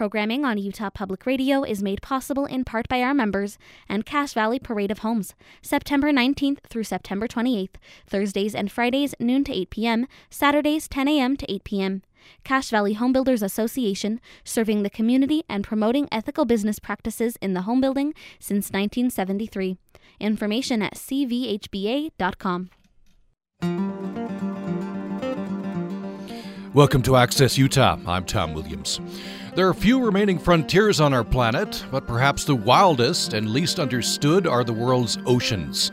Programming 0.00 0.46
on 0.46 0.56
Utah 0.56 0.88
Public 0.88 1.26
Radio 1.26 1.62
is 1.62 1.82
made 1.82 2.00
possible 2.00 2.46
in 2.46 2.64
part 2.64 2.88
by 2.88 3.02
our 3.02 3.12
members 3.12 3.58
and 3.86 4.06
Cache 4.06 4.32
Valley 4.32 4.58
Parade 4.58 4.90
of 4.90 5.00
Homes, 5.00 5.34
September 5.60 6.10
19th 6.10 6.60
through 6.70 6.84
September 6.84 7.28
28th, 7.28 7.74
Thursdays 8.06 8.54
and 8.54 8.72
Fridays 8.72 9.14
noon 9.20 9.44
to 9.44 9.52
8 9.52 9.68
p.m., 9.68 10.06
Saturdays 10.30 10.88
10 10.88 11.06
a.m. 11.06 11.36
to 11.36 11.52
8 11.52 11.64
p.m. 11.64 12.02
Cache 12.44 12.70
Valley 12.70 12.94
Home 12.94 13.12
Builders 13.12 13.42
Association, 13.42 14.22
serving 14.42 14.84
the 14.84 14.88
community 14.88 15.42
and 15.50 15.64
promoting 15.64 16.08
ethical 16.10 16.46
business 16.46 16.78
practices 16.78 17.36
in 17.42 17.52
the 17.52 17.62
home 17.68 17.82
building 17.82 18.14
since 18.38 18.70
1973. 18.70 19.76
Information 20.18 20.80
at 20.80 20.94
cvhba.com. 20.94 22.70
Welcome 26.72 27.02
to 27.02 27.16
Access 27.16 27.58
Utah. 27.58 27.98
I'm 28.06 28.24
Tom 28.24 28.54
Williams. 28.54 28.98
There 29.56 29.66
are 29.66 29.74
few 29.74 30.00
remaining 30.00 30.38
frontiers 30.38 31.00
on 31.00 31.12
our 31.12 31.24
planet, 31.24 31.84
but 31.90 32.06
perhaps 32.06 32.44
the 32.44 32.54
wildest 32.54 33.32
and 33.32 33.50
least 33.50 33.80
understood 33.80 34.46
are 34.46 34.62
the 34.62 34.72
world's 34.72 35.18
oceans. 35.26 35.90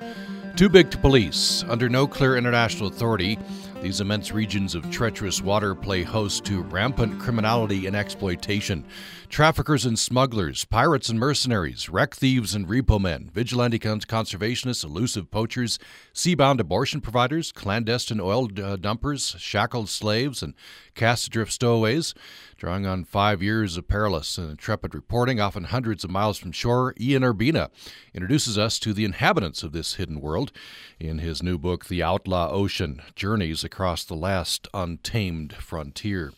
Too 0.55 0.69
big 0.69 0.91
to 0.91 0.97
police, 0.99 1.63
under 1.67 1.89
no 1.89 2.05
clear 2.05 2.37
international 2.37 2.87
authority, 2.87 3.39
these 3.81 3.99
immense 4.01 4.31
regions 4.31 4.75
of 4.75 4.89
treacherous 4.91 5.41
water 5.41 5.73
play 5.73 6.03
host 6.03 6.45
to 6.45 6.61
rampant 6.63 7.19
criminality 7.19 7.87
and 7.87 7.95
exploitation. 7.95 8.83
Traffickers 9.29 9.85
and 9.85 9.97
smugglers, 9.97 10.65
pirates 10.65 11.09
and 11.09 11.19
mercenaries, 11.19 11.89
wreck 11.89 12.15
thieves 12.15 12.55
and 12.55 12.67
repo 12.67 12.99
men, 12.99 13.29
vigilante 13.33 13.79
conservationists, 13.79 14.83
elusive 14.83 15.29
poachers, 15.29 15.79
seabound 16.13 16.59
abortion 16.59 17.01
providers, 17.01 17.51
clandestine 17.51 18.19
oil 18.19 18.49
uh, 18.61 18.75
dumpers, 18.77 19.35
shackled 19.37 19.89
slaves, 19.89 20.41
and 20.41 20.53
cast 20.95 21.27
adrift 21.27 21.51
stowaways. 21.51 22.13
Drawing 22.57 22.87
on 22.87 23.03
five 23.03 23.43
years 23.43 23.77
of 23.77 23.87
perilous 23.87 24.35
and 24.39 24.49
intrepid 24.49 24.95
reporting, 24.95 25.39
often 25.39 25.65
hundreds 25.65 26.03
of 26.03 26.09
miles 26.09 26.39
from 26.39 26.51
shore, 26.51 26.95
Ian 26.99 27.21
Urbina 27.21 27.69
introduces 28.15 28.57
us 28.57 28.79
to 28.79 28.93
the 28.93 29.05
inhabitants 29.05 29.61
of 29.61 29.73
this 29.73 29.93
hidden 29.93 30.19
world 30.19 30.51
in 30.99 31.19
his 31.19 31.43
new 31.43 31.59
book, 31.59 31.85
The 31.85 32.01
Outlaw 32.01 32.49
Ocean 32.49 33.03
Journeys 33.15 33.63
Across 33.63 34.05
the 34.05 34.15
Last 34.15 34.67
Untamed 34.73 35.53
Frontier. 35.53 36.33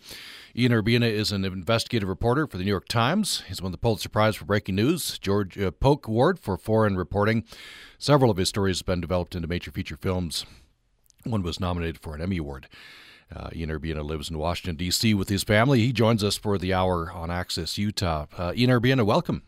Ian 0.53 0.73
Urbina 0.73 1.09
is 1.09 1.31
an 1.31 1.45
investigative 1.45 2.09
reporter 2.09 2.47
for 2.47 2.57
the 2.57 2.65
New 2.65 2.69
York 2.69 2.89
Times. 2.89 3.43
He's 3.47 3.61
won 3.61 3.71
the 3.71 3.77
Pulitzer 3.77 4.09
Prize 4.09 4.35
for 4.35 4.43
Breaking 4.43 4.75
News, 4.75 5.17
George 5.19 5.57
uh, 5.57 5.71
Polk 5.71 6.05
Award 6.05 6.37
for 6.37 6.57
Foreign 6.57 6.97
Reporting. 6.97 7.45
Several 7.97 8.29
of 8.29 8.35
his 8.35 8.49
stories 8.49 8.79
have 8.79 8.85
been 8.85 8.99
developed 8.99 9.35
into 9.35 9.47
major 9.47 9.71
feature 9.71 9.95
films. 9.95 10.45
One 11.23 11.43
was 11.43 11.61
nominated 11.61 12.01
for 12.01 12.13
an 12.13 12.21
Emmy 12.21 12.39
Award. 12.39 12.67
Uh, 13.35 13.49
Ian 13.53 13.69
Urbina 13.69 14.03
lives 14.03 14.29
in 14.29 14.37
Washington, 14.37 14.75
D.C. 14.75 15.13
with 15.13 15.29
his 15.29 15.43
family. 15.43 15.79
He 15.79 15.93
joins 15.93 16.23
us 16.23 16.37
for 16.37 16.57
the 16.57 16.73
hour 16.73 17.11
on 17.11 17.29
Access 17.29 17.77
Utah. 17.77 18.25
Uh, 18.37 18.53
Ian 18.55 18.71
Urbina, 18.71 19.05
welcome. 19.05 19.43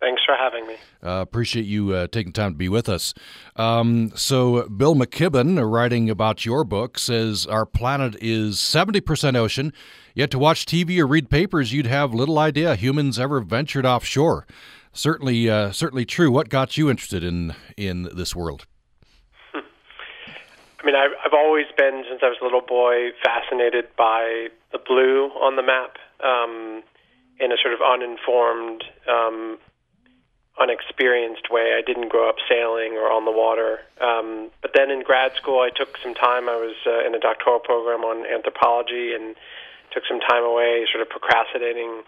Thanks 0.00 0.22
for 0.24 0.36
having 0.36 0.66
me. 0.66 0.74
Uh, 1.02 1.20
appreciate 1.20 1.64
you 1.64 1.92
uh, 1.92 2.06
taking 2.06 2.32
time 2.32 2.52
to 2.52 2.58
be 2.58 2.68
with 2.68 2.88
us. 2.88 3.14
Um, 3.56 4.12
so, 4.14 4.68
Bill 4.68 4.94
McKibben, 4.94 5.58
uh, 5.58 5.64
writing 5.64 6.10
about 6.10 6.44
your 6.44 6.64
book, 6.64 6.98
says 6.98 7.46
our 7.46 7.64
planet 7.64 8.14
is 8.20 8.56
70% 8.56 9.36
ocean, 9.36 9.72
yet 10.14 10.30
to 10.32 10.38
watch 10.38 10.66
TV 10.66 10.98
or 10.98 11.06
read 11.06 11.30
papers, 11.30 11.72
you'd 11.72 11.86
have 11.86 12.12
little 12.14 12.38
idea 12.38 12.76
humans 12.76 13.18
ever 13.18 13.40
ventured 13.40 13.86
offshore. 13.86 14.46
Certainly, 14.92 15.48
uh, 15.50 15.72
certainly 15.72 16.04
true. 16.04 16.30
What 16.30 16.48
got 16.48 16.76
you 16.76 16.88
interested 16.90 17.24
in 17.24 17.54
in 17.76 18.08
this 18.14 18.34
world? 18.36 18.66
I 20.86 20.94
mean, 20.94 20.94
I've, 20.94 21.18
I've 21.18 21.34
always 21.34 21.66
been, 21.76 22.04
since 22.06 22.22
I 22.22 22.30
was 22.30 22.38
a 22.40 22.44
little 22.44 22.62
boy, 22.62 23.10
fascinated 23.18 23.90
by 23.98 24.54
the 24.70 24.78
blue 24.78 25.34
on 25.34 25.56
the 25.58 25.62
map 25.66 25.98
um, 26.22 26.84
in 27.42 27.50
a 27.50 27.58
sort 27.58 27.74
of 27.74 27.82
uninformed, 27.82 28.84
um, 29.10 29.58
unexperienced 30.62 31.50
way. 31.50 31.74
I 31.74 31.82
didn't 31.82 32.06
grow 32.06 32.30
up 32.30 32.38
sailing 32.48 32.94
or 32.94 33.10
on 33.10 33.26
the 33.26 33.34
water. 33.34 33.82
Um, 33.98 34.54
but 34.62 34.78
then 34.78 34.94
in 34.94 35.02
grad 35.02 35.34
school, 35.34 35.58
I 35.58 35.74
took 35.74 35.98
some 36.06 36.14
time. 36.14 36.48
I 36.48 36.54
was 36.54 36.78
uh, 36.86 37.02
in 37.02 37.16
a 37.16 37.18
doctoral 37.18 37.58
program 37.58 38.06
on 38.06 38.22
anthropology 38.22 39.10
and 39.10 39.34
took 39.90 40.06
some 40.06 40.20
time 40.22 40.46
away, 40.46 40.86
sort 40.86 41.02
of 41.02 41.10
procrastinating 41.10 42.06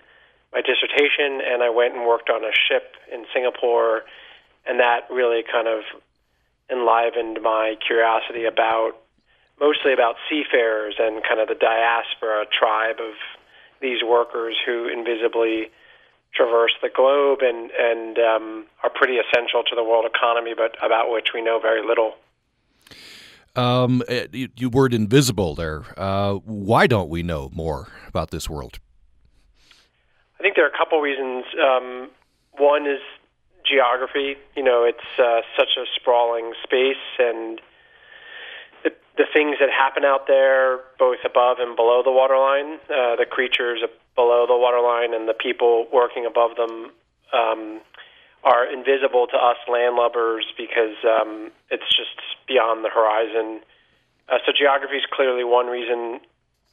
my 0.55 0.63
dissertation. 0.63 1.43
And 1.43 1.67
I 1.67 1.71
went 1.75 1.99
and 1.99 2.07
worked 2.07 2.31
on 2.31 2.47
a 2.47 2.55
ship 2.55 2.95
in 3.11 3.27
Singapore. 3.35 4.07
And 4.71 4.79
that 4.79 5.11
really 5.11 5.43
kind 5.43 5.67
of 5.67 5.83
enlivened 6.71 7.41
my 7.43 7.77
curiosity 7.85 8.45
about 8.45 8.93
mostly 9.61 9.93
about 9.93 10.17
seafarers 10.31 10.95
and 10.99 11.23
kind 11.25 11.41
of 11.41 11.49
the 11.49 11.55
diaspora 11.55 12.45
tribe 12.47 12.97
of 13.01 13.15
these 13.81 14.03
workers 14.03 14.57
who 14.65 14.89
invisibly 14.89 15.71
traverse 16.35 16.73
the 16.83 16.91
globe 16.95 17.41
and 17.43 17.71
and 17.71 18.19
um, 18.19 18.67
are 18.83 18.91
pretty 18.91 19.17
essential 19.17 19.63
to 19.65 19.75
the 19.75 19.83
world 19.83 20.05
economy, 20.05 20.53
but 20.57 20.77
about 20.85 21.11
which 21.11 21.29
we 21.35 21.43
know 21.43 21.59
very 21.61 21.85
little. 21.87 22.15
Um, 23.57 24.03
eh, 24.09 24.27
you, 24.33 24.49
you 24.57 24.69
word 24.69 24.95
invisible 24.95 25.55
there. 25.55 25.83
Uh, 25.97 26.35
why 26.35 26.87
don't 26.87 27.09
we 27.09 27.23
know 27.23 27.51
more 27.53 27.89
about 28.07 28.31
this 28.31 28.49
world? 28.49 28.79
I 30.39 30.43
think 30.43 30.55
there 30.55 30.65
are 30.65 30.73
a 30.73 30.79
couple 30.79 31.01
reasons. 31.01 31.45
Um, 31.61 32.11
one 32.53 32.87
is 32.87 33.01
geography. 33.69 34.37
You 34.57 34.65
know, 34.65 34.85
it's 34.85 35.19
uh, 35.19 35.43
such 35.57 35.77
a 35.77 35.85
sprawling 35.95 36.53
space, 36.63 36.97
and 37.19 37.61
the 38.83 38.91
the 39.17 39.27
things 39.33 39.57
that 39.61 39.71
happen 39.71 40.05
out 40.05 40.27
there, 40.27 40.81
both 40.99 41.19
above 41.25 41.59
and 41.61 41.77
below 41.77 42.03
the 42.03 42.13
waterline, 42.13 42.79
uh, 42.91 43.17
the 43.17 43.27
creatures 43.29 43.81
below 44.15 44.47
the 44.47 44.57
waterline 44.57 45.15
and 45.15 45.29
the 45.29 45.35
people 45.35 45.87
working 45.93 46.27
above 46.27 46.57
them, 46.57 46.91
um, 47.33 47.81
are 48.45 48.65
invisible 48.71 49.27
to 49.27 49.37
us 49.37 49.57
landlubbers 49.69 50.43
because 50.57 50.97
um, 51.05 51.51
it's 51.71 51.89
just 51.97 52.17
beyond 52.47 52.85
the 52.85 52.89
horizon. 52.89 53.61
Uh, 54.29 54.39
so 54.45 54.53
geography 54.57 54.97
is 54.97 55.07
clearly 55.11 55.45
one 55.45 55.67
reason. 55.67 56.21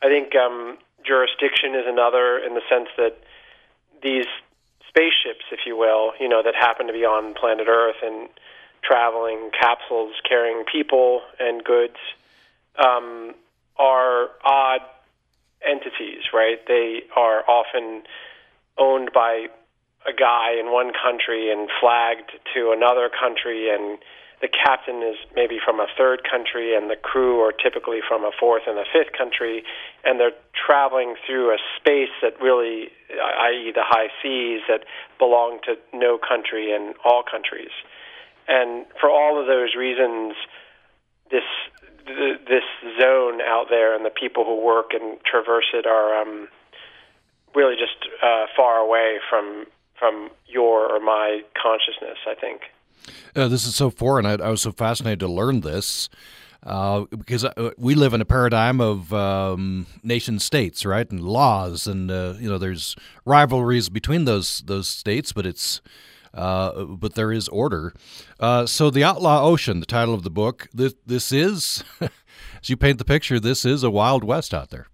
I 0.03 0.07
think 0.07 0.35
um, 0.35 0.78
jurisdiction 1.05 1.75
is 1.75 1.85
another 1.88 2.38
in 2.38 2.53
the 2.53 2.61
sense 2.69 2.89
that 2.97 3.17
these 4.03 4.25
spaceships, 4.95 5.44
if 5.51 5.59
you 5.66 5.75
will, 5.75 6.13
you 6.19 6.29
know, 6.29 6.41
that 6.41 6.56
happen 6.56 6.88
to 6.88 6.94
be 6.94 7.03
on 7.03 7.33
planet 7.33 7.67
Earth 7.67 7.97
and 8.01 8.29
traveling 8.81 9.51
capsules 9.51 10.13
carrying 10.28 10.63
people 10.72 11.22
and 11.39 11.63
goods, 11.63 11.97
um, 12.78 13.34
are 13.78 14.29
odd 14.44 14.81
entities, 15.66 16.23
right? 16.34 16.59
They 16.67 17.01
are 17.16 17.44
often 17.50 18.03
owned 18.78 19.11
by 19.13 19.47
a 20.07 20.13
guy 20.13 20.53
in 20.59 20.72
one 20.72 20.91
country 20.94 21.51
and 21.51 21.67
flagged 21.81 22.31
to 22.53 22.72
another 22.72 23.09
country 23.09 23.69
and 23.73 23.97
the 24.41 24.47
captain 24.47 25.01
is 25.01 25.16
maybe 25.35 25.59
from 25.63 25.79
a 25.79 25.88
third 25.97 26.22
country 26.29 26.75
and 26.75 26.90
the 26.90 26.96
crew 26.96 27.41
are 27.41 27.51
typically 27.51 28.00
from 28.06 28.23
a 28.23 28.31
fourth 28.38 28.63
and 28.68 28.78
a 28.78 28.84
fifth 28.91 29.13
country 29.18 29.63
and 30.03 30.19
they're 30.19 30.35
traveling 30.53 31.16
through 31.25 31.53
a 31.53 31.57
space 31.79 32.12
that 32.22 32.40
really 32.41 32.90
i.e. 33.40 33.72
the 33.73 33.84
high 33.84 34.09
seas 34.22 34.62
that 34.68 34.84
belong 35.18 35.59
to 35.63 35.75
no 35.94 36.18
country 36.18 36.73
and 36.73 36.96
all 37.03 37.23
countries 37.23 37.72
and 38.47 38.85
for 39.00 39.09
all 39.09 39.40
of 39.40 39.47
those 39.47 39.75
reasons 39.75 40.35
this 41.31 41.47
this 42.06 42.67
zone 43.02 43.41
out 43.41 43.66
there 43.69 43.96
and 43.96 44.06
the 44.06 44.12
people 44.12 44.46
who 44.46 44.62
work 44.62 44.91
and 44.94 45.17
traverse 45.25 45.66
it 45.73 45.88
are 45.88 46.22
um, 46.22 46.47
really 47.56 47.75
just 47.75 47.97
uh, 48.22 48.46
far 48.56 48.78
away 48.78 49.17
from 49.29 49.66
from 49.97 50.29
your 50.46 50.91
or 50.91 51.00
my 51.00 51.41
consciousness 51.59 52.17
i 52.28 52.35
think 52.35 52.62
uh, 53.35 53.47
this 53.47 53.66
is 53.66 53.75
so 53.75 53.89
foreign. 53.89 54.25
I, 54.25 54.33
I, 54.33 54.50
was 54.50 54.61
so 54.61 54.72
fascinated 54.72 55.19
to 55.22 55.28
learn 55.28 55.61
this 55.61 56.09
uh, 56.66 57.06
because 57.11 57.45
uh, 57.45 57.72
we 57.78 57.95
live 57.95 58.13
in 58.13 58.22
a 58.22 58.25
paradigm 58.25 58.81
of 58.81 59.13
um, 59.13 59.85
nation 60.03 60.39
states, 60.39 60.85
right, 60.85 61.09
and 61.09 61.22
laws, 61.22 61.85
and 61.88 62.09
uh, 62.09 62.34
you 62.39 62.50
know, 62.50 62.57
there's 62.57 62.95
rivalries 63.23 63.89
between 63.89 64.25
those 64.25 64.64
those 64.66 64.87
states, 64.87 65.31
but 65.31 65.46
it's 65.46 65.81
uh, 66.34 66.84
but 66.85 67.16
there 67.16 67.31
is 67.31 67.47
order. 67.49 67.93
Uh, 68.40 68.66
so, 68.66 68.90
the 68.90 69.03
Outlaw 69.03 69.43
Ocean, 69.43 69.79
the 69.79 69.85
title 69.85 70.14
of 70.14 70.23
the 70.23 70.31
book. 70.31 70.67
This 70.73 70.96
this 71.05 71.31
is, 71.31 71.84
as 72.02 72.70
you 72.70 72.78
paint 72.78 72.97
the 72.97 73.05
picture, 73.05 73.40
this 73.40 73.64
is 73.64 73.84
a 73.84 73.91
wild 73.91 74.23
west 74.23 74.53
out 74.53 74.70
there. 74.70 74.87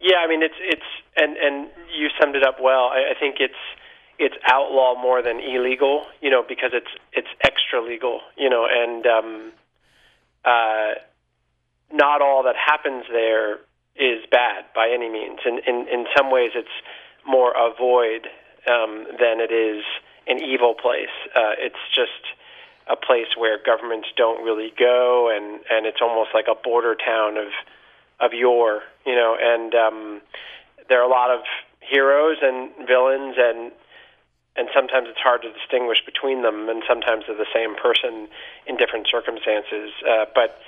Yeah, 0.00 0.18
I 0.24 0.28
mean, 0.28 0.42
it's 0.42 0.54
it's 0.60 0.82
and 1.16 1.36
and 1.36 1.68
you 1.96 2.08
summed 2.20 2.36
it 2.36 2.44
up 2.44 2.58
well. 2.60 2.90
I, 2.92 3.12
I 3.16 3.18
think 3.18 3.36
it's 3.40 3.54
it's 4.20 4.36
outlaw 4.46 5.00
more 5.00 5.22
than 5.22 5.40
illegal, 5.40 6.04
you 6.20 6.30
know, 6.30 6.44
because 6.46 6.70
it's 6.74 6.92
it's 7.12 7.28
extra 7.42 7.82
legal, 7.82 8.20
you 8.36 8.50
know, 8.50 8.68
and 8.70 9.06
um, 9.06 9.52
uh, 10.44 10.92
not 11.90 12.20
all 12.20 12.44
that 12.44 12.54
happens 12.54 13.04
there 13.10 13.54
is 13.96 14.22
bad 14.30 14.66
by 14.74 14.90
any 14.92 15.08
means. 15.08 15.40
In 15.46 15.58
in, 15.66 15.88
in 15.88 16.06
some 16.16 16.30
ways, 16.30 16.50
it's 16.54 16.68
more 17.26 17.52
a 17.56 17.74
void 17.74 18.28
um, 18.70 19.06
than 19.18 19.40
it 19.40 19.50
is 19.50 19.82
an 20.26 20.38
evil 20.44 20.74
place. 20.74 21.16
Uh, 21.34 21.56
it's 21.58 21.82
just 21.94 22.36
a 22.88 22.96
place 22.96 23.32
where 23.38 23.58
governments 23.64 24.08
don't 24.18 24.44
really 24.44 24.72
go, 24.78 25.32
and 25.34 25.60
and 25.70 25.86
it's 25.86 26.02
almost 26.02 26.30
like 26.34 26.46
a 26.46 26.54
border 26.54 26.94
town 26.94 27.38
of 27.38 27.48
of 28.20 28.34
yore, 28.34 28.82
you 29.06 29.14
know, 29.14 29.34
and 29.40 29.74
um, 29.74 30.20
there 30.90 31.00
are 31.00 31.08
a 31.08 31.10
lot 31.10 31.30
of 31.30 31.40
heroes 31.80 32.36
and 32.42 32.70
villains, 32.86 33.36
and 33.38 33.72
and 34.60 34.68
sometimes 34.76 35.08
it's 35.08 35.18
hard 35.18 35.40
to 35.40 35.50
distinguish 35.50 36.04
between 36.04 36.42
them, 36.42 36.68
and 36.68 36.82
sometimes 36.86 37.24
they're 37.26 37.36
the 37.36 37.48
same 37.48 37.74
person 37.76 38.28
in 38.66 38.76
different 38.76 39.08
circumstances. 39.08 39.88
Uh, 40.04 40.26
but 40.34 40.60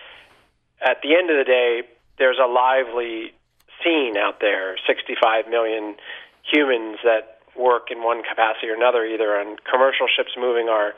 at 0.80 1.02
the 1.02 1.14
end 1.14 1.28
of 1.28 1.36
the 1.36 1.44
day, 1.44 1.82
there's 2.16 2.40
a 2.40 2.48
lively 2.48 3.36
scene 3.84 4.16
out 4.16 4.40
there 4.40 4.76
65 4.86 5.46
million 5.46 5.94
humans 6.40 7.04
that 7.04 7.40
work 7.54 7.90
in 7.90 8.02
one 8.02 8.22
capacity 8.22 8.68
or 8.68 8.74
another, 8.74 9.04
either 9.04 9.36
on 9.36 9.56
commercial 9.70 10.08
ships 10.08 10.32
moving 10.40 10.70
our 10.70 10.94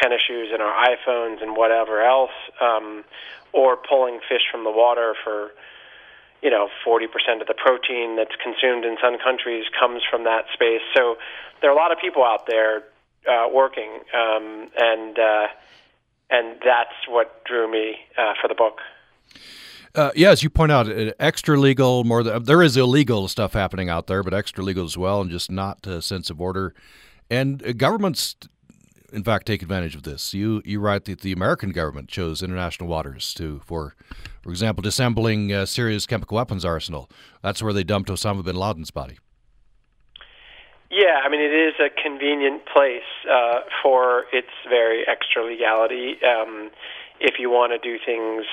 tennis 0.00 0.22
shoes 0.26 0.48
and 0.50 0.62
our 0.62 0.72
iPhones 0.88 1.42
and 1.42 1.56
whatever 1.56 2.00
else, 2.00 2.32
um, 2.62 3.04
or 3.52 3.76
pulling 3.76 4.18
fish 4.28 4.48
from 4.50 4.64
the 4.64 4.70
water 4.70 5.14
for 5.22 5.50
you 6.42 6.50
know 6.50 6.68
40% 6.86 7.04
of 7.40 7.46
the 7.46 7.54
protein 7.54 8.16
that's 8.16 8.34
consumed 8.42 8.84
in 8.84 8.96
some 9.02 9.18
countries 9.18 9.64
comes 9.78 10.02
from 10.08 10.24
that 10.24 10.44
space. 10.52 10.82
So 10.96 11.16
there 11.60 11.70
are 11.70 11.74
a 11.74 11.76
lot 11.76 11.92
of 11.92 11.98
people 11.98 12.24
out 12.24 12.46
there 12.46 12.84
uh, 13.28 13.48
working, 13.52 14.00
um, 14.14 14.70
and 14.76 15.18
uh, 15.18 15.46
and 16.30 16.56
that's 16.64 17.08
what 17.08 17.44
drew 17.44 17.70
me 17.70 17.96
uh, 18.16 18.34
for 18.40 18.48
the 18.48 18.54
book. 18.54 18.78
Uh, 19.94 20.12
yeah, 20.14 20.30
as 20.30 20.42
you 20.42 20.50
point 20.50 20.70
out, 20.70 20.88
uh, 20.88 21.12
extra 21.18 21.58
legal 21.58 22.04
more. 22.04 22.22
Than, 22.22 22.44
there 22.44 22.62
is 22.62 22.76
illegal 22.76 23.26
stuff 23.28 23.52
happening 23.52 23.88
out 23.88 24.06
there, 24.06 24.22
but 24.22 24.32
extra 24.32 24.62
legal 24.62 24.84
as 24.84 24.96
well, 24.96 25.20
and 25.20 25.30
just 25.30 25.50
not 25.50 25.86
a 25.86 26.00
sense 26.00 26.30
of 26.30 26.40
order. 26.40 26.74
And 27.28 27.64
uh, 27.66 27.72
governments, 27.72 28.36
in 29.12 29.24
fact, 29.24 29.46
take 29.46 29.62
advantage 29.62 29.94
of 29.94 30.02
this. 30.02 30.34
You 30.34 30.62
you 30.64 30.80
write 30.80 31.04
that 31.06 31.20
the 31.20 31.32
American 31.32 31.70
government 31.70 32.08
chose 32.08 32.42
international 32.42 32.88
waters 32.88 33.34
to 33.34 33.60
for, 33.64 33.94
for 34.42 34.50
example, 34.50 34.82
disassembling 34.82 35.52
uh, 35.52 35.66
Syria's 35.66 36.06
chemical 36.06 36.36
weapons 36.36 36.64
arsenal. 36.64 37.10
That's 37.42 37.62
where 37.62 37.72
they 37.72 37.84
dumped 37.84 38.08
Osama 38.08 38.44
bin 38.44 38.56
Laden's 38.56 38.90
body. 38.90 39.18
Yeah, 40.90 41.20
I 41.24 41.28
mean, 41.28 41.40
it 41.40 41.54
is 41.54 41.74
a 41.78 41.88
convenient 41.88 42.66
place 42.66 43.06
uh, 43.30 43.60
for 43.80 44.24
its 44.32 44.50
very 44.68 45.06
extra 45.06 45.44
legality. 45.44 46.16
Um, 46.24 46.70
if 47.20 47.36
you 47.38 47.48
want 47.48 47.72
to 47.72 47.78
do 47.78 47.96
things 48.04 48.44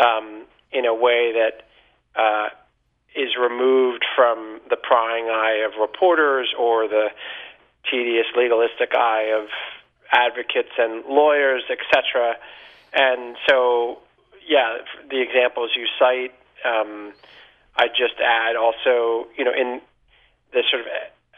um, 0.00 0.44
in 0.70 0.84
a 0.84 0.94
way 0.94 1.32
that 1.32 1.66
uh, 2.14 2.50
is 3.16 3.30
removed 3.40 4.04
from 4.14 4.60
the 4.70 4.76
prying 4.76 5.26
eye 5.26 5.64
of 5.66 5.80
reporters 5.80 6.54
or 6.56 6.86
the 6.86 7.08
tedious 7.90 8.26
legalistic 8.36 8.94
eye 8.94 9.32
of 9.34 9.48
advocates 10.12 10.72
and 10.78 11.04
lawyers, 11.06 11.62
etc. 11.70 12.36
And 12.92 13.36
so, 13.48 13.98
yeah, 14.46 14.78
the 15.10 15.20
examples 15.20 15.70
you 15.76 15.86
cite, 15.98 16.34
um, 16.64 17.12
I 17.76 17.88
just 17.88 18.20
add 18.24 18.56
also, 18.56 19.28
you 19.36 19.44
know, 19.44 19.52
in 19.52 19.80
the 20.52 20.62
sort 20.70 20.82
of 20.82 20.88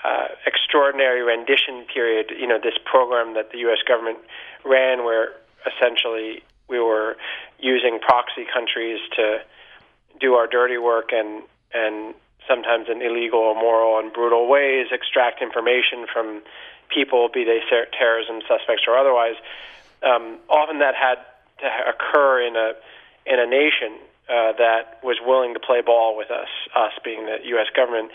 uh, 0.05 0.29
extraordinary 0.47 1.23
rendition 1.23 1.85
period, 1.93 2.31
you 2.39 2.47
know, 2.47 2.59
this 2.63 2.79
program 2.85 3.35
that 3.35 3.51
the 3.51 3.59
U.S. 3.59 3.79
government 3.87 4.19
ran, 4.65 5.05
where 5.05 5.33
essentially 5.67 6.43
we 6.69 6.79
were 6.79 7.17
using 7.59 7.99
proxy 8.01 8.47
countries 8.53 9.01
to 9.17 9.39
do 10.21 10.35
our 10.35 10.47
dirty 10.47 10.79
work 10.79 11.11
and 11.13 11.43
and 11.75 12.15
sometimes 12.49 12.89
in 12.89 13.03
illegal, 13.03 13.53
immoral, 13.53 13.99
and 13.99 14.13
brutal 14.13 14.49
ways 14.49 14.89
extract 14.91 15.43
information 15.43 16.07
from 16.13 16.43
people, 16.89 17.29
be 17.33 17.45
they 17.45 17.61
terrorism 17.93 18.41
suspects 18.49 18.85
or 18.89 18.97
otherwise. 18.97 19.37
Um, 20.03 20.39
often 20.49 20.79
that 20.79 20.95
had 20.95 21.19
to 21.61 21.69
occur 21.91 22.47
in 22.47 22.57
a 22.57 22.73
in 23.27 23.39
a 23.39 23.47
nation 23.47 23.99
uh, 24.29 24.53
that 24.57 25.01
was 25.03 25.19
willing 25.25 25.55
to 25.55 25.61
play 25.61 25.83
ball 25.83 26.17
with 26.17 26.31
us, 26.31 26.49
us 26.75 26.93
being 27.05 27.27
the 27.27 27.39
U.S. 27.57 27.67
government. 27.75 28.11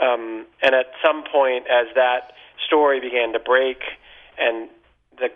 Um, 0.00 0.46
and 0.62 0.74
at 0.74 0.92
some 1.04 1.24
point, 1.30 1.66
as 1.68 1.86
that 1.94 2.32
story 2.66 3.00
began 3.00 3.32
to 3.32 3.38
break 3.38 3.82
and 4.38 4.68
the 5.18 5.28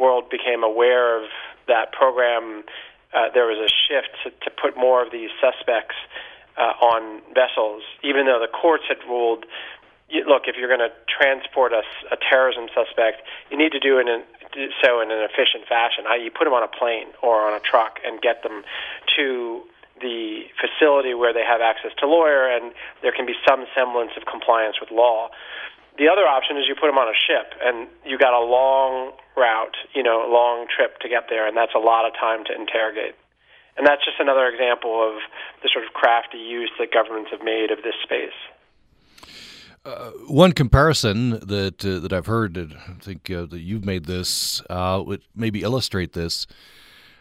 world 0.00 0.30
became 0.30 0.62
aware 0.62 1.22
of 1.22 1.28
that 1.68 1.92
program, 1.92 2.64
uh, 3.14 3.28
there 3.34 3.46
was 3.46 3.58
a 3.58 3.70
shift 3.88 4.08
to, 4.24 4.30
to 4.44 4.50
put 4.50 4.76
more 4.76 5.04
of 5.04 5.12
these 5.12 5.30
suspects 5.40 5.96
uh, 6.56 6.74
on 6.80 7.22
vessels, 7.34 7.82
even 8.02 8.26
though 8.26 8.40
the 8.40 8.50
courts 8.50 8.84
had 8.88 8.98
ruled. 9.08 9.44
Look, 10.28 10.44
if 10.44 10.56
you're 10.60 10.68
going 10.68 10.84
to 10.84 10.92
transport 11.08 11.72
a, 11.72 11.80
a 12.12 12.18
terrorism 12.20 12.68
suspect, 12.74 13.24
you 13.50 13.56
need 13.56 13.72
to 13.72 13.80
do 13.80 13.96
it 13.96 14.06
in, 14.08 14.22
so 14.84 15.00
in 15.00 15.10
an 15.10 15.24
efficient 15.24 15.64
fashion. 15.66 16.04
I.e., 16.06 16.28
put 16.28 16.44
them 16.44 16.52
on 16.52 16.62
a 16.62 16.68
plane 16.68 17.08
or 17.22 17.48
on 17.48 17.56
a 17.56 17.60
truck 17.60 17.96
and 18.04 18.20
get 18.20 18.42
them 18.42 18.62
to 19.16 19.62
the 20.02 20.44
facility 20.60 21.14
where 21.14 21.32
they 21.32 21.44
have 21.44 21.60
access 21.62 21.92
to 22.00 22.06
lawyer, 22.06 22.50
and 22.50 22.74
there 23.00 23.12
can 23.12 23.24
be 23.24 23.34
some 23.48 23.64
semblance 23.74 24.12
of 24.16 24.26
compliance 24.26 24.76
with 24.80 24.90
law. 24.90 25.30
The 25.96 26.08
other 26.08 26.26
option 26.26 26.56
is 26.56 26.64
you 26.68 26.74
put 26.74 26.88
them 26.88 26.98
on 26.98 27.08
a 27.08 27.16
ship, 27.16 27.54
and 27.62 27.88
you 28.04 28.18
got 28.18 28.34
a 28.34 28.44
long 28.44 29.12
route, 29.36 29.76
you 29.94 30.02
know, 30.02 30.26
a 30.26 30.30
long 30.30 30.66
trip 30.68 30.98
to 31.00 31.08
get 31.08 31.28
there, 31.30 31.46
and 31.46 31.56
that's 31.56 31.74
a 31.74 31.80
lot 31.80 32.04
of 32.04 32.12
time 32.18 32.44
to 32.46 32.52
interrogate. 32.52 33.14
And 33.76 33.86
that's 33.86 34.04
just 34.04 34.20
another 34.20 34.46
example 34.46 35.02
of 35.02 35.20
the 35.62 35.70
sort 35.72 35.84
of 35.84 35.92
crafty 35.92 36.38
use 36.38 36.70
that 36.78 36.92
governments 36.92 37.30
have 37.30 37.42
made 37.42 37.70
of 37.70 37.82
this 37.82 37.94
space. 38.02 38.36
Uh, 39.84 40.10
one 40.28 40.52
comparison 40.52 41.30
that 41.30 41.84
uh, 41.84 41.98
that 41.98 42.12
I've 42.12 42.26
heard, 42.26 42.56
and 42.56 42.74
I 42.74 43.00
think 43.00 43.28
uh, 43.30 43.46
that 43.46 43.58
you've 43.58 43.84
made 43.84 44.04
this 44.04 44.62
uh, 44.70 45.02
would 45.04 45.22
maybe 45.34 45.62
illustrate 45.62 46.12
this 46.12 46.46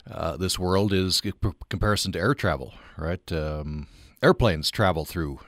uh, 0.09 0.38
this 0.38 0.59
world 0.59 0.94
is 0.94 1.21
comparison 1.69 2.12
to 2.12 2.19
air 2.19 2.36
travel, 2.36 2.75
right? 2.97 3.31
Um, 3.31 3.88
airplanes 4.21 4.69
travel 4.69 5.06
through 5.06 5.39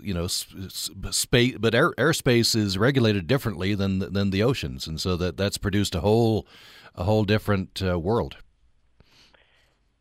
you 0.00 0.14
know 0.14 0.26
space 0.26 1.56
but 1.58 1.74
air 1.74 1.92
airspace 1.92 2.56
is 2.56 2.78
regulated 2.78 3.26
differently 3.26 3.74
than 3.74 3.98
than 3.98 4.30
the 4.30 4.42
oceans 4.42 4.86
and 4.86 4.98
so 4.98 5.14
that 5.16 5.36
that's 5.36 5.58
produced 5.58 5.94
a 5.94 6.00
whole 6.00 6.46
a 6.94 7.04
whole 7.04 7.24
different 7.24 7.82
uh, 7.82 7.98
world 7.98 8.36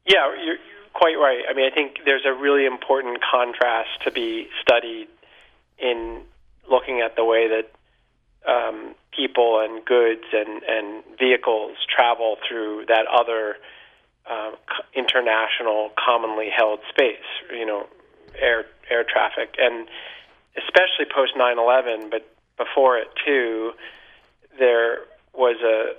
yeah 0.08 0.34
you're, 0.44 0.58
quite 0.94 1.16
right. 1.16 1.44
I 1.48 1.54
mean 1.54 1.70
i 1.72 1.74
think 1.74 2.00
there's 2.06 2.26
a 2.26 2.34
really 2.34 2.66
important 2.66 3.20
contrast 3.22 3.90
to 4.04 4.12
be 4.12 4.48
studied 4.62 5.08
in 5.78 6.22
looking 6.70 7.02
at 7.02 7.16
the 7.16 7.24
way 7.24 7.48
that 7.48 7.72
um, 8.50 8.96
people 9.16 9.60
and 9.60 9.86
goods 9.86 10.24
and 10.34 10.64
and 10.64 11.04
vehicles 11.20 11.78
travel 11.94 12.38
through 12.48 12.86
that 12.88 13.06
other 13.14 13.58
uh, 14.30 14.52
international 14.96 15.92
commonly 16.04 16.50
held 16.50 16.80
space 16.90 17.28
you 17.52 17.66
know 17.66 17.86
air 18.40 18.66
air 18.90 19.04
traffic, 19.04 19.56
and 19.60 19.88
especially 20.58 21.06
post 21.14 21.34
9/11, 21.36 22.10
but 22.10 22.26
before 22.58 22.98
it 22.98 23.08
too, 23.26 23.74
there 24.58 25.00
was 25.34 25.58
a 25.62 25.96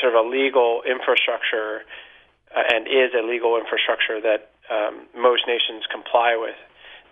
sort 0.00 0.14
of 0.14 0.26
a 0.26 0.28
legal 0.28 0.82
infrastructure 0.82 1.82
uh, 2.56 2.62
and 2.72 2.86
is 2.86 3.12
a 3.14 3.22
legal 3.22 3.56
infrastructure 3.56 4.20
that 4.20 4.50
um, 4.70 5.06
most 5.16 5.46
nations 5.46 5.84
comply 5.90 6.36
with 6.36 6.56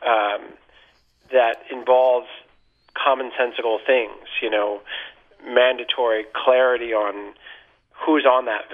um, 0.06 0.52
that 1.32 1.62
involves 1.70 2.28
commonsensical 2.94 3.78
things, 3.86 4.26
you 4.42 4.50
know, 4.50 4.80
mandatory 5.44 6.24
clarity 6.34 6.92
on 6.92 7.34
who's 7.92 8.26
on 8.26 8.44
that 8.46 8.64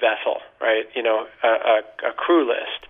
vessel, 0.00 0.38
right? 0.60 0.84
You 0.94 1.02
know, 1.02 1.26
a, 1.42 1.48
a, 1.48 2.10
a 2.10 2.12
crew 2.12 2.48
list, 2.48 2.86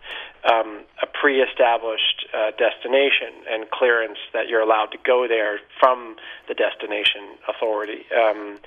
um, 0.51 0.85
a 1.03 1.07
pre-established 1.07 2.27
uh, 2.33 2.53
destination 2.57 3.45
and 3.51 3.71
clearance 3.71 4.19
that 4.33 4.49
you're 4.49 4.61
allowed 4.61 4.93
to 4.93 4.99
go 5.05 5.27
there 5.29 5.61
from 5.79 6.17
the 6.49 6.55
destination 6.55 7.37
authority. 7.49 8.05
Um, 8.17 8.59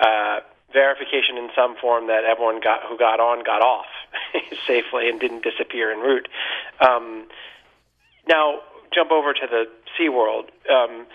uh, 0.00 0.40
verification 0.74 1.38
in 1.38 1.48
some 1.56 1.76
form 1.80 2.08
that 2.08 2.24
everyone 2.24 2.60
got 2.60 2.80
who 2.86 2.98
got 2.98 3.20
on 3.20 3.42
got 3.44 3.62
off 3.62 3.86
safely 4.66 5.08
and 5.08 5.18
didn't 5.18 5.42
disappear 5.42 5.90
en 5.90 6.00
route. 6.00 6.28
Um, 6.80 7.26
now, 8.28 8.60
jump 8.92 9.10
over 9.10 9.32
to 9.32 9.46
the 9.48 9.64
SeaWorld. 9.96 10.50
Um, 10.68 11.06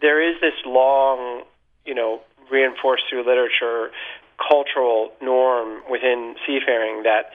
there 0.00 0.22
is 0.22 0.40
this 0.40 0.54
long, 0.64 1.42
you 1.84 1.94
know, 1.94 2.20
reinforced 2.50 3.04
through 3.10 3.26
literature, 3.26 3.90
cultural 4.38 5.12
norm 5.20 5.82
within 5.90 6.36
seafaring 6.46 7.02
that 7.02 7.32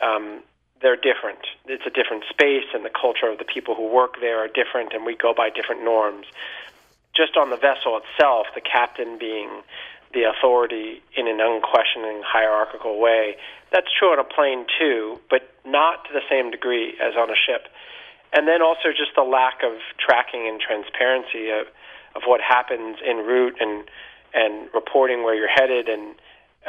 um, 0.00 0.42
they're 0.80 0.96
different. 0.96 1.40
It's 1.66 1.84
a 1.86 1.90
different 1.90 2.24
space, 2.30 2.66
and 2.74 2.84
the 2.84 2.90
culture 2.90 3.28
of 3.28 3.38
the 3.38 3.44
people 3.44 3.74
who 3.74 3.88
work 3.88 4.20
there 4.20 4.38
are 4.38 4.48
different, 4.48 4.92
and 4.92 5.04
we 5.04 5.16
go 5.16 5.34
by 5.34 5.50
different 5.50 5.84
norms. 5.84 6.26
Just 7.14 7.36
on 7.36 7.50
the 7.50 7.56
vessel 7.56 7.98
itself, 7.98 8.46
the 8.54 8.60
captain 8.60 9.18
being 9.18 9.62
the 10.16 10.24
authority 10.24 11.04
in 11.12 11.28
an 11.28 11.44
unquestioning 11.44 12.24
hierarchical 12.24 12.98
way. 12.98 13.36
That's 13.70 13.92
true 13.92 14.08
on 14.08 14.18
a 14.18 14.24
plane 14.24 14.64
too, 14.80 15.20
but 15.28 15.44
not 15.68 16.08
to 16.08 16.10
the 16.16 16.24
same 16.32 16.50
degree 16.50 16.96
as 16.96 17.12
on 17.20 17.28
a 17.28 17.36
ship. 17.36 17.68
And 18.32 18.48
then 18.48 18.64
also 18.64 18.96
just 18.96 19.12
the 19.14 19.28
lack 19.28 19.60
of 19.60 19.76
tracking 20.00 20.48
and 20.48 20.56
transparency 20.56 21.52
of, 21.52 21.68
of 22.16 22.24
what 22.24 22.40
happens 22.40 22.96
en 23.04 23.20
route 23.20 23.60
and 23.60 23.84
and 24.32 24.68
reporting 24.74 25.22
where 25.22 25.34
you're 25.34 25.48
headed 25.48 25.88
and 25.88 26.14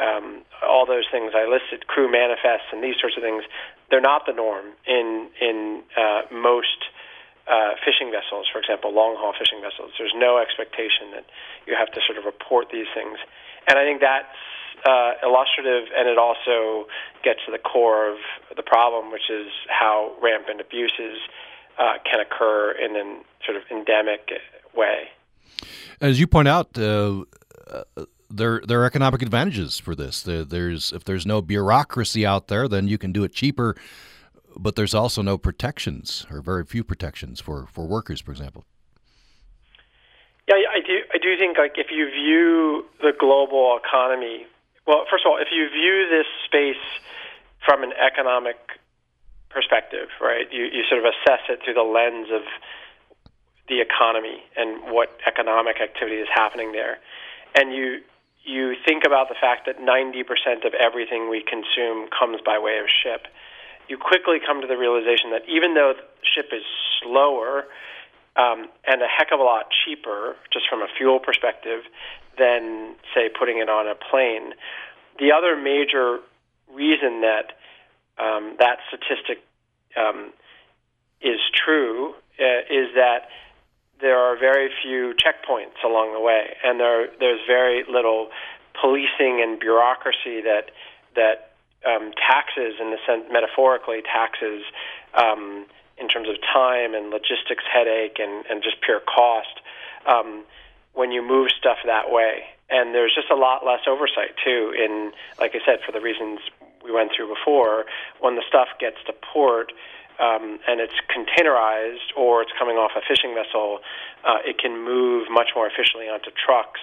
um, 0.00 0.42
all 0.62 0.86
those 0.86 1.04
things 1.10 1.32
I 1.34 1.44
listed, 1.44 1.86
crew 1.86 2.10
manifests 2.10 2.68
and 2.72 2.82
these 2.82 2.94
sorts 3.00 3.16
of 3.16 3.22
things, 3.22 3.44
they're 3.90 4.00
not 4.00 4.24
the 4.26 4.32
norm 4.32 4.66
in 4.86 5.28
in 5.40 5.82
uh, 5.96 6.22
most 6.30 6.92
uh, 7.48 7.72
fishing 7.84 8.12
vessels, 8.12 8.46
for 8.52 8.58
example, 8.58 8.92
long 8.92 9.16
haul 9.16 9.32
fishing 9.32 9.60
vessels. 9.60 9.92
There's 9.98 10.14
no 10.14 10.38
expectation 10.38 11.10
that 11.12 11.24
you 11.66 11.74
have 11.78 11.90
to 11.92 12.00
sort 12.06 12.18
of 12.18 12.24
report 12.24 12.68
these 12.70 12.86
things. 12.94 13.18
And 13.68 13.78
I 13.78 13.84
think 13.84 14.00
that's 14.00 14.36
uh, 14.84 15.12
illustrative, 15.22 15.88
and 15.96 16.08
it 16.08 16.18
also 16.18 16.86
gets 17.24 17.40
to 17.46 17.52
the 17.52 17.58
core 17.58 18.10
of 18.10 18.18
the 18.56 18.62
problem, 18.62 19.10
which 19.10 19.30
is 19.30 19.48
how 19.68 20.12
rampant 20.22 20.60
abuses 20.60 21.18
uh, 21.78 21.94
can 22.04 22.20
occur 22.20 22.72
in 22.72 22.96
a 22.96 23.20
sort 23.44 23.56
of 23.56 23.62
endemic 23.70 24.30
way. 24.76 25.08
As 26.00 26.20
you 26.20 26.26
point 26.26 26.48
out, 26.48 26.76
uh, 26.78 27.24
there 28.30 28.60
there 28.66 28.82
are 28.82 28.84
economic 28.84 29.22
advantages 29.22 29.78
for 29.78 29.94
this. 29.94 30.22
There, 30.22 30.44
there's 30.44 30.92
if 30.92 31.04
there's 31.04 31.26
no 31.26 31.40
bureaucracy 31.40 32.26
out 32.26 32.48
there, 32.48 32.68
then 32.68 32.88
you 32.88 32.98
can 32.98 33.12
do 33.12 33.24
it 33.24 33.32
cheaper. 33.32 33.76
But 34.58 34.74
there's 34.74 34.94
also 34.94 35.22
no 35.22 35.38
protections, 35.38 36.26
or 36.30 36.40
very 36.40 36.64
few 36.64 36.82
protections 36.82 37.40
for, 37.40 37.66
for 37.72 37.86
workers, 37.86 38.20
for 38.20 38.32
example. 38.32 38.64
Yeah, 40.48 40.56
I 40.56 40.80
do. 40.80 41.04
I 41.12 41.18
do 41.18 41.36
think 41.38 41.58
like 41.58 41.76
if 41.76 41.88
you 41.92 42.08
view 42.10 42.86
the 43.00 43.12
global 43.12 43.78
economy, 43.78 44.46
well, 44.86 45.04
first 45.10 45.24
of 45.26 45.30
all, 45.30 45.36
if 45.38 45.48
you 45.52 45.68
view 45.68 46.08
this 46.08 46.26
space 46.46 46.82
from 47.64 47.82
an 47.82 47.92
economic 47.92 48.56
perspective, 49.50 50.08
right, 50.20 50.50
you 50.50 50.64
you 50.64 50.84
sort 50.88 51.04
of 51.04 51.12
assess 51.12 51.44
it 51.50 51.60
through 51.62 51.74
the 51.74 51.84
lens 51.84 52.28
of 52.32 52.42
the 53.68 53.84
economy 53.84 54.42
and 54.56 54.90
what 54.90 55.12
economic 55.28 55.82
activity 55.82 56.16
is 56.16 56.28
happening 56.34 56.72
there, 56.72 56.98
and 57.54 57.74
you 57.74 58.00
you 58.48 58.74
think 58.86 59.04
about 59.04 59.28
the 59.28 59.36
fact 59.38 59.66
that 59.66 59.76
90% 59.76 60.64
of 60.64 60.72
everything 60.72 61.28
we 61.28 61.44
consume 61.44 62.08
comes 62.08 62.40
by 62.40 62.58
way 62.58 62.78
of 62.78 62.86
ship, 62.88 63.28
you 63.88 63.96
quickly 63.96 64.38
come 64.44 64.60
to 64.60 64.66
the 64.66 64.76
realization 64.76 65.30
that 65.30 65.42
even 65.48 65.74
though 65.74 65.94
the 65.96 66.04
ship 66.22 66.50
is 66.52 66.62
slower 67.02 67.64
um, 68.36 68.68
and 68.86 69.02
a 69.02 69.08
heck 69.08 69.32
of 69.32 69.40
a 69.40 69.42
lot 69.42 69.66
cheaper, 69.84 70.36
just 70.52 70.68
from 70.68 70.80
a 70.80 70.88
fuel 70.96 71.18
perspective, 71.18 71.82
than, 72.38 72.94
say, 73.14 73.28
putting 73.28 73.58
it 73.58 73.68
on 73.68 73.88
a 73.88 73.94
plane, 73.94 74.54
the 75.18 75.32
other 75.32 75.56
major 75.56 76.18
reason 76.72 77.22
that 77.22 77.58
um, 78.18 78.56
that 78.58 78.78
statistic 78.88 79.42
um, 79.96 80.32
is 81.20 81.40
true 81.54 82.14
uh, 82.38 82.62
is 82.70 82.94
that 82.94 83.28
there 84.00 84.18
are 84.18 84.38
very 84.38 84.70
few 84.82 85.14
checkpoints 85.14 85.82
along 85.84 86.12
the 86.12 86.20
way, 86.20 86.54
and 86.64 86.78
there 86.78 87.08
there's 87.18 87.40
very 87.46 87.84
little 87.90 88.28
policing 88.80 89.42
and 89.42 89.58
bureaucracy 89.58 90.40
that 90.42 90.70
that 91.16 91.47
um, 91.88 92.12
taxes, 92.20 92.74
in 92.80 92.90
the 92.90 92.98
sense 93.06 93.24
metaphorically 93.32 94.02
taxes, 94.02 94.62
um, 95.14 95.64
in 95.96 96.08
terms 96.08 96.28
of 96.28 96.36
time 96.52 96.94
and 96.94 97.10
logistics 97.10 97.64
headache 97.66 98.18
and, 98.20 98.44
and 98.46 98.62
just 98.62 98.80
pure 98.82 99.00
cost. 99.00 99.64
Um, 100.06 100.44
when 100.92 101.12
you 101.12 101.22
move 101.22 101.48
stuff 101.56 101.78
that 101.86 102.10
way, 102.10 102.44
and 102.70 102.94
there's 102.94 103.14
just 103.14 103.30
a 103.30 103.36
lot 103.36 103.64
less 103.64 103.80
oversight 103.88 104.36
too. 104.44 104.74
In 104.76 105.12
like 105.40 105.52
I 105.54 105.64
said, 105.64 105.80
for 105.84 105.92
the 105.92 106.00
reasons 106.00 106.40
we 106.84 106.92
went 106.92 107.10
through 107.16 107.32
before, 107.32 107.86
when 108.20 108.36
the 108.36 108.44
stuff 108.46 108.68
gets 108.78 108.96
to 109.06 109.12
port 109.32 109.72
um, 110.20 110.58
and 110.66 110.80
it's 110.80 110.98
containerized 111.08 112.12
or 112.16 112.42
it's 112.42 112.52
coming 112.58 112.76
off 112.76 112.92
a 112.96 113.00
fishing 113.06 113.34
vessel, 113.34 113.78
uh, 114.26 114.38
it 114.44 114.58
can 114.58 114.84
move 114.84 115.28
much 115.30 115.50
more 115.54 115.66
efficiently 115.66 116.08
onto 116.08 116.30
trucks 116.34 116.80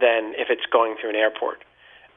than 0.00 0.34
if 0.36 0.48
it's 0.50 0.66
going 0.70 0.96
through 1.00 1.10
an 1.10 1.16
airport. 1.16 1.64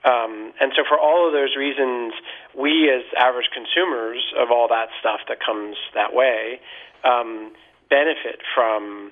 Um, 0.05 0.53
and 0.61 0.71
so, 0.75 0.83
for 0.87 0.97
all 0.97 1.27
of 1.27 1.33
those 1.33 1.55
reasons, 1.57 2.13
we 2.57 2.89
as 2.89 3.03
average 3.17 3.49
consumers 3.53 4.33
of 4.39 4.49
all 4.51 4.67
that 4.69 4.87
stuff 4.99 5.19
that 5.27 5.39
comes 5.45 5.75
that 5.93 6.13
way 6.13 6.61
um, 7.03 7.51
benefit 7.89 8.39
from, 8.55 9.11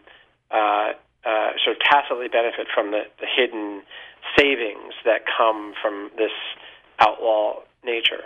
uh, 0.51 0.93
uh, 1.25 1.51
sort 1.63 1.75
of 1.75 1.81
tacitly 1.83 2.27
benefit 2.29 2.67
from 2.73 2.91
the, 2.91 3.03
the 3.19 3.27
hidden 3.27 3.81
savings 4.37 4.93
that 5.03 5.21
come 5.37 5.73
from 5.81 6.09
this 6.17 6.31
outlaw 6.99 7.61
nature. 7.83 8.23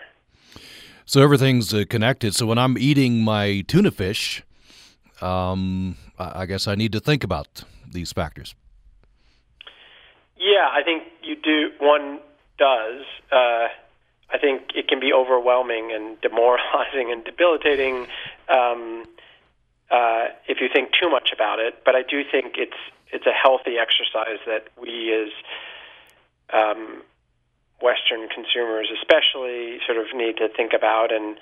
So 1.05 1.21
everything's 1.21 1.73
uh, 1.73 1.83
connected. 1.89 2.35
So 2.35 2.45
when 2.45 2.57
I'm 2.57 2.77
eating 2.77 3.23
my 3.23 3.63
tuna 3.67 3.91
fish, 3.91 4.43
um, 5.19 5.97
I 6.17 6.45
guess 6.45 6.67
I 6.67 6.75
need 6.75 6.91
to 6.93 6.99
think 6.99 7.23
about 7.23 7.63
these 7.91 8.11
factors. 8.13 8.55
Yeah, 10.37 10.69
I 10.71 10.83
think 10.83 11.03
you 11.21 11.35
do. 11.35 11.69
One 11.79 12.19
does. 12.61 13.01
Uh, 13.31 13.67
I 14.29 14.37
think 14.39 14.71
it 14.75 14.87
can 14.87 14.99
be 14.99 15.11
overwhelming 15.11 15.91
and 15.91 16.21
demoralizing 16.21 17.11
and 17.11 17.25
debilitating 17.25 18.07
um, 18.47 19.05
uh, 19.89 20.29
if 20.47 20.61
you 20.61 20.69
think 20.71 20.91
too 21.01 21.09
much 21.09 21.31
about 21.33 21.59
it. 21.59 21.81
But 21.83 21.95
I 21.95 22.03
do 22.03 22.21
think 22.23 22.55
it's 22.57 22.77
it's 23.11 23.25
a 23.25 23.33
healthy 23.33 23.75
exercise 23.77 24.39
that 24.45 24.67
we 24.79 25.11
as 25.13 25.31
um, 26.53 27.01
Western 27.81 28.29
consumers, 28.29 28.87
especially, 29.01 29.79
sort 29.85 29.97
of 29.97 30.05
need 30.13 30.37
to 30.37 30.47
think 30.47 30.73
about 30.73 31.11
and 31.11 31.37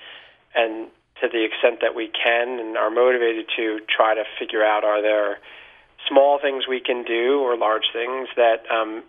and 0.54 0.88
to 1.20 1.28
the 1.28 1.44
extent 1.44 1.80
that 1.82 1.94
we 1.94 2.08
can 2.08 2.58
and 2.58 2.78
are 2.78 2.90
motivated 2.90 3.46
to 3.56 3.80
try 3.94 4.14
to 4.14 4.24
figure 4.38 4.64
out 4.64 4.84
are 4.84 5.02
there 5.02 5.38
small 6.08 6.38
things 6.40 6.66
we 6.66 6.80
can 6.80 7.04
do 7.04 7.40
or 7.40 7.56
large 7.58 7.92
things 7.92 8.26
that 8.36 8.64
um, 8.70 9.02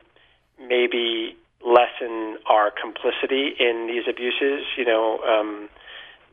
maybe 0.60 1.38
lessen 1.66 2.38
our 2.48 2.72
complicity 2.72 3.54
in 3.60 3.88
these 3.88 4.04
abuses. 4.10 4.66
You 4.78 4.86
know, 4.86 5.20
um, 5.24 5.70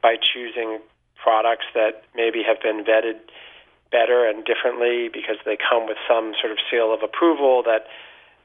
by 0.02 0.16
choosing 0.16 0.78
products 1.22 1.66
that 1.74 2.04
maybe 2.14 2.42
have 2.46 2.62
been 2.62 2.84
vetted 2.84 3.18
better 3.90 4.28
and 4.28 4.44
differently 4.44 5.08
because 5.08 5.36
they 5.44 5.56
come 5.56 5.86
with 5.86 5.96
some 6.08 6.34
sort 6.40 6.52
of 6.52 6.58
seal 6.70 6.92
of 6.92 7.02
approval 7.02 7.62
that 7.64 7.86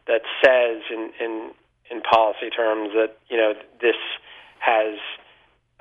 that 0.07 0.21
says 0.43 0.81
in 0.89 1.11
in 1.19 1.51
in 1.91 2.01
policy 2.01 2.49
terms 2.49 2.91
that 2.93 3.17
you 3.29 3.37
know 3.37 3.53
this 3.81 3.99
has 4.59 4.95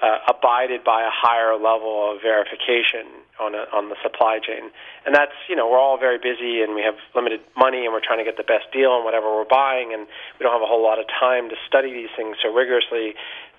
uh, 0.02 0.18
abided 0.26 0.82
by 0.82 1.02
a 1.02 1.14
higher 1.14 1.54
level 1.54 2.10
of 2.10 2.20
verification 2.20 3.06
on 3.38 3.54
a, 3.54 3.70
on 3.72 3.88
the 3.88 3.96
supply 4.02 4.38
chain, 4.42 4.70
and 5.06 5.14
that's 5.14 5.32
you 5.48 5.54
know 5.54 5.70
we're 5.70 5.78
all 5.78 5.96
very 5.96 6.18
busy 6.18 6.60
and 6.60 6.74
we 6.74 6.82
have 6.82 6.98
limited 7.14 7.40
money 7.56 7.86
and 7.86 7.94
we're 7.94 8.04
trying 8.04 8.18
to 8.18 8.24
get 8.26 8.36
the 8.36 8.42
best 8.42 8.66
deal 8.72 8.90
on 8.90 9.04
whatever 9.04 9.30
we're 9.30 9.48
buying, 9.48 9.94
and 9.94 10.06
we 10.38 10.42
don't 10.42 10.52
have 10.52 10.62
a 10.62 10.66
whole 10.66 10.82
lot 10.82 10.98
of 10.98 11.06
time 11.06 11.48
to 11.48 11.56
study 11.66 11.92
these 11.92 12.10
things 12.16 12.36
so 12.42 12.52
rigorously. 12.52 13.14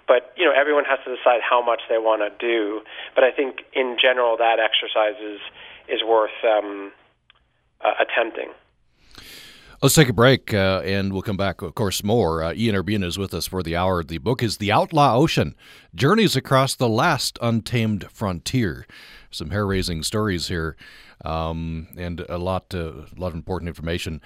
But 0.06 0.36
you 0.36 0.44
know 0.44 0.52
everyone 0.52 0.84
has 0.84 1.00
to 1.08 1.16
decide 1.16 1.40
how 1.40 1.64
much 1.64 1.82
they 1.88 1.98
want 1.98 2.22
to 2.22 2.32
do. 2.36 2.84
But 3.16 3.24
I 3.24 3.32
think 3.32 3.64
in 3.72 3.96
general 3.96 4.36
that 4.38 4.60
exercise 4.60 5.16
is 5.24 5.40
is 5.88 6.04
worth 6.04 6.36
um, 6.44 6.92
uh, 7.80 7.96
attempting. 8.04 8.52
Let's 9.84 9.96
take 9.96 10.08
a 10.08 10.14
break 10.14 10.54
uh, 10.54 10.82
and 10.86 11.12
we'll 11.12 11.22
come 11.24 11.36
back, 11.36 11.62
of 11.62 11.76
course, 11.76 12.06
more. 12.06 12.42
Uh, 12.42 12.54
Ian 12.54 12.74
Urbina 12.74 13.04
is 13.04 13.18
with 13.18 13.34
us 13.34 13.48
for 13.48 13.62
the 13.62 13.76
hour. 13.76 14.02
The 14.02 14.18
book 14.18 14.42
is 14.42 14.56
The 14.56 14.72
Outlaw 14.72 15.18
Ocean 15.18 15.56
Journeys 15.94 16.38
Across 16.38 16.76
the 16.76 16.88
Last 16.88 17.38
Untamed 17.42 18.10
Frontier. 18.10 18.88
Some 19.30 19.50
hair 19.50 19.68
raising 19.68 20.02
stories 20.02 20.48
here. 20.48 20.78
Um, 21.26 21.90
and 21.98 22.22
a 22.30 22.38
lot, 22.38 22.74
uh, 22.74 22.94
a 22.94 23.18
lot 23.18 23.28
of 23.28 23.34
important 23.34 23.68
information. 23.68 24.22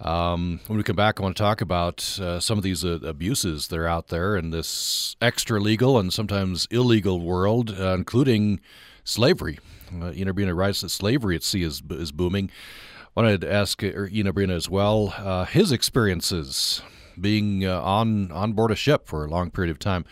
Um, 0.00 0.60
when 0.66 0.78
we 0.78 0.82
come 0.82 0.96
back, 0.96 1.20
I 1.20 1.22
want 1.22 1.36
to 1.36 1.42
talk 1.42 1.60
about 1.60 2.18
uh, 2.18 2.40
some 2.40 2.56
of 2.56 2.64
these 2.64 2.82
uh, 2.82 2.98
abuses 3.02 3.68
that 3.68 3.78
are 3.78 3.86
out 3.86 4.08
there 4.08 4.34
in 4.34 4.48
this 4.48 5.16
extra 5.20 5.60
legal 5.60 5.98
and 5.98 6.10
sometimes 6.10 6.66
illegal 6.70 7.20
world, 7.20 7.76
uh, 7.78 7.92
including 7.92 8.60
slavery. 9.04 9.58
Uh, 9.92 10.12
Ian 10.14 10.28
Urbina 10.28 10.56
writes 10.56 10.80
that 10.80 10.88
slavery 10.88 11.36
at 11.36 11.42
sea 11.42 11.64
is, 11.64 11.82
is 11.90 12.12
booming 12.12 12.50
wanted 13.14 13.40
to 13.42 13.52
ask 13.52 13.82
uh, 13.82 14.06
Ian 14.10 14.26
Urbina 14.26 14.52
as 14.52 14.68
well 14.68 15.14
uh, 15.18 15.44
his 15.44 15.72
experiences 15.72 16.82
being 17.20 17.64
uh, 17.66 17.80
on 17.80 18.30
on 18.32 18.52
board 18.52 18.70
a 18.70 18.76
ship 18.76 19.06
for 19.06 19.24
a 19.24 19.28
long 19.28 19.50
period 19.50 19.70
of 19.70 19.78
time. 19.78 20.04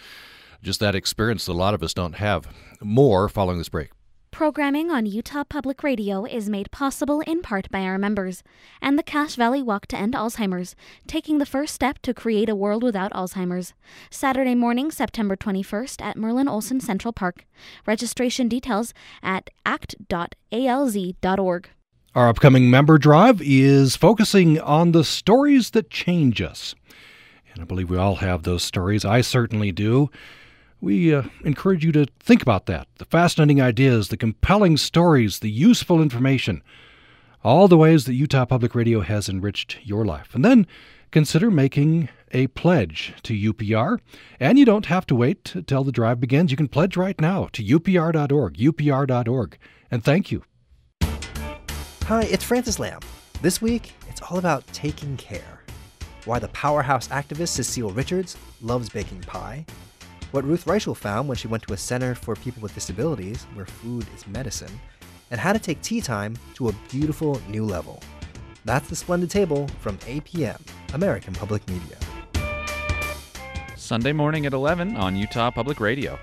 Just 0.63 0.81
that 0.81 0.95
experience 0.95 1.47
that 1.47 1.53
a 1.53 1.55
lot 1.55 1.73
of 1.75 1.83
us 1.83 1.95
don't 1.95 2.17
have. 2.17 2.47
More 2.83 3.29
following 3.29 3.59
this 3.59 3.71
break. 3.71 3.91
Programming 4.31 4.91
on 4.91 5.07
Utah 5.07 5.45
Public 5.45 5.83
Radio 5.83 6.25
is 6.25 6.49
made 6.49 6.71
possible 6.71 7.21
in 7.21 7.43
part 7.43 7.71
by 7.71 7.81
our 7.81 7.99
members 7.99 8.43
and 8.81 8.99
the 8.99 9.03
Cache 9.03 9.35
Valley 9.35 9.63
Walk 9.63 9.87
to 9.89 9.97
End 9.97 10.15
Alzheimer's, 10.15 10.77
taking 11.07 11.39
the 11.39 11.47
first 11.47 11.75
step 11.75 11.99
to 12.03 12.15
create 12.15 12.49
a 12.49 12.55
world 12.55 12.83
without 12.83 13.13
Alzheimer's. 13.13 13.75
Saturday 14.11 14.55
morning, 14.55 14.91
September 14.91 15.37
21st 15.37 16.01
at 16.01 16.17
Merlin 16.17 16.49
Olsen 16.49 16.81
Central 16.81 17.13
Park. 17.13 17.45
Registration 17.87 18.49
details 18.49 18.95
at 19.23 19.51
act.alz.org. 19.67 20.21
Our 22.13 22.29
upcoming 22.29 22.69
member 22.69 22.99
drive 22.99 23.41
is 23.41 23.95
focusing 23.95 24.61
on 24.61 24.91
the 24.91 25.05
stories 25.05 25.71
that 25.71 25.91
change 25.91 26.43
us. 26.43 26.75
And 27.53 27.63
I 27.63 27.65
believe 27.65 27.89
we 27.89 27.99
all 27.99 28.17
have 28.17 28.43
those 28.43 28.65
stories. 28.65 29.05
I 29.05 29.21
certainly 29.21 29.71
do. 29.71 30.11
We 30.81 31.15
uh, 31.15 31.23
encourage 31.45 31.85
you 31.85 31.93
to 31.93 32.07
think 32.19 32.43
about 32.43 32.67
that 32.67 32.89
the 32.99 33.05
fascinating 33.05 33.63
ideas, 33.63 34.09
the 34.09 34.17
compelling 34.17 34.77
stories, 34.77 35.39
the 35.39 35.53
useful 35.53 36.03
information, 36.03 36.65
all 37.45 37.69
the 37.69 37.79
ways 37.79 38.07
that 38.07 38.15
Utah 38.15 38.45
Public 38.45 38.75
Radio 38.75 39.03
has 39.03 39.29
enriched 39.29 39.79
your 39.85 40.05
life. 40.05 40.35
And 40.35 40.45
then 40.45 40.67
consider 41.13 41.49
making 41.49 42.09
a 42.33 42.49
pledge 42.49 43.15
to 43.23 43.53
UPR. 43.53 44.01
And 44.41 44.59
you 44.59 44.65
don't 44.65 44.87
have 44.87 45.07
to 45.07 45.15
wait 45.15 45.55
until 45.55 45.85
the 45.85 45.93
drive 45.93 46.19
begins. 46.19 46.51
You 46.51 46.57
can 46.57 46.67
pledge 46.67 46.97
right 46.97 47.21
now 47.21 47.51
to 47.53 47.63
upr.org, 47.63 48.57
upr.org. 48.57 49.59
And 49.93 50.03
thank 50.03 50.33
you 50.33 50.43
Hi, 52.11 52.23
it's 52.23 52.43
Francis 52.43 52.81
Lam. 52.81 52.99
This 53.41 53.63
week, 53.63 53.93
it's 54.09 54.21
all 54.21 54.39
about 54.39 54.67
taking 54.73 55.17
care. 55.17 55.61
Why 56.25 56.41
the 56.41 56.49
powerhouse 56.49 57.07
activist 57.07 57.51
Cecile 57.51 57.93
Richards 57.93 58.37
loves 58.61 58.89
baking 58.89 59.21
pie. 59.21 59.65
What 60.33 60.45
Ruth 60.45 60.65
Reichl 60.65 60.97
found 60.97 61.29
when 61.29 61.37
she 61.37 61.47
went 61.47 61.63
to 61.69 61.73
a 61.73 61.77
center 61.77 62.17
for 62.17 62.35
people 62.35 62.63
with 62.63 62.75
disabilities 62.75 63.47
where 63.55 63.65
food 63.65 64.05
is 64.13 64.27
medicine. 64.27 64.73
And 65.31 65.39
how 65.39 65.53
to 65.53 65.61
take 65.61 65.83
tea 65.83 66.01
time 66.01 66.37
to 66.55 66.71
a 66.71 66.75
beautiful 66.91 67.41
new 67.49 67.65
level. 67.65 68.03
That's 68.65 68.89
the 68.89 68.97
Splendid 68.97 69.31
Table 69.31 69.69
from 69.79 69.97
APM, 69.99 70.61
American 70.95 71.35
Public 71.35 71.63
Media. 71.69 71.97
Sunday 73.77 74.13
morning 74.13 74.47
at 74.47 74.53
11 74.53 74.97
on 74.97 75.15
Utah 75.15 75.53
Public 75.53 75.79
Radio. 75.79 76.19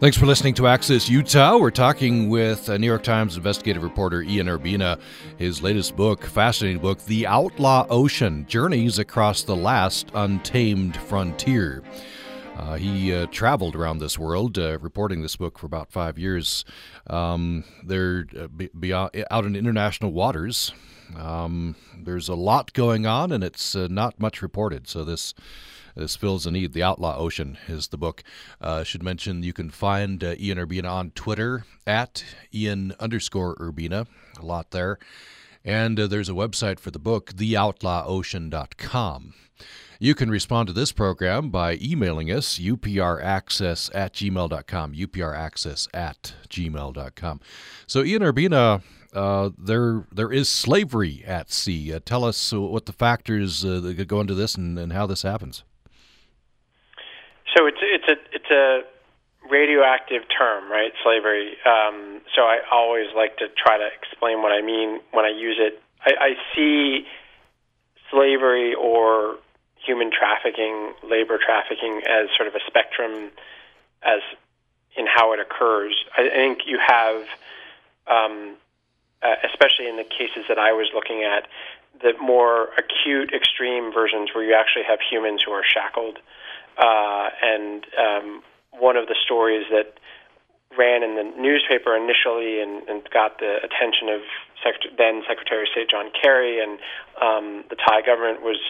Thanks 0.00 0.16
for 0.16 0.24
listening 0.24 0.54
to 0.54 0.66
Access 0.66 1.10
Utah. 1.10 1.58
We're 1.58 1.70
talking 1.70 2.30
with 2.30 2.70
uh, 2.70 2.78
New 2.78 2.86
York 2.86 3.02
Times 3.02 3.36
investigative 3.36 3.82
reporter 3.82 4.22
Ian 4.22 4.46
Urbina. 4.46 4.98
His 5.36 5.60
latest 5.60 5.94
book, 5.94 6.24
fascinating 6.24 6.80
book, 6.80 7.04
The 7.04 7.26
Outlaw 7.26 7.86
Ocean 7.90 8.46
Journeys 8.48 8.98
Across 8.98 9.42
the 9.42 9.54
Last 9.54 10.10
Untamed 10.14 10.96
Frontier. 10.96 11.82
Uh, 12.56 12.76
he 12.76 13.12
uh, 13.12 13.26
traveled 13.26 13.76
around 13.76 13.98
this 13.98 14.18
world 14.18 14.58
uh, 14.58 14.78
reporting 14.78 15.20
this 15.20 15.36
book 15.36 15.58
for 15.58 15.66
about 15.66 15.92
five 15.92 16.18
years. 16.18 16.64
Um, 17.06 17.64
they're 17.84 18.24
uh, 18.38 18.46
be, 18.46 18.68
be 18.68 18.94
out, 18.94 19.14
out, 19.30 19.44
in 19.44 19.54
international 19.54 20.12
waters. 20.12 20.72
Um, 21.14 21.76
there's 21.94 22.30
a 22.30 22.34
lot 22.34 22.72
going 22.72 23.04
on, 23.04 23.32
and 23.32 23.44
it's 23.44 23.76
uh, 23.76 23.86
not 23.90 24.18
much 24.18 24.40
reported. 24.40 24.88
So 24.88 25.04
this 25.04 25.34
this 25.94 26.16
fills 26.16 26.46
a 26.46 26.50
need. 26.50 26.72
The 26.72 26.82
Outlaw 26.82 27.16
Ocean 27.16 27.58
is 27.68 27.88
the 27.88 27.98
book. 27.98 28.22
Uh, 28.60 28.84
should 28.84 29.02
mention 29.02 29.42
you 29.42 29.52
can 29.52 29.70
find 29.70 30.22
uh, 30.22 30.34
Ian 30.38 30.58
Urbina 30.58 30.90
on 30.90 31.10
Twitter 31.12 31.64
at 31.86 32.24
Ian 32.54 32.94
underscore 33.00 33.56
Urbina. 33.56 34.06
A 34.38 34.44
lot 34.44 34.70
there. 34.70 34.98
And 35.64 36.00
uh, 36.00 36.06
there's 36.06 36.28
a 36.28 36.32
website 36.32 36.80
for 36.80 36.90
the 36.90 36.98
book, 36.98 37.32
theoutlawocean.com. 37.32 39.34
You 40.02 40.14
can 40.14 40.30
respond 40.30 40.66
to 40.68 40.72
this 40.72 40.92
program 40.92 41.50
by 41.50 41.78
emailing 41.82 42.30
us, 42.30 42.58
upraccess 42.58 43.90
at 43.94 44.14
gmail.com, 44.14 44.94
upraccess 44.94 45.88
at 45.92 46.34
gmail.com. 46.48 47.40
So, 47.86 48.02
Ian 48.02 48.22
Urbina, 48.22 48.82
uh, 49.12 49.50
there 49.58 50.06
there 50.10 50.32
is 50.32 50.48
slavery 50.48 51.22
at 51.26 51.50
sea. 51.50 51.92
Uh, 51.92 52.00
tell 52.02 52.24
us 52.24 52.50
what 52.52 52.86
the 52.86 52.94
factors 52.94 53.62
uh, 53.62 53.80
that 53.80 54.06
go 54.06 54.22
into 54.22 54.34
this 54.34 54.54
and, 54.54 54.78
and 54.78 54.94
how 54.94 55.06
this 55.06 55.20
happens. 55.20 55.64
So 57.56 57.66
it's 57.66 57.78
it's 57.82 58.08
a 58.08 58.16
it's 58.32 58.50
a 58.50 58.82
radioactive 59.50 60.22
term, 60.36 60.70
right? 60.70 60.92
Slavery. 61.02 61.56
Um, 61.66 62.20
so 62.34 62.42
I 62.42 62.58
always 62.70 63.06
like 63.16 63.36
to 63.38 63.48
try 63.56 63.78
to 63.78 63.88
explain 64.00 64.42
what 64.42 64.52
I 64.52 64.62
mean 64.62 65.00
when 65.12 65.24
I 65.24 65.30
use 65.30 65.56
it. 65.58 65.80
I, 66.04 66.12
I 66.20 66.34
see 66.54 67.06
slavery 68.10 68.74
or 68.74 69.36
human 69.84 70.10
trafficking, 70.10 70.92
labor 71.02 71.38
trafficking, 71.38 72.02
as 72.08 72.28
sort 72.36 72.48
of 72.48 72.54
a 72.54 72.60
spectrum, 72.66 73.30
as 74.02 74.20
in 74.96 75.06
how 75.06 75.32
it 75.32 75.40
occurs. 75.40 75.94
I 76.16 76.28
think 76.28 76.60
you 76.66 76.78
have, 76.84 77.22
um, 78.06 78.56
uh, 79.22 79.34
especially 79.50 79.88
in 79.88 79.96
the 79.96 80.04
cases 80.04 80.44
that 80.48 80.58
I 80.58 80.72
was 80.72 80.88
looking 80.94 81.22
at, 81.22 81.48
the 82.02 82.12
more 82.20 82.68
acute, 82.76 83.32
extreme 83.32 83.92
versions 83.92 84.30
where 84.34 84.44
you 84.44 84.54
actually 84.54 84.84
have 84.88 84.98
humans 85.00 85.42
who 85.44 85.52
are 85.52 85.64
shackled 85.64 86.18
and 86.80 87.84
um, 87.98 88.42
one 88.72 88.96
of 88.96 89.06
the 89.06 89.16
stories 89.24 89.66
that 89.70 89.94
ran 90.78 91.02
in 91.02 91.16
the 91.16 91.24
newspaper 91.40 91.96
initially 91.96 92.60
and, 92.60 92.88
and 92.88 93.02
got 93.10 93.38
the 93.38 93.58
attention 93.58 94.08
of 94.08 94.20
Secretary, 94.62 94.94
then 94.96 95.22
Secretary 95.26 95.62
of 95.62 95.68
State 95.68 95.90
John 95.90 96.10
Kerry 96.14 96.62
and 96.62 96.78
um, 97.20 97.64
the 97.68 97.76
Thai 97.76 98.02
government 98.02 98.42
was 98.42 98.60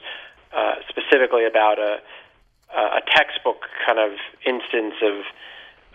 uh, 0.56 0.76
specifically 0.88 1.44
about 1.44 1.78
a, 1.78 2.00
a 2.74 3.00
textbook 3.14 3.62
kind 3.86 3.98
of 3.98 4.12
instance 4.46 4.94
of 5.02 5.24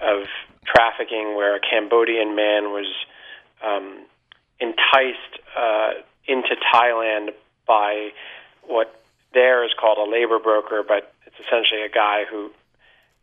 of 0.01 0.27
trafficking 0.65 1.35
where 1.35 1.55
a 1.55 1.59
Cambodian 1.59 2.35
man 2.35 2.71
was 2.71 2.85
um, 3.63 4.05
enticed 4.59 5.39
uh, 5.57 5.91
into 6.27 6.55
Thailand 6.73 7.29
by 7.65 8.09
what 8.63 9.01
there 9.33 9.63
is 9.63 9.71
called 9.79 9.97
a 9.97 10.09
labor 10.09 10.39
broker, 10.39 10.83
but 10.85 11.13
it's 11.35 11.47
essentially 11.47 11.83
a 11.83 11.89
guy 11.89 12.23
who 12.29 12.51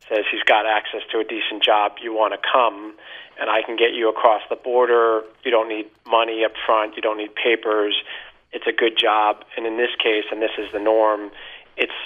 says 0.08 0.24
he's 0.30 0.42
got 0.44 0.66
access 0.66 1.00
to 1.12 1.18
a 1.18 1.24
decent 1.24 1.62
job. 1.62 1.96
You 2.02 2.12
want 2.12 2.34
to 2.34 2.40
come, 2.40 2.94
and 3.40 3.48
I 3.48 3.62
can 3.62 3.76
get 3.76 3.94
you 3.94 4.08
across 4.08 4.42
the 4.50 4.56
border. 4.56 5.22
You 5.44 5.50
don't 5.50 5.68
need 5.68 5.86
money 6.06 6.44
up 6.44 6.52
front. 6.66 6.96
You 6.96 7.02
don't 7.02 7.16
need 7.16 7.34
papers. 7.34 7.96
It's 8.52 8.66
a 8.66 8.72
good 8.72 8.98
job. 8.98 9.44
And 9.56 9.66
in 9.66 9.76
this 9.78 9.94
case, 9.96 10.24
and 10.30 10.42
this 10.42 10.52
is 10.58 10.68
the 10.72 10.80
norm, 10.80 11.30
it's 11.76 11.96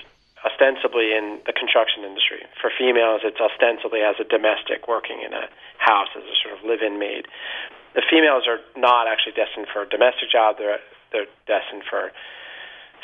ostensibly 0.44 1.10
in 1.10 1.40
the 1.46 1.52
construction 1.52 2.04
industry. 2.04 2.46
For 2.60 2.70
females, 2.70 3.22
it's 3.24 3.40
ostensibly 3.40 4.06
as 4.06 4.14
a 4.20 4.24
domestic 4.24 4.86
working 4.86 5.18
in 5.24 5.32
a 5.32 5.50
house 5.82 6.12
as 6.14 6.22
a 6.22 6.36
sort 6.38 6.54
of 6.54 6.62
live-in 6.62 7.00
maid. 7.00 7.26
The 7.98 8.04
females 8.06 8.44
are 8.46 8.60
not 8.76 9.08
actually 9.08 9.32
destined 9.32 9.66
for 9.72 9.82
a 9.82 9.88
domestic 9.88 10.30
job. 10.30 10.58
They're 10.58 10.78
they're 11.12 11.30
destined 11.46 11.82
for 11.88 12.12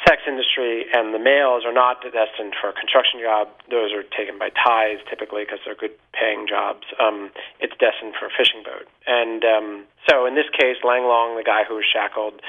sex 0.07 0.23
industry, 0.27 0.87
and 0.93 1.15
the 1.15 1.19
males 1.19 1.65
are 1.65 1.73
not 1.73 2.03
destined 2.03 2.55
for 2.61 2.71
a 2.71 2.73
construction 2.73 3.21
job. 3.21 3.49
Those 3.71 3.93
are 3.93 4.03
taken 4.03 4.39
by 4.39 4.51
Thais 4.51 4.99
typically 5.09 5.45
because 5.45 5.61
they're 5.65 5.79
good 5.79 5.95
paying 6.13 6.47
jobs. 6.49 6.87
Um, 6.99 7.31
it's 7.61 7.75
destined 7.79 8.15
for 8.19 8.27
a 8.27 8.33
fishing 8.35 8.63
boat. 8.65 8.89
And 9.07 9.45
um, 9.45 9.69
so 10.09 10.27
in 10.27 10.35
this 10.35 10.49
case, 10.53 10.77
Lang 10.85 11.05
Long, 11.05 11.37
the 11.37 11.45
guy 11.45 11.65
who 11.65 11.77
was 11.77 11.87
shackled, 11.87 12.41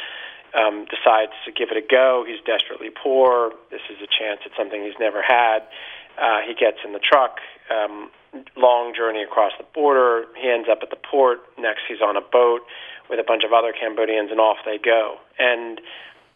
um, 0.53 0.85
decides 0.85 1.33
to 1.45 1.51
give 1.51 1.69
it 1.69 1.77
a 1.77 1.85
go. 1.85 2.25
He's 2.27 2.41
desperately 2.45 2.89
poor. 2.89 3.51
This 3.71 3.81
is 3.89 3.97
a 4.01 4.09
chance 4.09 4.41
at 4.45 4.51
something 4.57 4.83
he's 4.83 4.99
never 4.99 5.21
had. 5.21 5.65
Uh, 6.17 6.45
he 6.45 6.53
gets 6.53 6.77
in 6.85 6.93
the 6.93 7.01
truck. 7.01 7.41
Um, 7.73 8.09
long 8.57 8.93
journey 8.95 9.23
across 9.23 9.51
the 9.57 9.65
border. 9.73 10.25
He 10.37 10.49
ends 10.49 10.67
up 10.69 10.79
at 10.81 10.89
the 10.89 10.97
port. 10.97 11.39
Next, 11.57 11.81
he's 11.87 12.01
on 12.01 12.17
a 12.17 12.21
boat 12.21 12.61
with 13.09 13.19
a 13.19 13.23
bunch 13.23 13.43
of 13.43 13.53
other 13.53 13.73
Cambodians, 13.73 14.31
and 14.31 14.39
off 14.39 14.57
they 14.65 14.77
go. 14.77 15.17
And 15.37 15.81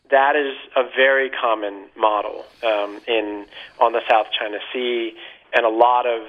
that 0.09 0.35
is 0.35 0.55
a 0.75 0.83
very 0.95 1.29
common 1.29 1.85
model 1.97 2.45
um, 2.63 2.99
in 3.07 3.45
on 3.79 3.93
the 3.93 4.01
South 4.09 4.27
China 4.37 4.57
Sea, 4.73 5.13
and 5.53 5.65
a 5.65 5.69
lot 5.69 6.05
of 6.05 6.27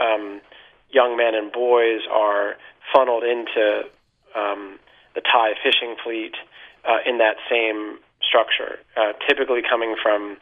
um, 0.00 0.40
young 0.90 1.16
men 1.16 1.34
and 1.34 1.52
boys 1.52 2.00
are 2.10 2.56
funneled 2.92 3.24
into 3.24 3.82
um, 4.34 4.78
the 5.14 5.20
Thai 5.20 5.54
fishing 5.62 5.96
fleet 6.02 6.34
uh, 6.88 6.98
in 7.04 7.18
that 7.18 7.36
same 7.50 7.98
structure, 8.22 8.78
uh, 8.96 9.12
typically 9.26 9.62
coming 9.68 9.96
from 10.02 10.36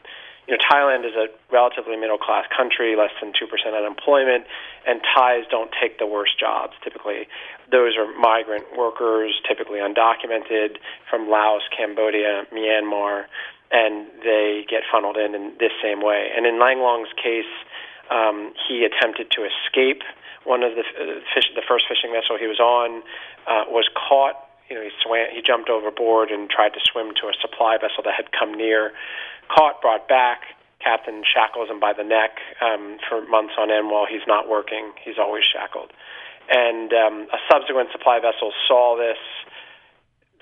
you 0.47 0.53
know, 0.53 0.61
Thailand 0.61 1.05
is 1.05 1.15
a 1.15 1.27
relatively 1.51 1.97
middle 1.97 2.17
class 2.17 2.45
country, 2.55 2.95
less 2.95 3.11
than 3.21 3.33
2% 3.33 3.49
unemployment, 3.75 4.45
and 4.85 5.01
Thais 5.01 5.45
don't 5.49 5.71
take 5.81 5.97
the 5.97 6.05
worst 6.05 6.39
jobs. 6.39 6.73
Typically, 6.83 7.27
those 7.71 7.97
are 7.97 8.05
migrant 8.19 8.65
workers, 8.77 9.33
typically 9.47 9.79
undocumented, 9.79 10.77
from 11.09 11.29
Laos, 11.29 11.63
Cambodia, 11.75 12.45
Myanmar, 12.53 13.25
and 13.71 14.07
they 14.23 14.65
get 14.69 14.83
funneled 14.91 15.17
in 15.17 15.33
in 15.33 15.53
this 15.59 15.71
same 15.81 16.01
way. 16.01 16.29
And 16.35 16.45
in 16.45 16.59
Lang 16.59 16.79
Long's 16.79 17.09
case, 17.17 17.49
um, 18.11 18.53
he 18.67 18.85
attempted 18.85 19.31
to 19.31 19.41
escape. 19.41 20.03
One 20.43 20.61
of 20.61 20.75
the 20.75 20.81
uh, 20.81 21.19
fish, 21.33 21.49
the 21.55 21.65
first 21.67 21.85
fishing 21.89 22.13
vessel 22.13 22.37
he 22.37 22.45
was 22.45 22.59
on 22.59 23.01
uh, 23.47 23.65
was 23.67 23.89
caught. 23.97 24.37
You 24.69 24.77
know, 24.77 24.83
he 24.83 24.89
swam, 25.01 25.27
he 25.33 25.41
jumped 25.41 25.69
overboard 25.69 26.29
and 26.29 26.49
tried 26.49 26.73
to 26.73 26.79
swim 26.85 27.13
to 27.21 27.27
a 27.29 27.33
supply 27.41 27.77
vessel 27.77 28.03
that 28.05 28.13
had 28.13 28.31
come 28.31 28.53
near 28.53 28.93
caught, 29.47 29.81
brought 29.81 30.07
back. 30.07 30.41
Captain 30.83 31.23
shackles 31.25 31.69
him 31.69 31.79
by 31.79 31.93
the 31.93 32.03
neck 32.03 32.37
um, 32.61 32.97
for 33.09 33.25
months 33.25 33.53
on 33.57 33.71
end 33.71 33.89
while 33.89 34.05
he's 34.05 34.25
not 34.27 34.47
working. 34.47 34.91
He's 35.03 35.17
always 35.17 35.43
shackled. 35.43 35.91
And 36.49 36.93
um, 36.93 37.27
a 37.33 37.37
subsequent 37.51 37.89
supply 37.91 38.19
vessel 38.19 38.53
saw 38.67 38.95
this, 38.95 39.17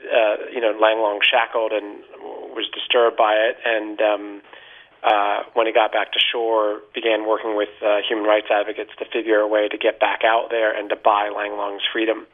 uh, 0.04 0.52
you 0.52 0.60
know, 0.60 0.76
Lang 0.80 1.00
Long 1.00 1.22
shackled 1.24 1.72
and 1.72 2.04
was 2.52 2.68
disturbed 2.74 3.16
by 3.16 3.36
it. 3.36 3.56
And 3.64 4.02
um, 4.02 4.42
uh, 5.02 5.44
when 5.54 5.66
he 5.66 5.72
got 5.72 5.94
back 5.94 6.12
to 6.12 6.20
shore, 6.20 6.82
began 6.94 7.26
working 7.26 7.56
with 7.56 7.70
uh, 7.82 8.00
human 8.08 8.26
rights 8.26 8.48
advocates 8.52 8.92
to 9.00 9.06
figure 9.06 9.40
a 9.40 9.48
way 9.48 9.70
to 9.70 9.78
get 9.78 10.00
back 10.00 10.24
out 10.26 10.50
there 10.50 10.76
and 10.76 10.90
to 10.90 10.98
buy 10.98 11.30
Lang 11.30 11.54
Long's 11.56 11.84
freedom. 11.92 12.28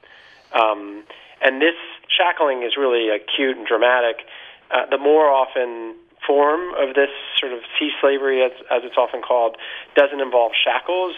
Um, 0.54 1.04
and 1.42 1.62
this 1.62 1.76
shackling 2.10 2.64
is 2.64 2.74
really 2.78 3.10
acute 3.10 3.58
and 3.58 3.68
dramatic. 3.68 4.26
Uh, 4.72 4.86
the 4.90 4.98
more 4.98 5.30
often 5.30 5.96
form 6.26 6.74
of 6.76 6.96
this 6.96 7.10
sort 7.40 7.54
of 7.54 7.60
sea 7.78 7.92
slavery, 8.02 8.44
as, 8.44 8.52
as 8.72 8.84
it's 8.84 8.98
often 8.98 9.22
called, 9.22 9.58
doesn't 9.96 10.20
involve 10.20 10.52
shackles. 10.54 11.16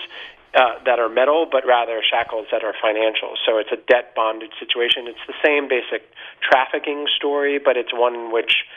Uh, 0.52 0.76
that 0.84 1.00
are 1.00 1.08
metal, 1.08 1.48
but 1.50 1.64
rather 1.66 2.04
shackles 2.04 2.46
that 2.52 2.62
are 2.62 2.76
financial. 2.84 3.40
So 3.48 3.56
it's 3.56 3.72
a 3.72 3.80
debt 3.88 4.12
bonded 4.20 4.52
situation. 4.60 5.08
It's 5.08 5.24
the 5.24 5.40
same 5.40 5.70
basic 5.70 6.04
trafficking 6.44 7.08
story, 7.16 7.56
but 7.58 7.78
it's 7.78 7.94
one 7.94 8.16
in 8.16 8.34
which 8.34 8.68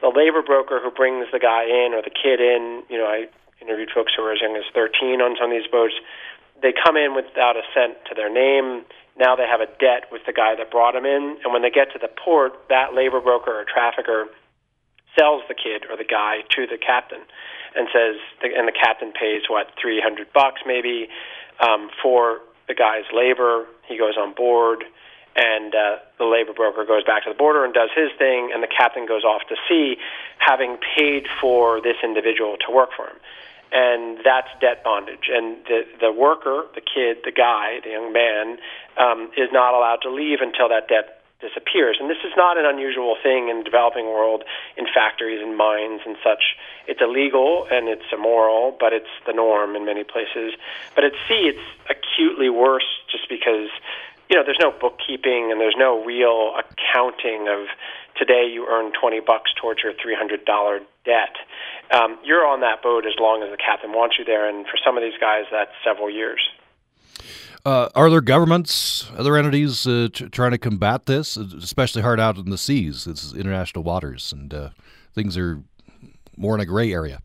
the 0.00 0.14
labor 0.14 0.42
broker 0.42 0.78
who 0.78 0.90
brings 0.90 1.26
the 1.32 1.40
guy 1.42 1.64
in 1.66 1.90
or 1.90 2.02
the 2.02 2.14
kid 2.14 2.38
in, 2.38 2.84
you 2.88 2.98
know, 2.98 3.06
I 3.06 3.26
interviewed 3.60 3.90
folks 3.90 4.12
who 4.16 4.22
were 4.22 4.32
as 4.32 4.40
young 4.40 4.54
as 4.56 4.62
13 4.74 5.20
on 5.20 5.36
some 5.40 5.50
of 5.50 5.56
these 5.58 5.66
boats. 5.66 5.94
They 6.62 6.72
come 6.72 6.96
in 6.96 7.14
without 7.14 7.56
a 7.56 7.62
cent 7.74 7.98
to 8.06 8.14
their 8.14 8.30
name. 8.30 8.84
Now 9.18 9.34
they 9.34 9.46
have 9.46 9.60
a 9.60 9.66
debt 9.82 10.10
with 10.14 10.22
the 10.26 10.32
guy 10.32 10.54
that 10.54 10.70
brought 10.70 10.94
them 10.94 11.06
in, 11.06 11.38
and 11.42 11.52
when 11.52 11.62
they 11.62 11.70
get 11.70 11.90
to 11.92 11.98
the 11.98 12.06
port, 12.08 12.54
that 12.68 12.94
labor 12.94 13.20
broker 13.20 13.50
or 13.50 13.66
trafficker 13.66 14.30
sells 15.18 15.42
the 15.48 15.54
kid 15.54 15.84
or 15.90 15.96
the 15.96 16.04
guy 16.04 16.42
to 16.54 16.66
the 16.66 16.78
captain, 16.78 17.20
and 17.74 17.88
says, 17.92 18.16
and 18.42 18.68
the 18.68 18.72
captain 18.72 19.12
pays 19.12 19.42
what 19.48 19.68
300 19.80 20.32
bucks 20.32 20.62
maybe 20.66 21.08
um, 21.60 21.90
for 22.02 22.40
the 22.68 22.74
guy's 22.74 23.04
labor. 23.12 23.66
He 23.86 23.98
goes 23.98 24.14
on 24.16 24.34
board 24.34 24.84
and 25.38 25.74
uh, 25.74 25.96
the 26.18 26.24
labor 26.24 26.52
broker 26.52 26.84
goes 26.84 27.04
back 27.04 27.22
to 27.22 27.30
the 27.30 27.38
border 27.38 27.64
and 27.64 27.72
does 27.72 27.90
his 27.94 28.10
thing, 28.18 28.50
and 28.52 28.60
the 28.60 28.68
captain 28.68 29.06
goes 29.06 29.22
off 29.22 29.42
to 29.48 29.54
sea, 29.68 29.96
having 30.38 30.76
paid 30.96 31.26
for 31.40 31.80
this 31.80 31.96
individual 32.02 32.56
to 32.66 32.74
work 32.74 32.90
for 32.96 33.06
him. 33.06 33.16
And 33.70 34.18
that's 34.24 34.48
debt 34.60 34.82
bondage. 34.82 35.30
And 35.30 35.58
the 35.68 35.82
the 36.00 36.10
worker, 36.10 36.64
the 36.74 36.80
kid, 36.80 37.18
the 37.24 37.30
guy, 37.30 37.78
the 37.84 37.90
young 37.90 38.12
man, 38.12 38.58
um, 38.96 39.30
is 39.36 39.52
not 39.52 39.74
allowed 39.74 40.00
to 40.02 40.10
leave 40.10 40.40
until 40.40 40.68
that 40.70 40.88
debt 40.88 41.17
disappears. 41.40 41.98
And 42.00 42.10
this 42.10 42.18
is 42.24 42.32
not 42.36 42.58
an 42.58 42.66
unusual 42.66 43.16
thing 43.22 43.48
in 43.48 43.58
the 43.58 43.64
developing 43.64 44.06
world, 44.06 44.44
in 44.76 44.86
factories 44.92 45.40
and 45.40 45.56
mines 45.56 46.00
and 46.04 46.16
such. 46.22 46.58
It's 46.86 47.00
illegal 47.00 47.66
and 47.70 47.88
it's 47.88 48.10
immoral, 48.12 48.76
but 48.78 48.92
it's 48.92 49.10
the 49.26 49.32
norm 49.32 49.76
in 49.76 49.84
many 49.84 50.04
places. 50.04 50.54
But 50.94 51.04
at 51.04 51.12
sea, 51.28 51.52
it's 51.54 51.66
acutely 51.88 52.50
worse 52.50 52.86
just 53.10 53.28
because 53.28 53.70
you 54.28 54.36
know, 54.36 54.44
there's 54.44 54.60
no 54.60 54.70
bookkeeping 54.70 55.50
and 55.50 55.60
there's 55.60 55.76
no 55.78 56.04
real 56.04 56.52
accounting 56.58 57.48
of 57.48 57.66
today 58.16 58.46
you 58.50 58.66
earn 58.68 58.92
20 58.92 59.20
bucks 59.20 59.50
towards 59.60 59.80
your 59.82 59.92
$300 59.94 60.80
debt. 61.04 61.34
Um, 61.90 62.18
you're 62.24 62.46
on 62.46 62.60
that 62.60 62.82
boat 62.82 63.06
as 63.06 63.14
long 63.18 63.42
as 63.42 63.50
the 63.50 63.56
captain 63.56 63.92
wants 63.92 64.16
you 64.18 64.24
there, 64.24 64.46
and 64.48 64.66
for 64.66 64.76
some 64.84 64.98
of 64.98 65.02
these 65.02 65.18
guys, 65.18 65.44
that's 65.50 65.72
several 65.82 66.10
years. 66.10 66.40
Uh, 67.68 67.90
are 67.94 68.08
there 68.08 68.22
governments, 68.22 69.10
other 69.18 69.36
entities 69.36 69.86
uh, 69.86 70.08
t- 70.10 70.26
trying 70.30 70.52
to 70.52 70.56
combat 70.56 71.04
this, 71.04 71.36
especially 71.36 72.00
hard 72.00 72.18
out 72.18 72.38
in 72.38 72.48
the 72.48 72.56
seas? 72.56 73.06
It's 73.06 73.34
international 73.34 73.84
waters, 73.84 74.32
and 74.32 74.54
uh, 74.54 74.70
things 75.12 75.36
are 75.36 75.62
more 76.38 76.54
in 76.54 76.62
a 76.62 76.64
gray 76.64 76.90
area. 76.90 77.20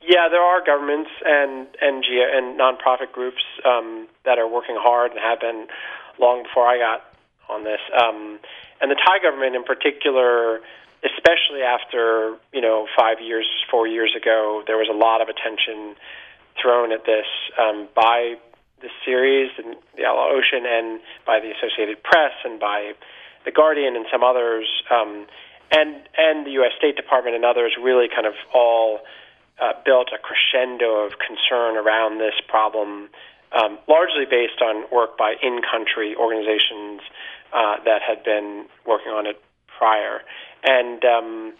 Yeah, 0.00 0.30
there 0.30 0.40
are 0.40 0.64
governments 0.64 1.10
and 1.22 1.66
and 1.82 2.02
and 2.06 2.58
nonprofit 2.58 3.12
groups 3.12 3.42
um, 3.66 4.08
that 4.24 4.38
are 4.38 4.48
working 4.48 4.76
hard 4.78 5.10
and 5.10 5.20
have 5.20 5.40
been 5.40 5.66
long 6.18 6.44
before 6.44 6.66
I 6.66 6.78
got 6.78 7.04
on 7.50 7.62
this. 7.62 7.80
Um, 7.92 8.38
and 8.80 8.90
the 8.90 8.96
Thai 8.96 9.18
government, 9.22 9.54
in 9.54 9.64
particular, 9.64 10.60
especially 11.04 11.60
after 11.60 12.38
you 12.54 12.62
know 12.62 12.86
five 12.96 13.20
years, 13.20 13.46
four 13.70 13.86
years 13.86 14.16
ago, 14.16 14.62
there 14.66 14.78
was 14.78 14.88
a 14.88 14.96
lot 14.96 15.20
of 15.20 15.28
attention 15.28 15.94
thrown 16.56 16.90
at 16.90 17.04
this 17.04 17.26
um, 17.60 17.86
by 17.94 18.36
the 18.80 18.88
series 19.04 19.50
and 19.58 19.76
the 19.96 20.04
Outlaw 20.04 20.28
Ocean, 20.30 20.64
and 20.66 21.00
by 21.26 21.40
the 21.40 21.50
Associated 21.50 22.02
Press, 22.02 22.32
and 22.44 22.60
by 22.60 22.92
the 23.44 23.50
Guardian, 23.50 23.96
and 23.96 24.06
some 24.10 24.22
others, 24.22 24.66
um, 24.90 25.26
and 25.70 26.02
and 26.16 26.46
the 26.46 26.50
U.S. 26.62 26.72
State 26.78 26.96
Department 26.96 27.36
and 27.36 27.44
others, 27.44 27.72
really 27.80 28.08
kind 28.08 28.26
of 28.26 28.34
all 28.54 29.00
uh, 29.60 29.72
built 29.84 30.08
a 30.12 30.18
crescendo 30.18 31.06
of 31.06 31.12
concern 31.18 31.76
around 31.76 32.18
this 32.18 32.34
problem, 32.46 33.08
um, 33.52 33.78
largely 33.88 34.26
based 34.28 34.60
on 34.60 34.84
work 34.92 35.16
by 35.16 35.34
in 35.42 35.60
country 35.62 36.14
organizations 36.14 37.00
uh, 37.52 37.76
that 37.84 38.02
had 38.02 38.22
been 38.24 38.66
working 38.86 39.12
on 39.12 39.26
it 39.26 39.40
prior. 39.78 40.20
And, 40.64 41.04
um, 41.04 41.52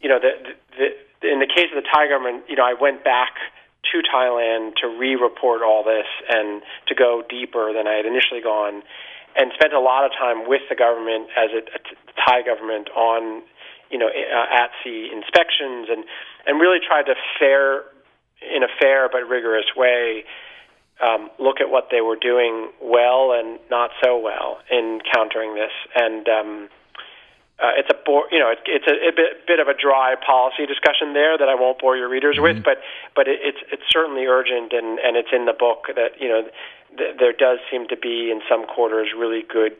you 0.00 0.08
know, 0.08 0.18
the, 0.18 0.54
the, 0.78 1.30
in 1.32 1.40
the 1.40 1.46
case 1.46 1.68
of 1.74 1.82
the 1.82 1.88
Thai 1.88 2.08
government, 2.08 2.44
you 2.48 2.56
know, 2.56 2.64
I 2.64 2.74
went 2.74 3.04
back 3.04 3.34
to 3.92 4.02
Thailand 4.02 4.76
to 4.80 4.88
re 4.88 5.14
report 5.14 5.62
all 5.62 5.84
this 5.84 6.08
and 6.28 6.62
to 6.88 6.94
go 6.94 7.22
deeper 7.28 7.72
than 7.72 7.86
I 7.86 7.94
had 7.94 8.06
initially 8.06 8.40
gone. 8.42 8.82
And 9.34 9.50
spent 9.54 9.72
a 9.72 9.80
lot 9.80 10.04
of 10.04 10.12
time 10.12 10.48
with 10.48 10.60
the 10.68 10.76
government 10.76 11.28
as 11.36 11.48
a, 11.52 11.62
a 11.64 11.80
Thai 12.20 12.42
government 12.42 12.90
on 12.90 13.42
you 13.92 13.98
know, 13.98 14.08
uh, 14.08 14.64
at 14.64 14.70
sea 14.82 15.10
inspections 15.12 15.88
and, 15.92 16.04
and 16.46 16.58
really 16.58 16.78
tried 16.80 17.04
to 17.04 17.14
fair, 17.38 17.84
in 18.40 18.64
a 18.64 18.72
fair 18.80 19.08
but 19.12 19.28
rigorous 19.28 19.66
way, 19.76 20.24
um, 21.04 21.30
look 21.38 21.60
at 21.60 21.70
what 21.70 21.88
they 21.90 22.00
were 22.00 22.16
doing 22.16 22.70
well 22.80 23.32
and 23.32 23.60
not 23.70 23.90
so 24.02 24.18
well 24.18 24.58
in 24.70 25.00
countering 25.12 25.54
this. 25.54 25.72
And 25.94 26.26
um, 26.28 26.68
uh, 27.60 27.76
it's 27.76 27.90
a 27.90 27.98
bo- 28.04 28.28
you 28.30 28.38
know 28.38 28.50
it, 28.50 28.58
it's 28.66 28.86
a, 28.88 28.96
a 29.08 29.12
bit, 29.12 29.46
bit 29.46 29.60
of 29.60 29.68
a 29.68 29.74
dry 29.74 30.14
policy 30.16 30.66
discussion 30.66 31.12
there 31.12 31.36
that 31.36 31.48
I 31.48 31.54
won't 31.54 31.80
bore 31.80 31.96
your 31.96 32.08
readers 32.08 32.36
mm-hmm. 32.36 32.58
with, 32.58 32.64
but 32.64 32.78
but 33.14 33.28
it, 33.28 33.40
it's 33.42 33.62
it's 33.70 33.86
certainly 33.90 34.26
urgent 34.26 34.72
and 34.72 34.98
and 34.98 35.16
it's 35.16 35.30
in 35.32 35.44
the 35.46 35.52
book 35.52 35.86
that 35.94 36.20
you 36.20 36.28
know 36.28 36.42
th- 36.96 37.16
there 37.18 37.32
does 37.32 37.58
seem 37.70 37.88
to 37.88 37.96
be 37.96 38.30
in 38.30 38.40
some 38.48 38.66
quarters 38.66 39.12
really 39.16 39.42
good 39.42 39.76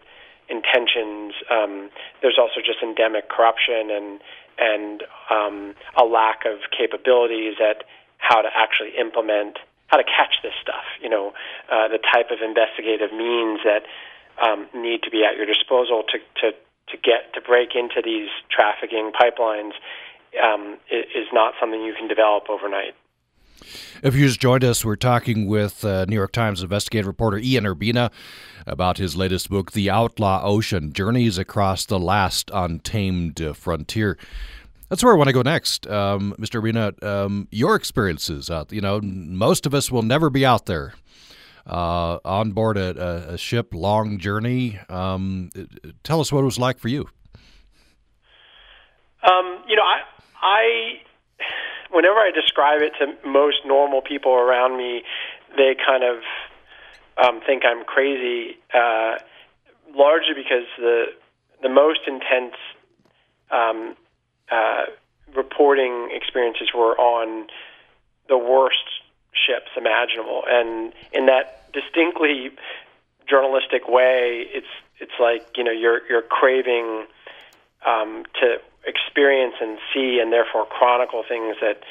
intentions. 0.49 1.35
Um, 1.51 1.91
there's 2.21 2.39
also 2.39 2.61
just 2.61 2.83
endemic 2.83 3.29
corruption 3.29 3.91
and 3.91 4.21
and 4.59 5.03
um, 5.31 5.75
a 5.97 6.05
lack 6.05 6.45
of 6.45 6.61
capabilities 6.77 7.57
at 7.59 7.85
how 8.19 8.43
to 8.43 8.49
actually 8.55 8.93
implement, 9.01 9.59
how 9.89 9.97
to 9.97 10.05
catch 10.05 10.39
this 10.43 10.53
stuff. 10.61 10.85
You 11.01 11.09
know, 11.09 11.33
uh, 11.73 11.89
the 11.89 11.99
type 11.99 12.31
of 12.31 12.39
investigative 12.45 13.13
means 13.13 13.61
that 13.65 13.89
um, 14.39 14.69
need 14.75 15.03
to 15.03 15.11
be 15.11 15.25
at 15.25 15.37
your 15.37 15.47
disposal 15.47 16.05
to 16.13 16.19
to 16.43 16.55
to 16.93 16.97
get 16.99 17.33
to 17.35 17.41
break 17.41 17.71
into 17.75 18.01
these 18.05 18.29
trafficking 18.51 19.11
pipelines 19.13 19.73
um, 20.43 20.79
is 20.91 21.27
not 21.33 21.55
something 21.61 21.83
you 21.83 21.95
can 21.95 22.09
develop 22.09 22.45
overnight. 22.49 22.95
If 24.03 24.15
you 24.15 24.27
just 24.27 24.41
joined 24.41 24.65
us, 24.65 24.85
we're 24.85 24.97
talking 24.97 25.47
with 25.47 25.85
uh, 25.85 26.05
New 26.07 26.17
York 26.17 26.33
Times 26.33 26.63
investigative 26.63 27.07
reporter 27.07 27.39
Ian 27.39 27.65
Urbina 27.65 28.11
about 28.67 28.99
his 28.99 29.17
latest 29.17 29.51
book, 29.51 29.73
The 29.73 29.91
Outlaw 29.91 30.43
Ocean 30.45 30.93
Journeys 30.93 31.39
Across 31.39 31.87
the 31.87 31.99
Last 31.99 32.51
Untamed 32.53 33.41
Frontier. 33.55 34.19
That's 34.89 35.03
where 35.03 35.15
I 35.15 35.17
want 35.17 35.29
to 35.29 35.33
go 35.33 35.43
next, 35.43 35.87
um, 35.87 36.35
Mr. 36.39 36.61
Urbina. 36.61 37.03
Um, 37.03 37.49
your 37.51 37.77
experiences 37.77 38.51
out, 38.51 38.73
you 38.73 38.81
know, 38.81 39.01
most 39.01 39.67
of 39.67 39.75
us 39.75 39.91
will 39.91 40.03
never 40.03 40.29
be 40.31 40.45
out 40.45 40.67
there 40.67 40.95
uh, 41.67 42.19
on 42.25 42.53
board 42.53 42.77
a, 42.77 43.33
a, 43.35 43.39
ship, 43.39 43.73
long 43.73 44.19
journey. 44.19 44.79
Um, 44.89 45.51
tell 46.03 46.21
us 46.21 46.33
what 46.33 46.41
it 46.41 46.45
was 46.45 46.59
like 46.59 46.79
for 46.79 46.89
you. 46.89 47.09
Um, 49.23 49.63
you 49.69 49.77
know, 49.77 49.83
I, 49.83 50.01
I 50.43 51.01
whenever 51.91 52.19
I 52.19 52.31
describe 52.35 52.81
it 52.83 52.93
to 52.99 53.29
most 53.29 53.59
normal 53.65 54.03
people 54.03 54.33
around 54.33 54.77
me, 54.77 55.03
they 55.57 55.77
kind 55.87 56.03
of 56.03 56.23
um, 57.23 57.41
think 57.47 57.63
I'm 57.65 57.85
crazy, 57.85 58.59
uh, 58.75 59.17
largely 59.95 60.35
because 60.35 60.67
the 60.79 61.05
the 61.63 61.69
most 61.69 62.01
intense 62.09 62.55
um, 63.53 63.95
uh, 64.51 64.87
reporting 65.35 66.11
experiences 66.13 66.71
were 66.75 66.97
on 66.99 67.47
the 68.29 68.39
worst 68.39 69.02
ships 69.33 69.71
imaginable, 69.77 70.43
and 70.47 70.93
in 71.13 71.27
that 71.27 71.73
distinctly 71.73 72.51
journalistic 73.29 73.89
way, 73.89 74.47
it's 74.53 74.67
it's 74.99 75.19
like 75.21 75.47
you 75.57 75.65
know 75.65 75.73
you're 75.73 76.07
you're 76.09 76.23
craving 76.23 77.07
um, 77.87 78.25
to 78.41 78.57
experience 78.87 79.55
and 79.61 79.79
see, 79.93 80.19
and 80.21 80.33
therefore 80.33 80.67
chronicle 80.67 81.25
things 81.29 81.57
that 81.61 81.83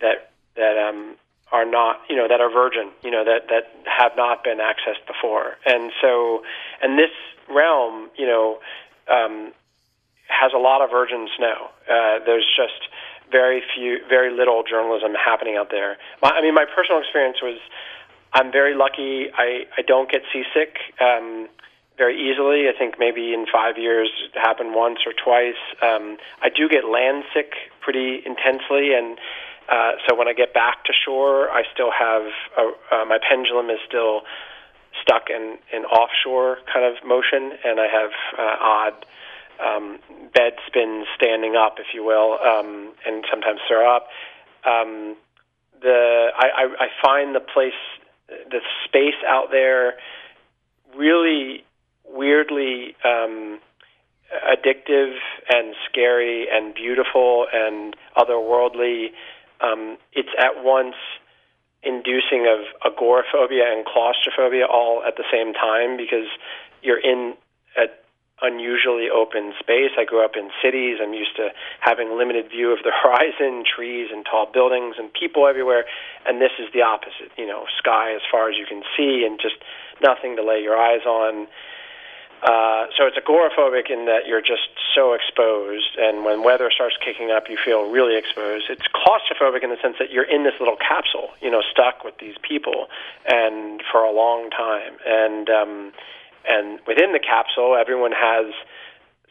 that 0.00 0.30
that 0.56 0.76
um, 0.78 1.16
are 1.52 1.64
not, 1.64 2.00
you 2.08 2.16
know, 2.16 2.26
that 2.28 2.40
are 2.40 2.50
virgin, 2.50 2.90
you 3.02 3.10
know, 3.10 3.24
that 3.24 3.48
that 3.48 3.72
have 3.86 4.12
not 4.16 4.42
been 4.42 4.58
accessed 4.58 5.06
before, 5.06 5.56
and 5.64 5.92
so, 6.00 6.42
and 6.82 6.98
this 6.98 7.12
realm, 7.48 8.10
you 8.18 8.26
know, 8.26 8.58
um, 9.10 9.52
has 10.28 10.52
a 10.54 10.58
lot 10.58 10.82
of 10.82 10.90
virgin 10.90 11.28
snow. 11.36 11.70
Uh, 11.88 12.18
there's 12.24 12.46
just 12.56 12.90
very 13.30 13.62
few, 13.74 13.98
very 14.08 14.30
little 14.30 14.62
journalism 14.62 15.14
happening 15.14 15.56
out 15.56 15.70
there. 15.70 15.96
My, 16.22 16.30
I 16.30 16.42
mean, 16.42 16.54
my 16.54 16.64
personal 16.64 17.00
experience 17.00 17.38
was, 17.42 17.58
I'm 18.32 18.52
very 18.52 18.74
lucky. 18.74 19.26
I 19.36 19.66
I 19.78 19.82
don't 19.82 20.10
get 20.10 20.22
seasick. 20.32 20.78
Um, 21.00 21.48
very 21.96 22.16
easily. 22.16 22.68
I 22.68 22.76
think 22.76 22.96
maybe 22.98 23.32
in 23.32 23.46
five 23.50 23.78
years 23.78 24.10
it 24.34 24.38
happened 24.38 24.74
once 24.74 24.98
or 25.06 25.12
twice. 25.12 25.60
Um, 25.82 26.18
I 26.42 26.48
do 26.48 26.68
get 26.68 26.84
land 26.84 27.24
sick 27.32 27.52
pretty 27.80 28.22
intensely, 28.24 28.92
and 28.94 29.18
uh, 29.68 29.92
so 30.06 30.14
when 30.14 30.28
I 30.28 30.32
get 30.32 30.52
back 30.52 30.84
to 30.84 30.92
shore, 30.92 31.50
I 31.50 31.62
still 31.72 31.90
have 31.90 32.22
a, 32.58 32.94
uh, 32.94 33.04
my 33.06 33.18
pendulum 33.18 33.70
is 33.70 33.78
still 33.86 34.22
stuck 35.02 35.30
in 35.30 35.58
in 35.72 35.84
offshore 35.84 36.58
kind 36.72 36.84
of 36.84 37.02
motion, 37.06 37.52
and 37.64 37.80
I 37.80 37.86
have 37.86 38.10
uh, 38.38 38.56
odd 38.60 39.06
um, 39.64 39.98
bed 40.34 40.52
spins 40.66 41.06
standing 41.16 41.56
up, 41.56 41.76
if 41.78 41.86
you 41.94 42.04
will, 42.04 42.38
um, 42.44 42.92
and 43.06 43.24
sometimes 43.30 43.60
throw 43.68 43.96
up. 43.96 44.08
Um, 44.64 45.16
the 45.80 46.28
I, 46.36 46.46
I, 46.46 46.84
I 46.84 46.88
find 47.02 47.34
the 47.34 47.40
place, 47.40 47.72
the 48.28 48.60
space 48.84 49.20
out 49.28 49.50
there, 49.50 49.94
really 50.96 51.64
weirdly 52.08 52.96
um, 53.04 53.60
addictive 54.32 55.14
and 55.50 55.74
scary 55.88 56.46
and 56.50 56.74
beautiful 56.74 57.46
and 57.52 57.94
otherworldly 58.16 59.08
um, 59.60 59.96
it's 60.12 60.28
at 60.38 60.62
once 60.62 60.96
inducing 61.82 62.46
of 62.50 62.66
agoraphobia 62.84 63.64
and 63.72 63.86
claustrophobia 63.86 64.66
all 64.66 65.02
at 65.06 65.16
the 65.16 65.24
same 65.30 65.52
time 65.54 65.96
because 65.96 66.26
you're 66.82 66.98
in 67.00 67.34
a 67.76 67.86
unusually 68.42 69.08
open 69.08 69.54
space. 69.58 69.92
I 69.98 70.04
grew 70.04 70.24
up 70.24 70.36
in 70.36 70.50
cities. 70.62 70.98
I'm 71.00 71.14
used 71.14 71.36
to 71.36 71.48
having 71.80 72.16
limited 72.16 72.50
view 72.50 72.72
of 72.72 72.80
the 72.84 72.92
horizon, 73.02 73.64
trees 73.64 74.08
and 74.12 74.26
tall 74.26 74.50
buildings 74.52 74.96
and 74.98 75.12
people 75.12 75.46
everywhere. 75.46 75.84
And 76.26 76.40
this 76.40 76.52
is 76.58 76.72
the 76.72 76.82
opposite, 76.82 77.32
you 77.36 77.46
know, 77.46 77.64
sky 77.78 78.14
as 78.14 78.22
far 78.30 78.50
as 78.50 78.56
you 78.56 78.66
can 78.66 78.82
see 78.96 79.24
and 79.24 79.40
just 79.40 79.56
nothing 80.02 80.36
to 80.36 80.42
lay 80.42 80.60
your 80.60 80.76
eyes 80.76 81.06
on. 81.06 81.46
Uh, 82.42 82.86
so 82.96 83.06
it's 83.08 83.16
agoraphobic 83.16 83.90
in 83.90 84.04
that 84.04 84.28
you're 84.28 84.42
just 84.42 84.68
so 84.94 85.14
exposed, 85.14 85.96
and 85.98 86.22
when 86.22 86.44
weather 86.44 86.70
starts 86.70 86.94
kicking 87.02 87.30
up, 87.30 87.48
you 87.48 87.56
feel 87.56 87.90
really 87.90 88.16
exposed. 88.16 88.66
It's 88.68 88.84
claustrophobic 88.92 89.64
in 89.64 89.70
the 89.70 89.80
sense 89.80 89.96
that 89.98 90.12
you're 90.12 90.28
in 90.28 90.44
this 90.44 90.52
little 90.60 90.76
capsule, 90.76 91.30
you 91.40 91.50
know, 91.50 91.62
stuck 91.72 92.04
with 92.04 92.18
these 92.18 92.36
people, 92.46 92.88
and 93.26 93.82
for 93.90 94.04
a 94.04 94.12
long 94.12 94.50
time. 94.50 94.98
And 95.06 95.48
um, 95.48 95.92
and 96.48 96.80
within 96.86 97.12
the 97.12 97.20
capsule, 97.20 97.76
everyone 97.78 98.12
has 98.12 98.52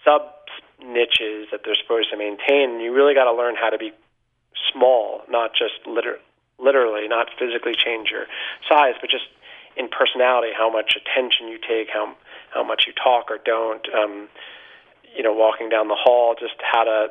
sub 0.03 0.21
niches 0.83 1.47
that 1.51 1.61
they're 1.63 1.75
supposed 1.75 2.11
to 2.11 2.17
maintain. 2.17 2.75
And 2.75 2.81
you 2.81 2.93
really 2.93 3.13
got 3.13 3.25
to 3.25 3.33
learn 3.33 3.55
how 3.55 3.69
to 3.69 3.77
be 3.77 3.91
small, 4.71 5.21
not 5.29 5.51
just 5.51 5.85
liter- 5.87 6.19
literally, 6.59 7.07
not 7.07 7.27
physically 7.39 7.75
change 7.75 8.09
your 8.11 8.25
size, 8.67 8.95
but 8.99 9.09
just 9.09 9.25
in 9.77 9.89
personality, 9.89 10.51
how 10.55 10.71
much 10.71 10.95
attention 10.95 11.47
you 11.47 11.59
take, 11.59 11.89
how 11.91 12.15
how 12.53 12.63
much 12.63 12.85
you 12.87 12.93
talk 12.93 13.29
or 13.29 13.37
don't. 13.43 13.87
Um, 13.93 14.29
you 15.15 15.23
know, 15.23 15.33
walking 15.33 15.69
down 15.69 15.87
the 15.87 15.95
hall, 15.95 16.35
just 16.39 16.55
how 16.59 16.83
to 16.83 17.07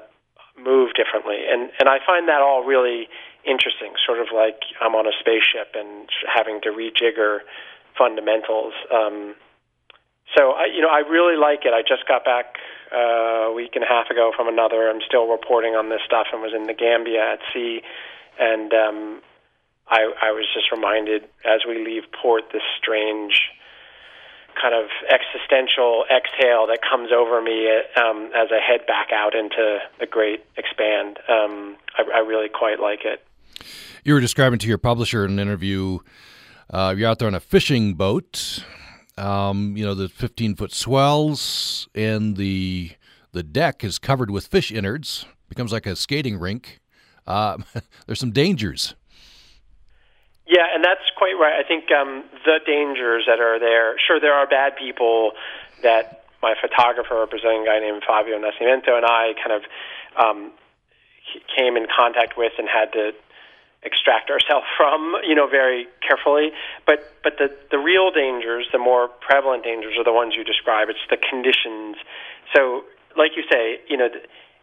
move 0.57 0.93
differently, 0.95 1.45
and 1.49 1.71
and 1.79 1.89
I 1.89 1.99
find 2.07 2.29
that 2.29 2.41
all 2.41 2.65
really 2.65 3.09
interesting. 3.45 3.93
Sort 4.05 4.19
of 4.21 4.29
like 4.35 4.61
I'm 4.81 4.95
on 4.95 5.07
a 5.07 5.13
spaceship 5.19 5.75
and 5.75 6.09
having 6.25 6.61
to 6.63 6.71
rejigger 6.71 7.41
fundamentals. 7.97 8.73
Um, 8.93 9.35
so 10.33 10.53
I, 10.53 10.67
you 10.73 10.81
know, 10.81 10.89
I 10.89 11.01
really 11.01 11.37
like 11.37 11.65
it. 11.65 11.73
I 11.75 11.83
just 11.83 12.09
got 12.09 12.25
back 12.25 12.57
uh, 12.93 13.51
a 13.51 13.53
week 13.53 13.73
and 13.75 13.85
a 13.85 13.87
half 13.87 14.11
ago 14.11 14.33
from 14.35 14.49
another. 14.49 14.89
I'm 14.89 15.03
still 15.07 15.29
reporting 15.29 15.75
on 15.75 15.91
this 15.91 16.01
stuff 16.07 16.29
and 16.33 16.41
was 16.41 16.53
in 16.55 16.67
the 16.67 16.75
Gambia 16.75 17.35
at 17.35 17.41
sea, 17.53 17.83
and 18.39 18.73
um, 18.73 19.21
I, 19.89 20.11
I 20.23 20.33
was 20.33 20.47
just 20.55 20.73
reminded 20.73 21.25
as 21.45 21.63
we 21.69 21.85
leave 21.85 22.05
port 22.11 22.45
this 22.53 22.63
strange 22.81 23.51
kind 24.61 24.75
of 24.75 24.89
existential 25.11 26.05
exhale 26.09 26.67
that 26.69 26.79
comes 26.81 27.11
over 27.13 27.43
me 27.43 27.69
um, 27.97 28.31
as 28.35 28.49
I 28.51 28.61
head 28.65 28.87
back 28.87 29.09
out 29.13 29.35
into 29.35 29.79
the 29.99 30.07
great 30.07 30.45
expand. 30.57 31.19
Um, 31.29 31.77
I, 31.99 32.05
I 32.15 32.19
really 32.21 32.49
quite 32.49 32.81
like 32.81 33.01
it. 33.05 33.25
You 34.05 34.15
were 34.15 34.21
describing 34.21 34.59
to 34.61 34.69
your 34.69 34.79
publisher 34.79 35.25
in 35.25 35.33
an 35.33 35.39
interview. 35.39 35.99
Uh, 36.71 36.95
you're 36.97 37.09
out 37.09 37.19
there 37.19 37.29
on 37.29 37.35
a 37.35 37.41
fishing 37.41 37.95
boat 37.95 38.65
um, 39.17 39.77
you 39.77 39.85
know, 39.85 39.95
the 39.95 40.09
15 40.09 40.57
foot 40.57 40.73
swells 40.73 41.89
and 41.95 42.37
the 42.37 42.93
the 43.33 43.43
deck 43.43 43.83
is 43.83 43.99
covered 43.99 44.31
with 44.31 44.47
fish 44.47 44.71
innards. 44.71 45.27
Becomes 45.49 45.73
like 45.73 45.87
a 45.87 45.97
skating 45.97 46.39
rink. 46.39 46.81
Uh, 47.27 47.59
there's 48.07 48.21
some 48.21 48.31
dangers. 48.31 48.95
Yeah, 50.47 50.67
and 50.73 50.85
that's 50.85 51.11
quite 51.17 51.35
right. 51.41 51.59
I 51.59 51.67
think 51.67 51.91
um, 51.91 52.25
the 52.45 52.61
dangers 52.65 53.25
that 53.27 53.41
are 53.41 53.59
there. 53.59 53.97
Sure, 53.99 54.21
there 54.21 54.35
are 54.35 54.47
bad 54.47 54.77
people 54.77 55.33
that 55.83 56.25
my 56.43 56.55
photographer, 56.61 57.23
a 57.23 57.27
guy 57.65 57.81
named 57.81 58.03
Fabio 58.07 58.39
Nascimento, 58.39 58.93
and 58.97 59.07
I 59.07 59.33
kind 59.43 59.53
of 59.53 59.63
um, 60.21 60.53
came 61.57 61.77
in 61.77 61.87
contact 61.89 62.37
with 62.37 62.53
and 62.59 62.69
had 62.69 62.93
to 62.93 63.13
extract 63.85 64.31
ourselves 64.31 64.67
from, 64.77 65.17
you 65.27 65.35
know, 65.35 65.47
very 65.47 65.87
carefully. 66.07 66.51
But 66.87 67.13
but 67.23 67.39
the 67.39 67.55
the 67.71 67.79
real 67.79 68.11
dangers, 68.11 68.69
the 68.73 68.79
more 68.79 69.09
prevalent 69.09 69.65
dangers, 69.65 69.95
are 69.99 70.05
the 70.05 70.13
ones 70.13 70.35
you 70.37 70.45
describe. 70.45 70.89
It's 70.89 71.05
the 71.11 71.17
conditions. 71.17 71.97
So, 72.55 72.85
like 73.17 73.33
you 73.37 73.45
say, 73.51 73.81
you 73.89 73.97
know, 73.97 74.09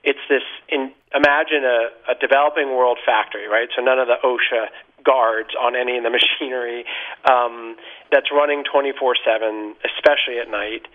it's 0.03 0.23
this. 0.29 0.43
In, 0.69 0.91
imagine 1.13 1.63
a, 1.63 2.11
a 2.11 2.15
developing 2.19 2.69
world 2.75 2.97
factory, 3.05 3.47
right? 3.47 3.69
So 3.75 3.83
none 3.83 3.99
of 3.99 4.07
the 4.07 4.17
OSHA 4.23 4.67
guards 5.03 5.49
on 5.59 5.75
any 5.75 5.97
of 5.97 6.03
the 6.03 6.09
machinery 6.19 6.85
um, 7.29 7.75
that's 8.11 8.31
running 8.31 8.63
24/7, 8.63 9.73
especially 9.85 10.39
at 10.39 10.49
night. 10.49 10.87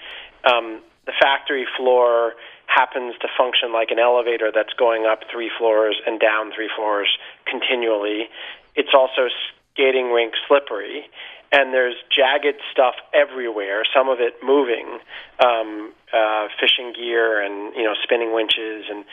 Um, 0.44 0.82
the 1.06 1.12
factory 1.20 1.66
floor 1.76 2.34
happens 2.66 3.14
to 3.20 3.28
function 3.36 3.72
like 3.72 3.90
an 3.90 3.98
elevator 3.98 4.50
that's 4.54 4.72
going 4.74 5.06
up 5.06 5.20
three 5.30 5.50
floors 5.58 5.96
and 6.06 6.20
down 6.20 6.52
three 6.54 6.70
floors 6.76 7.08
continually. 7.46 8.28
It's 8.74 8.94
also 8.94 9.28
skating 9.72 10.10
rink 10.12 10.34
slippery, 10.46 11.08
and 11.52 11.72
there's 11.72 11.96
jagged 12.14 12.60
stuff 12.72 12.94
everywhere. 13.14 13.82
Some 13.94 14.08
of 14.08 14.20
it 14.20 14.34
moving, 14.42 14.98
um, 15.44 15.92
uh, 16.12 16.48
fishing 16.60 16.92
gear 16.92 17.40
and 17.40 17.74
you 17.74 17.84
know 17.84 17.94
spinning 18.02 18.34
winches 18.34 18.84
and 18.90 19.04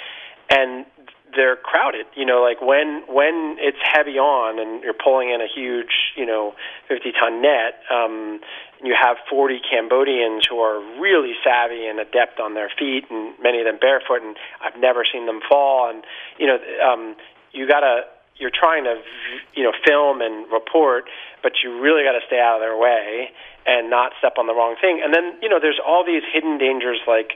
and 0.50 0.86
they're 1.36 1.56
crowded. 1.56 2.06
You 2.16 2.26
know, 2.26 2.42
like 2.42 2.62
when 2.62 3.04
when 3.08 3.58
it's 3.60 3.78
heavy 3.82 4.18
on 4.18 4.60
and 4.60 4.84
you're 4.84 4.94
pulling 4.94 5.30
in 5.30 5.42
a 5.42 5.48
huge, 5.48 6.14
you 6.16 6.26
know, 6.26 6.54
50 6.88 7.12
ton 7.12 7.42
net, 7.42 7.82
um, 7.92 8.40
you 8.84 8.96
have 9.00 9.18
40 9.30 9.62
Cambodians 9.70 10.46
who 10.50 10.60
are 10.60 10.80
really 11.00 11.34
savvy 11.44 11.88
and 11.88 12.00
adept 12.00 12.40
on 12.40 12.54
their 12.54 12.70
feet, 12.78 13.06
and 13.10 13.34
many 13.42 13.60
of 13.60 13.66
them 13.66 13.78
barefoot, 13.80 14.22
and 14.22 14.36
I've 14.64 14.80
never 14.80 15.04
seen 15.06 15.26
them 15.26 15.40
fall. 15.48 15.90
And 15.90 16.04
you 16.38 16.48
know, 16.48 16.58
um, 16.84 17.16
you 17.52 17.68
gotta 17.68 18.04
you're 18.38 18.54
trying 18.54 18.84
to 18.84 19.02
you 19.56 19.64
know 19.64 19.74
film 19.86 20.22
and 20.22 20.52
report, 20.52 21.06
but 21.42 21.54
you 21.64 21.80
really 21.80 22.04
got 22.04 22.14
to 22.14 22.26
stay 22.28 22.40
out 22.40 22.56
of 22.56 22.62
their 22.62 22.78
way 22.78 23.32
and 23.66 23.90
not 23.90 24.12
step 24.20 24.34
on 24.38 24.48
the 24.48 24.54
wrong 24.54 24.76
thing. 24.80 25.02
And 25.04 25.14
then 25.14 25.40
you 25.42 25.50
know, 25.50 25.60
there's 25.60 25.80
all 25.86 26.06
these 26.06 26.24
hidden 26.34 26.58
dangers 26.58 27.00
like 27.08 27.34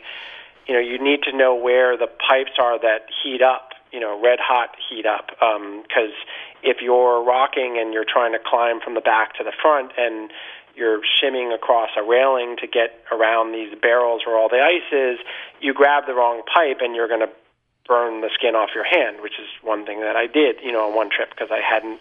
you 0.68 0.74
know 0.74 0.82
you 0.82 1.02
need 1.02 1.24
to 1.24 1.36
know 1.36 1.56
where 1.56 1.98
the 1.98 2.08
pipes 2.08 2.60
are 2.60 2.80
that 2.80 3.08
heat 3.24 3.42
up 3.42 3.72
you 3.92 4.00
know 4.00 4.20
red 4.22 4.40
hot 4.42 4.76
heat 4.90 5.06
up 5.06 5.28
because 5.40 6.14
um, 6.16 6.28
if 6.64 6.78
you're 6.82 7.24
rocking 7.24 7.78
and 7.80 7.94
you're 7.94 8.08
trying 8.08 8.34
to 8.34 8.40
climb 8.44 8.80
from 8.82 8.94
the 8.94 9.02
back 9.02 9.36
to 9.36 9.44
the 9.44 9.54
front 9.62 9.92
and 9.98 10.32
you're 10.76 11.02
shimming 11.20 11.52
across 11.52 11.90
a 11.98 12.04
railing 12.04 12.56
to 12.62 12.68
get 12.68 13.02
around 13.12 13.52
these 13.52 13.74
barrels 13.82 14.22
where 14.26 14.38
all 14.38 14.50
the 14.50 14.62
ice 14.62 14.92
is 14.92 15.20
you 15.62 15.74
grab 15.74 16.06
the 16.06 16.14
wrong 16.14 16.42
pipe 16.54 16.78
and 16.82 16.96
you're 16.96 17.08
going 17.08 17.26
to 17.26 17.32
burn 17.88 18.22
the 18.22 18.30
skin 18.34 18.56
off 18.56 18.70
your 18.76 18.84
hand 18.84 19.22
which 19.22 19.40
is 19.40 19.48
one 19.64 19.86
thing 19.86 20.02
that 20.02 20.16
I 20.16 20.28
did 20.28 20.58
you 20.64 20.72
know 20.72 20.90
on 20.90 20.96
one 20.96 21.10
trip 21.10 21.30
because 21.30 21.50
I 21.52 21.62
hadn't 21.64 22.00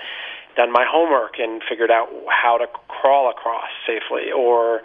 done 0.57 0.73
my 0.73 0.85
homework 0.89 1.39
and 1.39 1.63
figured 1.69 1.91
out 1.91 2.09
how 2.29 2.59
to 2.59 2.67
crawl 2.89 3.31
across 3.31 3.69
safely 3.87 4.33
or 4.33 4.81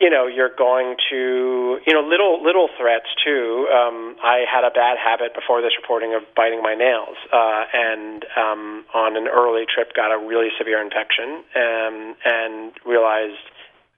you 0.00 0.10
know 0.10 0.26
you're 0.26 0.54
going 0.56 0.96
to 1.10 1.78
you 1.86 1.92
know 1.92 2.00
little 2.00 2.42
little 2.42 2.68
threats 2.78 3.06
too. 3.24 3.68
Um 3.72 4.16
i 4.22 4.44
had 4.50 4.64
a 4.64 4.70
bad 4.70 4.96
habit 4.98 5.34
before 5.34 5.62
this 5.62 5.72
reporting 5.80 6.14
of 6.14 6.22
biting 6.34 6.62
my 6.62 6.74
nails 6.74 7.16
uh 7.32 7.64
and 7.72 8.24
um 8.36 8.84
on 8.94 9.16
an 9.16 9.28
early 9.28 9.64
trip 9.72 9.94
got 9.94 10.12
a 10.12 10.18
really 10.18 10.48
severe 10.58 10.82
infection 10.82 11.42
um 11.56 12.14
and 12.24 12.72
realized 12.84 13.42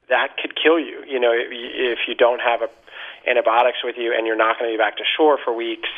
that 0.09 0.37
could 0.41 0.55
kill 0.55 0.79
you. 0.79 1.03
You 1.07 1.21
know 1.21 1.33
if 1.33 1.99
you 2.07 2.15
don't 2.15 2.41
have 2.41 2.63
a 2.63 2.69
antibiotics 3.29 3.79
with 3.83 3.97
you 3.99 4.15
and 4.17 4.27
you're 4.27 4.37
not 4.37 4.57
going 4.59 4.71
to 4.71 4.75
be 4.75 4.79
back 4.79 4.97
to 4.97 5.05
shore 5.17 5.39
for 5.43 5.53
weeks 5.53 5.89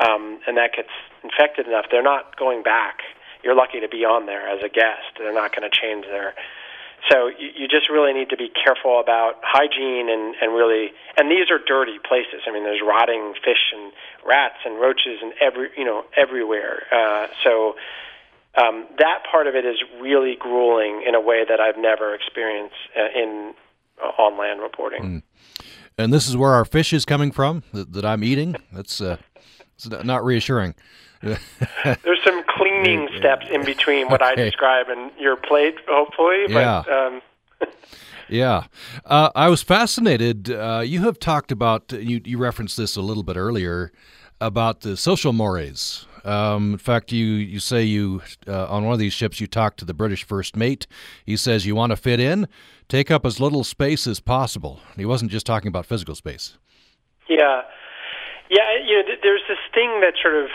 um 0.00 0.38
and 0.46 0.56
that 0.56 0.70
gets 0.76 0.90
infected 1.22 1.66
enough 1.66 1.86
they're 1.90 2.02
not 2.02 2.36
going 2.36 2.62
back. 2.62 3.00
You're 3.42 3.54
lucky 3.54 3.80
to 3.80 3.88
be 3.88 4.04
on 4.06 4.24
there 4.24 4.48
as 4.48 4.62
a 4.64 4.70
guest. 4.70 5.04
They're 5.18 5.34
not 5.34 5.54
going 5.54 5.68
to 5.68 5.74
change 5.74 6.06
their 6.06 6.32
so 7.10 7.28
you, 7.28 7.50
you 7.56 7.68
just 7.68 7.90
really 7.90 8.12
need 8.12 8.30
to 8.30 8.36
be 8.36 8.48
careful 8.48 9.00
about 9.00 9.40
hygiene 9.42 10.08
and, 10.08 10.34
and 10.40 10.54
really, 10.54 10.92
and 11.16 11.30
these 11.30 11.50
are 11.50 11.58
dirty 11.58 11.98
places. 11.98 12.42
I 12.46 12.52
mean, 12.52 12.64
there's 12.64 12.80
rotting 12.84 13.34
fish 13.44 13.72
and 13.74 13.92
rats 14.26 14.58
and 14.64 14.80
roaches 14.80 15.20
and 15.22 15.32
every, 15.40 15.70
you 15.76 15.84
know, 15.84 16.04
everywhere. 16.16 16.84
Uh, 16.92 17.26
so 17.42 17.76
um, 18.56 18.86
that 18.98 19.24
part 19.30 19.46
of 19.46 19.54
it 19.54 19.64
is 19.64 19.76
really 20.00 20.36
grueling 20.38 21.04
in 21.06 21.14
a 21.14 21.20
way 21.20 21.44
that 21.48 21.60
I've 21.60 21.78
never 21.78 22.14
experienced 22.14 22.76
uh, 22.96 23.08
in 23.14 23.54
uh, 24.02 24.22
on 24.22 24.38
land 24.38 24.60
reporting. 24.60 25.02
Mm. 25.02 25.22
And 25.96 26.12
this 26.12 26.28
is 26.28 26.36
where 26.36 26.52
our 26.52 26.64
fish 26.64 26.92
is 26.92 27.04
coming 27.04 27.30
from 27.30 27.62
that, 27.72 27.92
that 27.92 28.04
I'm 28.04 28.24
eating. 28.24 28.56
That's 28.72 29.00
uh, 29.00 29.18
it's 29.76 29.88
not 29.88 30.24
reassuring. 30.24 30.74
There's 32.04 32.22
some 32.24 32.44
cleaning 32.48 33.08
steps 33.16 33.46
in 33.50 33.64
between 33.64 34.08
what 34.08 34.22
okay. 34.22 34.32
I 34.32 34.34
describe 34.34 34.88
and 34.88 35.10
your 35.18 35.36
plate, 35.36 35.76
hopefully. 35.88 36.44
Yeah. 36.48 36.82
But, 36.86 36.92
um, 36.92 37.22
yeah. 38.28 38.64
Uh, 39.04 39.30
I 39.34 39.48
was 39.48 39.62
fascinated. 39.62 40.50
Uh, 40.50 40.82
you 40.84 41.02
have 41.02 41.18
talked 41.18 41.50
about, 41.50 41.92
you, 41.92 42.20
you 42.24 42.38
referenced 42.38 42.76
this 42.76 42.96
a 42.96 43.02
little 43.02 43.22
bit 43.22 43.36
earlier, 43.36 43.92
about 44.40 44.80
the 44.80 44.96
social 44.96 45.32
mores. 45.32 46.06
Um, 46.24 46.72
in 46.72 46.78
fact, 46.78 47.12
you, 47.12 47.24
you 47.24 47.60
say 47.60 47.84
you, 47.84 48.22
uh, 48.48 48.66
on 48.66 48.84
one 48.84 48.92
of 48.92 48.98
these 48.98 49.12
ships, 49.12 49.40
you 49.40 49.46
talked 49.46 49.78
to 49.78 49.84
the 49.84 49.94
British 49.94 50.24
first 50.24 50.56
mate. 50.56 50.86
He 51.24 51.36
says 51.36 51.66
you 51.66 51.74
want 51.74 51.90
to 51.90 51.96
fit 51.96 52.18
in, 52.18 52.48
take 52.88 53.10
up 53.10 53.26
as 53.26 53.40
little 53.40 53.64
space 53.64 54.06
as 54.06 54.20
possible. 54.20 54.80
He 54.96 55.04
wasn't 55.04 55.30
just 55.30 55.46
talking 55.46 55.68
about 55.68 55.86
physical 55.86 56.14
space. 56.14 56.56
Yeah. 57.28 57.62
Yeah, 58.50 58.76
you 58.86 59.02
know, 59.02 59.14
there's 59.22 59.42
this 59.48 59.58
thing 59.72 60.00
that 60.00 60.14
sort 60.20 60.34
of 60.34 60.50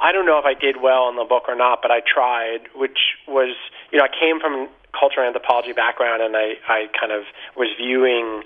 I 0.00 0.12
don't 0.12 0.26
know 0.26 0.38
if 0.38 0.44
I 0.44 0.54
did 0.54 0.80
well 0.80 1.08
in 1.08 1.16
the 1.16 1.24
book 1.24 1.44
or 1.48 1.56
not, 1.56 1.80
but 1.82 1.90
I 1.90 2.00
tried, 2.00 2.68
which 2.74 2.98
was, 3.26 3.54
you 3.90 3.98
know, 3.98 4.04
I 4.04 4.08
came 4.08 4.40
from 4.40 4.68
cultural 4.98 5.26
anthropology 5.26 5.72
background, 5.72 6.22
and 6.22 6.36
I, 6.36 6.54
I 6.68 6.86
kind 6.98 7.12
of 7.12 7.24
was 7.56 7.68
viewing 7.76 8.42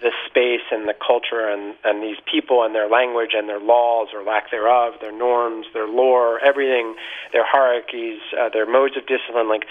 the 0.00 0.12
space 0.26 0.62
and 0.70 0.86
the 0.86 0.94
culture 0.94 1.48
and, 1.48 1.74
and 1.84 2.02
these 2.02 2.18
people 2.30 2.62
and 2.62 2.74
their 2.74 2.88
language 2.88 3.30
and 3.34 3.48
their 3.48 3.58
laws 3.58 4.08
or 4.14 4.22
lack 4.22 4.50
thereof, 4.50 4.94
their 5.00 5.12
norms, 5.12 5.66
their 5.74 5.88
lore, 5.88 6.38
everything, 6.44 6.94
their 7.32 7.44
hierarchies, 7.44 8.20
uh, 8.38 8.48
their 8.48 8.66
modes 8.66 8.96
of 8.96 9.06
discipline, 9.06 9.48
like 9.48 9.64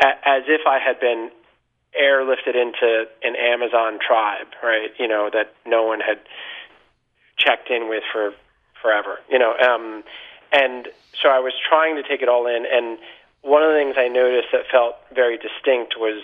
a, 0.00 0.08
as 0.24 0.44
if 0.48 0.62
I 0.66 0.78
had 0.78 1.00
been 1.00 1.30
airlifted 1.92 2.56
into 2.56 3.04
an 3.22 3.36
Amazon 3.36 3.98
tribe, 4.00 4.48
right? 4.62 4.88
You 4.98 5.06
know 5.06 5.28
that 5.32 5.54
no 5.66 5.84
one 5.84 6.00
had 6.00 6.18
checked 7.36 7.70
in 7.70 7.88
with 7.88 8.02
for 8.10 8.32
forever, 8.80 9.18
you 9.30 9.38
know. 9.38 9.54
Um, 9.56 10.02
and 10.54 10.88
so 11.20 11.28
I 11.28 11.40
was 11.40 11.52
trying 11.68 11.96
to 11.96 12.02
take 12.02 12.22
it 12.22 12.28
all 12.28 12.46
in, 12.46 12.64
and 12.70 12.98
one 13.42 13.62
of 13.62 13.70
the 13.70 13.76
things 13.76 13.96
I 13.98 14.08
noticed 14.08 14.48
that 14.52 14.62
felt 14.70 14.94
very 15.14 15.36
distinct 15.36 15.94
was 15.98 16.22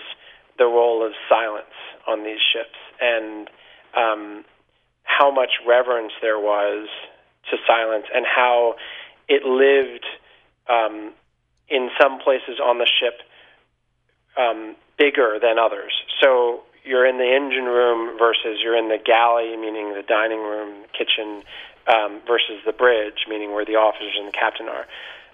the 0.57 0.65
role 0.65 1.05
of 1.05 1.13
silence 1.29 1.75
on 2.07 2.23
these 2.23 2.39
ships 2.41 2.77
and 2.99 3.49
um, 3.95 4.45
how 5.03 5.31
much 5.31 5.51
reverence 5.67 6.13
there 6.21 6.39
was 6.39 6.87
to 7.49 7.57
silence 7.67 8.05
and 8.13 8.25
how 8.25 8.75
it 9.27 9.43
lived 9.43 10.05
um, 10.69 11.13
in 11.69 11.89
some 11.99 12.19
places 12.19 12.59
on 12.63 12.77
the 12.77 12.87
ship 12.87 13.19
um, 14.37 14.75
bigger 14.97 15.39
than 15.41 15.59
others. 15.59 15.93
So 16.21 16.61
you're 16.83 17.05
in 17.05 17.17
the 17.17 17.31
engine 17.35 17.65
room 17.65 18.17
versus 18.17 18.59
you're 18.63 18.77
in 18.77 18.89
the 18.89 18.97
galley, 19.03 19.55
meaning 19.57 19.93
the 19.93 20.03
dining 20.07 20.39
room, 20.39 20.85
kitchen, 20.97 21.43
um, 21.91 22.21
versus 22.25 22.63
the 22.65 22.71
bridge, 22.71 23.25
meaning 23.27 23.51
where 23.53 23.65
the 23.65 23.75
officers 23.75 24.15
and 24.17 24.27
the 24.27 24.31
captain 24.31 24.67
are. 24.67 24.87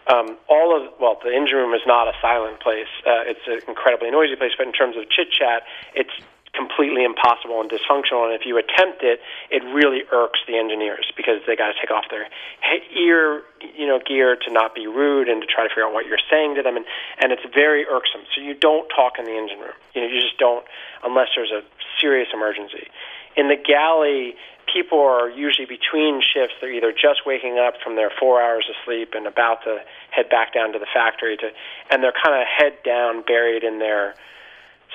Um, 0.07 0.37
all 0.47 0.71
of 0.71 0.93
well, 0.99 1.19
the 1.21 1.35
engine 1.35 1.57
room 1.57 1.73
is 1.73 1.83
not 1.85 2.07
a 2.07 2.13
silent 2.21 2.59
place. 2.61 2.87
Uh, 3.05 3.27
it's 3.27 3.43
an 3.47 3.59
incredibly 3.67 4.09
noisy 4.09 4.35
place, 4.35 4.51
but 4.57 4.65
in 4.65 4.73
terms 4.73 4.95
of 4.95 5.09
chit 5.09 5.31
chat, 5.31 5.63
it's 5.93 6.15
completely 6.57 7.03
impossible 7.03 7.61
and 7.61 7.69
dysfunctional. 7.69 8.25
And 8.25 8.33
if 8.33 8.45
you 8.45 8.57
attempt 8.57 9.03
it, 9.03 9.19
it 9.51 9.61
really 9.69 10.03
irks 10.11 10.39
the 10.47 10.57
engineers 10.57 11.05
because 11.15 11.43
they 11.45 11.55
got 11.55 11.67
to 11.67 11.77
take 11.79 11.91
off 11.91 12.05
their 12.09 12.25
ear, 12.95 13.43
you 13.77 13.85
know, 13.85 13.99
gear 13.99 14.35
to 14.35 14.51
not 14.51 14.73
be 14.73 14.87
rude 14.87 15.29
and 15.29 15.41
to 15.41 15.47
try 15.47 15.63
to 15.63 15.69
figure 15.69 15.85
out 15.85 15.93
what 15.93 16.07
you're 16.07 16.23
saying 16.31 16.55
to 16.55 16.63
them. 16.63 16.75
And 16.75 16.85
and 17.19 17.31
it's 17.31 17.43
very 17.53 17.85
irksome. 17.85 18.23
So 18.33 18.41
you 18.41 18.55
don't 18.55 18.87
talk 18.89 19.19
in 19.19 19.25
the 19.25 19.35
engine 19.35 19.59
room. 19.59 19.77
You 19.93 20.01
know, 20.01 20.07
you 20.07 20.19
just 20.19 20.37
don't 20.39 20.65
unless 21.03 21.27
there's 21.35 21.51
a 21.51 21.61
serious 21.99 22.29
emergency. 22.33 22.87
In 23.37 23.47
the 23.47 23.55
galley, 23.55 24.35
people 24.71 24.99
are 24.99 25.29
usually 25.29 25.65
between 25.65 26.21
shifts. 26.21 26.55
They're 26.59 26.73
either 26.73 26.91
just 26.91 27.25
waking 27.25 27.57
up 27.57 27.75
from 27.83 27.95
their 27.95 28.11
four 28.19 28.41
hours 28.41 28.65
of 28.69 28.75
sleep 28.83 29.13
and 29.13 29.27
about 29.27 29.63
to 29.63 29.79
head 30.11 30.29
back 30.29 30.53
down 30.53 30.73
to 30.73 30.79
the 30.79 30.87
factory 30.93 31.37
to, 31.37 31.49
and 31.91 32.03
they're 32.03 32.13
kind 32.13 32.41
of 32.41 32.47
head 32.47 32.83
down, 32.83 33.21
buried 33.21 33.63
in 33.63 33.79
their 33.79 34.15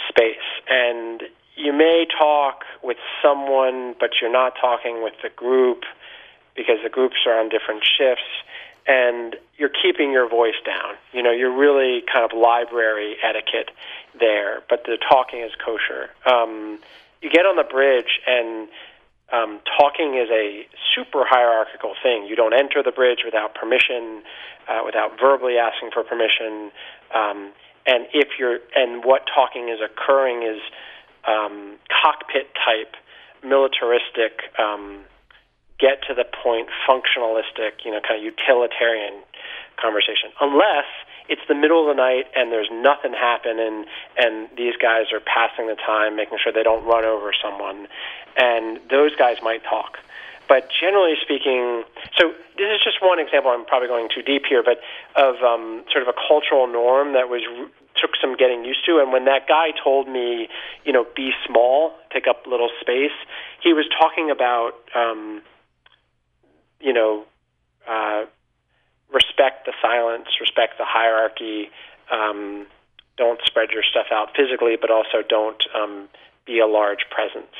space. 0.08 0.48
And 0.68 1.22
you 1.56 1.72
may 1.72 2.06
talk 2.18 2.64
with 2.82 2.98
someone, 3.22 3.94
but 3.98 4.10
you're 4.20 4.32
not 4.32 4.54
talking 4.60 5.02
with 5.02 5.14
the 5.22 5.30
group 5.30 5.84
because 6.56 6.78
the 6.82 6.90
groups 6.90 7.16
are 7.26 7.38
on 7.38 7.48
different 7.48 7.82
shifts 7.84 8.28
and 8.86 9.36
you're 9.56 9.70
keeping 9.70 10.10
your 10.10 10.28
voice 10.28 10.58
down. 10.66 10.94
You 11.12 11.22
know, 11.22 11.30
you're 11.30 11.56
really 11.56 12.02
kind 12.12 12.24
of 12.30 12.36
library 12.36 13.16
etiquette 13.22 13.70
there, 14.18 14.62
but 14.68 14.84
the 14.84 14.98
talking 15.08 15.40
is 15.40 15.52
kosher. 15.64 16.10
Um, 16.26 16.80
you 17.22 17.30
get 17.30 17.46
on 17.46 17.56
the 17.56 17.64
bridge 17.64 18.20
and 18.26 18.68
um, 19.32 19.60
talking 19.78 20.18
is 20.18 20.28
a 20.28 20.66
super 20.94 21.24
hierarchical 21.24 21.94
thing. 22.02 22.26
You 22.28 22.36
don't 22.36 22.52
enter 22.52 22.82
the 22.82 22.92
bridge 22.92 23.20
without 23.24 23.54
permission, 23.54 24.22
uh, 24.68 24.82
without 24.84 25.18
verbally 25.18 25.56
asking 25.56 25.90
for 25.94 26.04
permission. 26.04 26.70
Um, 27.14 27.52
and 27.86 28.06
if 28.12 28.36
you're, 28.38 28.58
and 28.76 29.04
what 29.04 29.22
talking 29.32 29.70
is 29.70 29.78
occurring 29.80 30.42
is 30.42 30.60
um, 31.26 31.78
cockpit 31.88 32.52
type, 32.54 32.94
militaristic, 33.42 34.52
um, 34.58 35.06
get 35.80 36.02
to 36.06 36.14
the 36.14 36.24
point, 36.42 36.68
functionalistic, 36.86 37.82
you 37.84 37.90
know, 37.90 38.00
kind 38.06 38.20
of 38.20 38.22
utilitarian 38.22 39.22
conversation. 39.80 40.30
Unless 40.40 40.86
it's 41.28 41.42
the 41.48 41.54
middle 41.54 41.88
of 41.88 41.94
the 41.94 42.00
night 42.00 42.26
and 42.36 42.50
there's 42.50 42.70
nothing 42.72 43.12
happening, 43.12 43.84
and 44.18 44.48
these 44.56 44.74
guys 44.76 45.12
are 45.12 45.20
passing 45.20 45.68
the 45.68 45.76
time, 45.76 46.16
making 46.16 46.38
sure 46.42 46.52
they 46.52 46.62
don't 46.62 46.84
run 46.84 47.04
over 47.04 47.32
someone, 47.32 47.86
and 48.36 48.80
those 48.90 49.14
guys 49.16 49.38
might 49.42 49.62
talk. 49.64 49.98
But 50.48 50.68
generally 50.68 51.14
speaking, 51.22 51.84
so 52.18 52.34
this 52.58 52.68
is 52.74 52.82
just 52.82 53.00
one 53.00 53.18
example. 53.18 53.50
I'm 53.50 53.64
probably 53.64 53.88
going 53.88 54.08
too 54.14 54.22
deep 54.22 54.42
here, 54.48 54.62
but 54.62 54.80
of 55.16 55.36
um, 55.42 55.84
sort 55.90 56.02
of 56.02 56.08
a 56.08 56.18
cultural 56.28 56.66
norm 56.66 57.14
that 57.14 57.28
was 57.28 57.42
took 57.96 58.10
some 58.20 58.36
getting 58.36 58.64
used 58.64 58.84
to. 58.86 58.98
And 58.98 59.12
when 59.12 59.24
that 59.26 59.46
guy 59.46 59.70
told 59.82 60.08
me, 60.08 60.48
you 60.84 60.92
know, 60.92 61.06
be 61.14 61.30
small, 61.46 61.94
take 62.12 62.26
up 62.26 62.46
little 62.46 62.70
space, 62.80 63.16
he 63.62 63.72
was 63.72 63.86
talking 63.98 64.30
about, 64.30 64.72
um, 64.94 65.42
you 66.80 66.92
know, 66.92 67.24
uh, 67.88 68.24
respect 69.12 69.66
the 69.66 69.72
silence, 69.80 70.28
respect 70.40 70.78
the 70.78 70.84
hierarchy. 70.86 71.70
Um, 72.10 72.66
don't 73.16 73.40
spread 73.44 73.70
your 73.70 73.82
stuff 73.82 74.06
out 74.10 74.30
physically, 74.36 74.76
but 74.80 74.90
also 74.90 75.22
don't 75.26 75.62
um, 75.74 76.08
be 76.46 76.58
a 76.58 76.66
large 76.66 77.04
presence. 77.10 77.54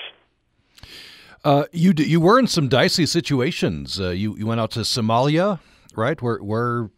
Uh, 1.45 1.65
you 1.73 1.93
you 1.97 2.21
were 2.21 2.39
in 2.39 2.47
some 2.47 2.69
dicey 2.69 3.07
situations. 3.07 4.01
Uh, 4.01 4.11
you 4.11 4.37
you 4.37 4.47
went 4.47 4.61
out 4.61 4.71
to 4.73 4.81
Somalia, 4.81 5.59
right? 5.97 6.21
Where 6.23 6.39
where 6.39 6.91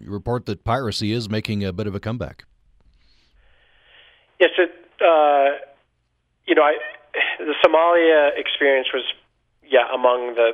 you 0.00 0.10
report 0.10 0.46
that 0.46 0.64
piracy 0.64 1.12
is 1.12 1.30
making 1.30 1.64
a 1.64 1.72
bit 1.72 1.86
of 1.86 1.94
a 1.94 2.00
comeback. 2.00 2.44
Yes, 4.38 4.50
it, 4.58 4.70
uh, 5.00 5.56
you 6.46 6.54
know, 6.54 6.62
I, 6.62 6.76
the 7.38 7.54
Somalia 7.64 8.38
experience 8.38 8.88
was 8.92 9.04
yeah 9.64 9.92
among 9.92 10.34
the 10.34 10.52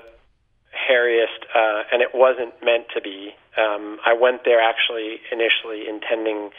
hairiest, 0.73 1.45
uh, 1.55 1.83
and 1.93 2.01
it 2.01 2.11
wasn't 2.15 2.55
meant 2.65 2.87
to 2.95 3.01
be. 3.01 3.35
Um, 3.57 3.99
I 4.05 4.15
went 4.15 4.45
there 4.45 4.61
actually 4.61 5.21
initially 5.31 5.89
intending 5.89 6.51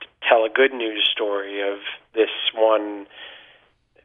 to 0.00 0.06
tell 0.28 0.44
a 0.44 0.50
good 0.50 0.72
news 0.72 1.08
story 1.10 1.62
of 1.62 1.78
this 2.14 2.30
one, 2.54 3.06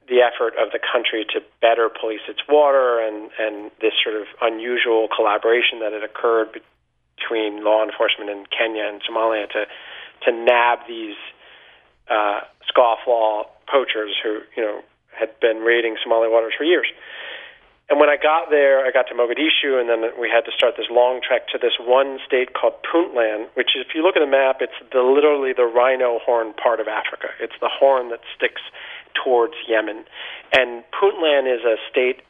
the 0.07 0.21
effort 0.21 0.53
of 0.55 0.71
the 0.71 0.79
country 0.79 1.25
to 1.33 1.41
better 1.61 1.89
police 1.89 2.21
its 2.27 2.41
water, 2.47 2.99
and 2.99 3.31
and 3.39 3.71
this 3.81 3.93
sort 4.03 4.15
of 4.15 4.27
unusual 4.41 5.07
collaboration 5.13 5.79
that 5.79 5.91
had 5.91 6.03
occurred 6.03 6.51
between 6.53 7.63
law 7.63 7.83
enforcement 7.83 8.29
in 8.29 8.45
Kenya 8.47 8.83
and 8.83 9.01
Somalia 9.03 9.49
to 9.51 9.65
to 10.25 10.31
nab 10.31 10.79
these 10.87 11.15
uh, 12.09 12.41
scofflaw 12.69 13.45
poachers 13.67 14.15
who 14.23 14.39
you 14.55 14.63
know 14.63 14.81
had 15.17 15.37
been 15.39 15.57
raiding 15.57 15.97
Somali 16.03 16.29
waters 16.29 16.53
for 16.57 16.63
years. 16.63 16.87
And 17.91 17.99
when 17.99 18.07
I 18.07 18.15
got 18.15 18.47
there, 18.49 18.87
I 18.87 18.91
got 18.95 19.11
to 19.11 19.13
Mogadishu, 19.13 19.75
and 19.75 19.91
then 19.91 20.15
we 20.15 20.31
had 20.31 20.47
to 20.47 20.51
start 20.55 20.79
this 20.79 20.87
long 20.89 21.19
trek 21.19 21.51
to 21.51 21.59
this 21.59 21.75
one 21.75 22.19
state 22.25 22.55
called 22.55 22.79
Puntland, 22.87 23.51
which, 23.59 23.75
if 23.75 23.91
you 23.93 24.01
look 24.01 24.15
at 24.15 24.23
the 24.23 24.31
map, 24.31 24.63
it's 24.63 24.79
the, 24.95 25.03
literally 25.03 25.51
the 25.51 25.67
rhino 25.67 26.17
horn 26.23 26.53
part 26.55 26.79
of 26.79 26.87
Africa. 26.87 27.35
It's 27.43 27.59
the 27.59 27.67
horn 27.67 28.07
that 28.07 28.23
sticks 28.33 28.63
towards 29.11 29.59
Yemen. 29.67 30.05
And 30.55 30.87
Puntland 30.95 31.51
is 31.51 31.67
a 31.67 31.75
state, 31.91 32.23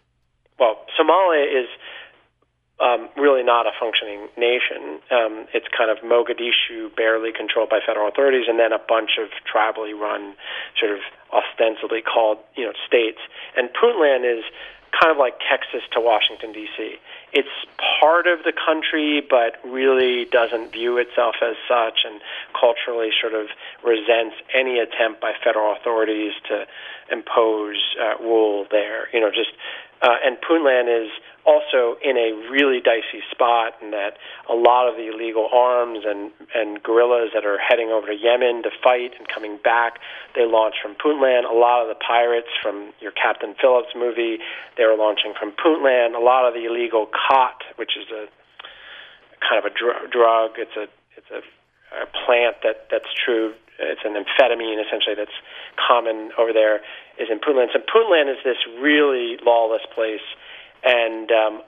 well, 0.58 0.82
Somalia 0.97 1.45
is 1.45 1.69
um, 2.82 3.10
really 3.15 3.43
not 3.45 3.67
a 3.67 3.71
functioning 3.78 4.34
nation. 4.41 4.97
Um, 5.13 5.45
it's 5.54 5.69
kind 5.69 5.93
of 5.93 6.02
Mogadishu, 6.02 6.89
barely 6.97 7.30
controlled 7.38 7.69
by 7.69 7.86
federal 7.86 8.10
authorities, 8.10 8.50
and 8.50 8.58
then 8.58 8.74
a 8.74 8.82
bunch 8.82 9.21
of 9.21 9.30
tribally 9.45 9.93
run, 9.93 10.34
sort 10.82 10.89
of 10.89 11.06
ostensibly 11.30 12.02
called, 12.02 12.39
you 12.58 12.65
know, 12.65 12.74
states. 12.82 13.21
And 13.56 13.69
Puntland 13.78 14.26
is 14.26 14.41
kind 14.99 15.12
of 15.12 15.17
like 15.17 15.39
Texas 15.49 15.82
to 15.93 15.99
Washington 15.99 16.51
D.C. 16.51 16.95
It's 17.34 17.56
part 17.99 18.27
of 18.27 18.43
the 18.43 18.51
country, 18.51 19.21
but 19.27 19.58
really 19.63 20.25
doesn't 20.25 20.71
view 20.71 20.98
itself 20.98 21.35
as 21.42 21.56
such, 21.67 22.04
and 22.06 22.21
culturally 22.60 23.10
sort 23.19 23.33
of 23.33 23.48
resents 23.83 24.35
any 24.54 24.79
attempt 24.79 25.21
by 25.21 25.33
federal 25.44 25.73
authorities 25.73 26.33
to 26.50 26.65
impose 27.12 27.77
uh, 28.00 28.21
rule 28.21 28.67
there. 28.69 29.08
You 29.13 29.21
know, 29.21 29.29
just 29.29 29.52
uh, 30.02 30.17
and 30.25 30.37
Puntland 30.41 30.89
is 30.89 31.12
also 31.45 31.97
in 32.04 32.17
a 32.17 32.33
really 32.49 32.81
dicey 32.81 33.21
spot 33.29 33.73
in 33.81 33.91
that 33.91 34.17
a 34.49 34.54
lot 34.54 34.89
of 34.89 34.95
the 34.95 35.10
illegal 35.13 35.49
arms 35.54 35.99
and, 36.06 36.31
and 36.54 36.81
guerrillas 36.81 37.29
that 37.33 37.45
are 37.45 37.58
heading 37.58 37.89
over 37.89 38.08
to 38.08 38.13
Yemen 38.13 38.63
to 38.63 38.69
fight 38.83 39.13
and 39.17 39.27
coming 39.27 39.58
back, 39.63 39.99
they 40.35 40.45
launch 40.45 40.75
from 40.81 40.95
Puntland. 40.95 41.49
A 41.49 41.54
lot 41.54 41.81
of 41.81 41.87
the 41.87 41.95
pirates 41.95 42.49
from 42.62 42.93
your 42.99 43.12
Captain 43.12 43.54
Phillips 43.60 43.93
movie, 43.95 44.37
they 44.77 44.85
were 44.85 44.97
launching 44.97 45.33
from 45.37 45.52
Puntland. 45.52 46.15
A 46.15 46.23
lot 46.23 46.47
of 46.47 46.54
the 46.54 46.65
illegal 46.65 47.08
khat, 47.08 47.62
which 47.77 47.97
is 47.97 48.10
a 48.10 48.25
kind 49.41 49.58
of 49.58 49.65
a 49.65 49.73
dr- 49.73 50.10
drug, 50.12 50.52
it's 50.58 50.75
a 50.77 50.85
it's 51.17 51.29
a, 51.29 51.41
a 51.92 52.06
plant 52.25 52.58
that 52.63 52.87
that's 52.89 53.12
true. 53.13 53.54
It's 53.79 54.02
an 54.06 54.13
amphetamine 54.13 54.79
essentially 54.85 55.15
that's 55.15 55.35
common 55.75 56.31
over 56.37 56.54
there. 56.54 56.81
Is 57.19 57.29
in 57.29 57.39
Puntland. 57.39 57.67
So 57.73 57.79
Puntland 57.79 58.31
is 58.31 58.37
this 58.44 58.58
really 58.79 59.37
lawless 59.46 59.81
place 59.94 60.25
and 60.83 61.31
um, 61.31 61.62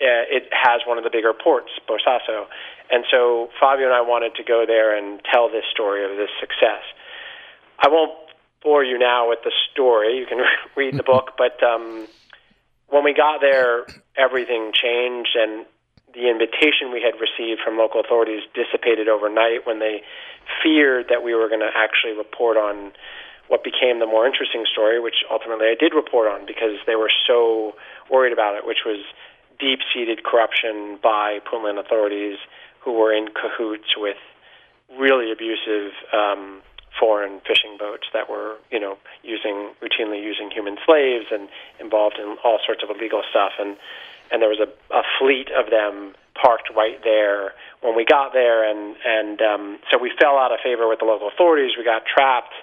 it 0.00 0.48
has 0.52 0.82
one 0.86 0.98
of 0.98 1.04
the 1.04 1.10
bigger 1.10 1.32
ports, 1.32 1.70
Bosaso, 1.88 2.46
And 2.90 3.04
so 3.10 3.50
Fabio 3.60 3.86
and 3.86 3.94
I 3.94 4.00
wanted 4.00 4.34
to 4.36 4.44
go 4.44 4.64
there 4.66 4.96
and 4.96 5.20
tell 5.32 5.48
this 5.48 5.64
story 5.70 6.04
of 6.04 6.16
this 6.16 6.30
success. 6.40 6.82
I 7.78 7.88
won't 7.88 8.12
bore 8.62 8.84
you 8.84 8.98
now 8.98 9.28
with 9.28 9.40
the 9.44 9.52
story. 9.72 10.18
You 10.18 10.26
can 10.26 10.38
read 10.76 10.96
the 10.96 11.02
book, 11.02 11.34
but 11.36 11.62
um, 11.62 12.06
when 12.88 13.04
we 13.04 13.14
got 13.14 13.40
there, 13.40 13.86
everything 14.16 14.72
changed, 14.72 15.36
and 15.36 15.66
the 16.18 16.26
invitation 16.26 16.90
we 16.90 16.98
had 16.98 17.14
received 17.22 17.62
from 17.62 17.78
local 17.78 18.02
authorities 18.02 18.42
dissipated 18.50 19.06
overnight 19.06 19.62
when 19.62 19.78
they 19.78 20.02
feared 20.62 21.06
that 21.08 21.22
we 21.22 21.32
were 21.32 21.46
going 21.46 21.62
to 21.62 21.70
actually 21.70 22.12
report 22.12 22.56
on 22.58 22.90
what 23.46 23.62
became 23.62 24.02
the 24.02 24.06
more 24.06 24.26
interesting 24.26 24.66
story, 24.66 24.98
which 24.98 25.22
ultimately 25.30 25.66
I 25.70 25.76
did 25.78 25.94
report 25.94 26.26
on 26.26 26.44
because 26.44 26.82
they 26.86 26.96
were 26.96 27.10
so 27.26 27.74
worried 28.10 28.32
about 28.32 28.56
it, 28.56 28.66
which 28.66 28.82
was 28.84 28.98
deep 29.58 29.78
seated 29.94 30.24
corruption 30.24 30.98
by 31.00 31.38
Puntland 31.46 31.78
authorities 31.78 32.38
who 32.82 32.92
were 32.92 33.14
in 33.14 33.28
cahoots 33.28 33.94
with 33.96 34.18
really 34.98 35.30
abusive 35.30 35.92
um, 36.12 36.60
foreign 36.98 37.40
fishing 37.46 37.76
boats 37.78 38.08
that 38.12 38.28
were, 38.28 38.56
you 38.70 38.80
know, 38.80 38.98
using 39.22 39.70
routinely 39.80 40.22
using 40.22 40.50
human 40.50 40.76
slaves 40.84 41.26
and 41.30 41.48
involved 41.78 42.16
in 42.18 42.36
all 42.44 42.58
sorts 42.64 42.82
of 42.82 42.90
illegal 42.90 43.22
stuff. 43.30 43.52
And 43.58 43.76
and 44.30 44.42
there 44.42 44.48
was 44.48 44.60
a, 44.60 44.70
a 44.94 45.02
fleet 45.18 45.48
of 45.52 45.70
them 45.70 46.14
parked 46.40 46.70
right 46.74 47.02
there 47.02 47.52
when 47.82 47.96
we 47.96 48.04
got 48.04 48.32
there, 48.32 48.68
and 48.68 48.96
and 49.04 49.40
um, 49.42 49.78
so 49.90 49.98
we 49.98 50.12
fell 50.20 50.36
out 50.38 50.52
of 50.52 50.58
favor 50.62 50.88
with 50.88 51.00
the 51.00 51.04
local 51.04 51.28
authorities. 51.28 51.72
We 51.76 51.84
got 51.84 52.02
trapped 52.06 52.54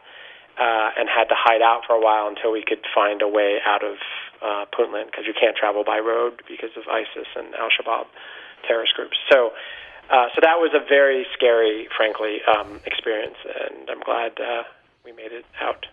uh, 0.57 0.95
and 0.97 1.09
had 1.09 1.25
to 1.29 1.37
hide 1.37 1.61
out 1.61 1.81
for 1.87 1.93
a 1.93 2.01
while 2.01 2.27
until 2.27 2.51
we 2.51 2.63
could 2.65 2.85
find 2.93 3.21
a 3.21 3.27
way 3.27 3.59
out 3.65 3.83
of 3.83 3.97
uh, 4.41 4.65
Puntland 4.71 5.11
because 5.11 5.25
you 5.27 5.33
can't 5.33 5.55
travel 5.55 5.83
by 5.83 5.99
road 5.99 6.41
because 6.47 6.71
of 6.77 6.83
ISIS 6.87 7.27
and 7.35 7.53
Al 7.55 7.69
Shabaab 7.69 8.05
terrorist 8.67 8.93
groups. 8.95 9.17
So. 9.31 9.51
Uh, 10.07 10.29
so 10.35 10.39
that 10.39 10.61
was 10.61 10.69
a 10.75 10.87
very 10.87 11.25
scary, 11.33 11.87
frankly, 11.97 12.37
um, 12.45 12.79
experience, 12.85 13.37
and 13.43 13.89
I'm 13.89 14.01
glad 14.01 14.33
uh, 14.39 14.61
we 15.03 15.11
made 15.13 15.31
it 15.31 15.45
out. 15.59 15.87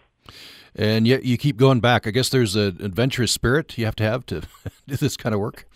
And 0.74 1.06
yet 1.06 1.24
you 1.24 1.36
keep 1.36 1.56
going 1.56 1.80
back. 1.80 2.06
I 2.06 2.10
guess 2.10 2.30
there's 2.30 2.56
an 2.56 2.78
adventurous 2.80 3.30
spirit 3.30 3.76
you 3.76 3.84
have 3.84 3.96
to 3.96 4.04
have 4.04 4.24
to 4.26 4.40
do 4.88 4.96
this 4.96 5.16
kind 5.16 5.34
of 5.34 5.40
work. 5.40 5.66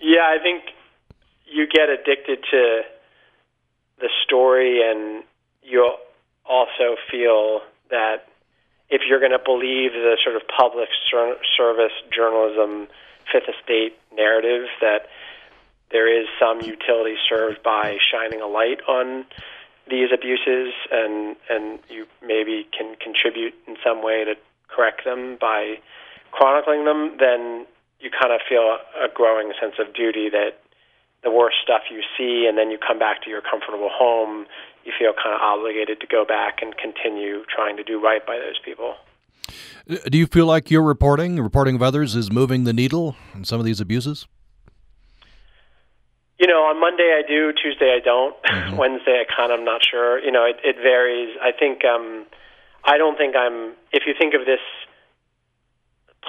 Yeah, 0.00 0.24
I 0.28 0.38
think 0.42 0.62
you 1.46 1.66
get 1.66 1.88
addicted 1.88 2.44
to 2.50 2.82
the 3.98 4.08
story, 4.24 4.82
and 4.82 5.24
you 5.62 5.94
also 6.44 6.96
feel 7.10 7.62
that 7.90 8.28
if 8.88 9.02
you're 9.08 9.20
going 9.20 9.32
to 9.32 9.42
believe 9.44 9.92
the 9.92 10.16
sort 10.22 10.36
of 10.36 10.42
public 10.46 10.88
service 11.10 11.92
journalism 12.14 12.88
fifth 13.32 13.48
estate 13.48 13.98
narrative 14.14 14.66
that 14.80 15.08
there 15.90 16.06
is 16.06 16.26
some 16.38 16.60
utility 16.60 17.16
served 17.28 17.62
by 17.62 17.96
shining 18.10 18.40
a 18.40 18.46
light 18.46 18.80
on 18.88 19.24
these 19.88 20.08
abuses 20.12 20.74
and 20.90 21.36
and 21.48 21.78
you 21.88 22.06
maybe 22.22 22.66
can 22.76 22.96
contribute 22.96 23.54
in 23.66 23.76
some 23.84 24.02
way 24.02 24.24
to 24.24 24.34
correct 24.68 25.04
them 25.04 25.36
by 25.40 25.76
chronicling 26.32 26.84
them 26.84 27.16
then 27.18 27.66
you 28.00 28.10
kind 28.10 28.34
of 28.34 28.40
feel 28.48 28.78
a 29.00 29.08
growing 29.12 29.52
sense 29.60 29.74
of 29.78 29.94
duty 29.94 30.28
that 30.28 30.60
the 31.22 31.30
worst 31.30 31.56
stuff 31.62 31.82
you 31.90 32.02
see 32.18 32.46
and 32.48 32.58
then 32.58 32.70
you 32.70 32.78
come 32.78 32.98
back 32.98 33.22
to 33.22 33.30
your 33.30 33.40
comfortable 33.40 33.88
home 33.90 34.46
you 34.84 34.92
feel 34.96 35.12
kind 35.12 35.34
of 35.34 35.40
obligated 35.40 36.00
to 36.00 36.06
go 36.06 36.24
back 36.24 36.58
and 36.62 36.76
continue 36.76 37.44
trying 37.54 37.76
to 37.76 37.82
do 37.82 38.00
right 38.00 38.24
by 38.24 38.38
those 38.38 38.58
people. 38.64 38.94
Uh, 39.90 39.96
do 40.10 40.16
you 40.16 40.26
feel 40.26 40.46
like 40.46 40.70
your 40.70 40.82
reporting 40.82 41.40
reporting 41.40 41.74
of 41.74 41.82
others 41.82 42.14
is 42.14 42.30
moving 42.30 42.64
the 42.64 42.72
needle 42.72 43.16
on 43.34 43.44
some 43.44 43.58
of 43.58 43.66
these 43.66 43.80
abuses 43.80 44.26
you 46.38 46.46
know, 46.46 46.64
on 46.68 46.80
Monday 46.80 47.16
I 47.16 47.26
do, 47.26 47.52
Tuesday 47.52 47.96
I 47.96 48.00
don't. 48.04 48.36
Mm-hmm. 48.46 48.76
Wednesday 48.78 49.22
I 49.22 49.26
kind 49.30 49.52
of 49.52 49.60
I'm 49.60 49.64
not 49.64 49.82
sure. 49.84 50.18
You 50.18 50.32
know, 50.32 50.44
it, 50.44 50.56
it 50.64 50.76
varies. 50.76 51.36
I 51.40 51.52
think 51.52 51.84
um, 51.84 52.26
I 52.84 52.98
don't 52.98 53.16
think 53.16 53.36
I'm. 53.36 53.74
If 53.92 54.04
you 54.06 54.14
think 54.18 54.34
of 54.34 54.44
this 54.44 54.64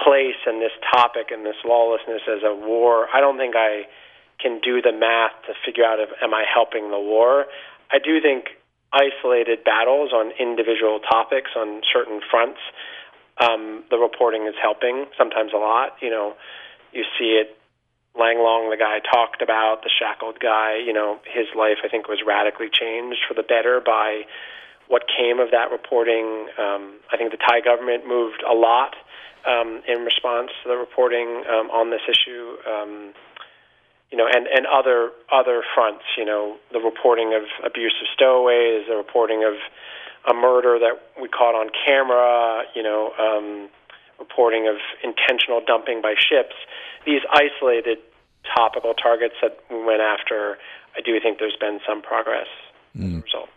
place 0.04 0.38
and 0.46 0.62
this 0.62 0.72
topic 0.94 1.28
and 1.32 1.44
this 1.44 1.56
lawlessness 1.64 2.22
as 2.30 2.42
a 2.44 2.54
war, 2.54 3.08
I 3.12 3.20
don't 3.20 3.36
think 3.36 3.56
I 3.56 3.88
can 4.38 4.60
do 4.62 4.80
the 4.80 4.92
math 4.92 5.34
to 5.46 5.54
figure 5.66 5.84
out 5.84 5.98
if 5.98 6.10
am 6.22 6.32
I 6.32 6.44
helping 6.46 6.90
the 6.90 7.00
war. 7.00 7.46
I 7.90 7.98
do 7.98 8.20
think 8.20 8.54
isolated 8.92 9.64
battles 9.64 10.12
on 10.12 10.32
individual 10.38 11.00
topics 11.00 11.50
on 11.56 11.82
certain 11.92 12.20
fronts, 12.30 12.60
um, 13.40 13.84
the 13.90 13.98
reporting 13.98 14.46
is 14.46 14.54
helping. 14.60 15.06
Sometimes 15.16 15.52
a 15.52 15.58
lot. 15.58 15.96
You 16.00 16.10
know, 16.10 16.34
you 16.92 17.04
see 17.18 17.36
it 17.40 17.57
Lang 18.18 18.38
Long, 18.38 18.70
the 18.70 18.76
guy 18.76 18.98
talked 19.00 19.42
about, 19.42 19.82
the 19.82 19.90
shackled 19.90 20.40
guy, 20.40 20.76
you 20.76 20.92
know, 20.92 21.20
his 21.24 21.46
life 21.56 21.78
I 21.84 21.88
think 21.88 22.08
was 22.08 22.20
radically 22.26 22.68
changed 22.68 23.20
for 23.26 23.34
the 23.34 23.42
better 23.42 23.80
by 23.80 24.22
what 24.88 25.04
came 25.06 25.38
of 25.38 25.50
that 25.52 25.70
reporting. 25.70 26.48
Um, 26.58 26.98
I 27.12 27.16
think 27.16 27.30
the 27.30 27.38
Thai 27.38 27.60
government 27.60 28.08
moved 28.08 28.42
a 28.42 28.54
lot 28.54 28.96
um, 29.46 29.82
in 29.86 30.04
response 30.04 30.50
to 30.62 30.68
the 30.68 30.76
reporting 30.76 31.44
um, 31.46 31.70
on 31.70 31.90
this 31.90 32.02
issue. 32.08 32.56
Um, 32.66 33.14
you 34.10 34.16
know, 34.16 34.26
and, 34.26 34.46
and 34.46 34.66
other 34.66 35.10
other 35.30 35.62
fronts. 35.74 36.04
You 36.16 36.24
know, 36.24 36.56
the 36.72 36.80
reporting 36.80 37.34
of 37.34 37.44
abuse 37.64 37.94
of 38.00 38.08
stowaways, 38.14 38.88
the 38.88 38.96
reporting 38.96 39.44
of 39.44 39.54
a 40.28 40.34
murder 40.34 40.78
that 40.80 40.96
we 41.20 41.28
caught 41.28 41.54
on 41.54 41.68
camera. 41.84 42.64
You 42.74 42.82
know, 42.82 43.12
um, 43.20 43.68
reporting 44.18 44.66
of 44.66 44.76
intentional 45.04 45.60
dumping 45.64 46.00
by 46.02 46.14
ships. 46.18 46.56
These 47.08 47.22
isolated 47.32 47.98
topical 48.54 48.92
targets 48.92 49.34
that 49.40 49.58
we 49.70 49.82
went 49.82 50.02
after, 50.02 50.58
I 50.94 51.00
do 51.00 51.18
think 51.18 51.38
there's 51.38 51.56
been 51.58 51.80
some 51.88 52.02
progress 52.02 52.48
mm. 52.94 53.06
as 53.06 53.12
a 53.12 53.16
mm. 53.16 53.24
result. 53.24 53.48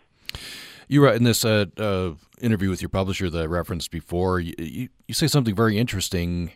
You 0.88 1.04
write 1.04 1.16
in 1.16 1.24
this 1.24 1.44
uh, 1.44 1.66
uh, 1.76 2.12
interview 2.40 2.70
with 2.70 2.80
your 2.80 2.88
publisher 2.88 3.28
that 3.28 3.38
I 3.38 3.44
referenced 3.44 3.90
before, 3.90 4.40
you, 4.40 4.54
you, 4.58 4.88
you 5.06 5.14
say 5.14 5.26
something 5.26 5.54
very 5.54 5.76
interesting. 5.76 6.52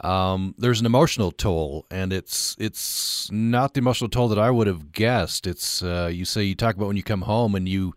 Um, 0.00 0.54
there's 0.56 0.80
an 0.80 0.86
emotional 0.86 1.32
toll, 1.32 1.84
and 1.90 2.14
it's 2.14 2.56
it's 2.58 3.30
not 3.30 3.74
the 3.74 3.78
emotional 3.78 4.08
toll 4.08 4.28
that 4.28 4.38
I 4.38 4.50
would 4.50 4.66
have 4.66 4.92
guessed. 4.92 5.46
It's 5.46 5.82
uh, 5.82 6.10
you 6.10 6.24
say 6.24 6.44
you 6.44 6.54
talk 6.54 6.76
about 6.76 6.86
when 6.86 6.96
you 6.96 7.02
come 7.02 7.22
home 7.22 7.54
and 7.54 7.68
you 7.68 7.94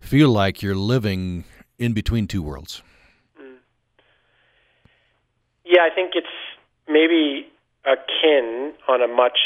feel 0.00 0.30
like 0.30 0.62
you're 0.62 0.74
living 0.74 1.44
in 1.78 1.92
between 1.92 2.26
two 2.26 2.42
worlds. 2.42 2.82
Mm. 3.38 3.56
Yeah, 5.64 5.82
I 5.90 5.94
think 5.94 6.12
it's 6.14 6.26
maybe 6.86 7.46
akin 7.88 8.74
on 8.88 9.02
a 9.02 9.08
much 9.08 9.38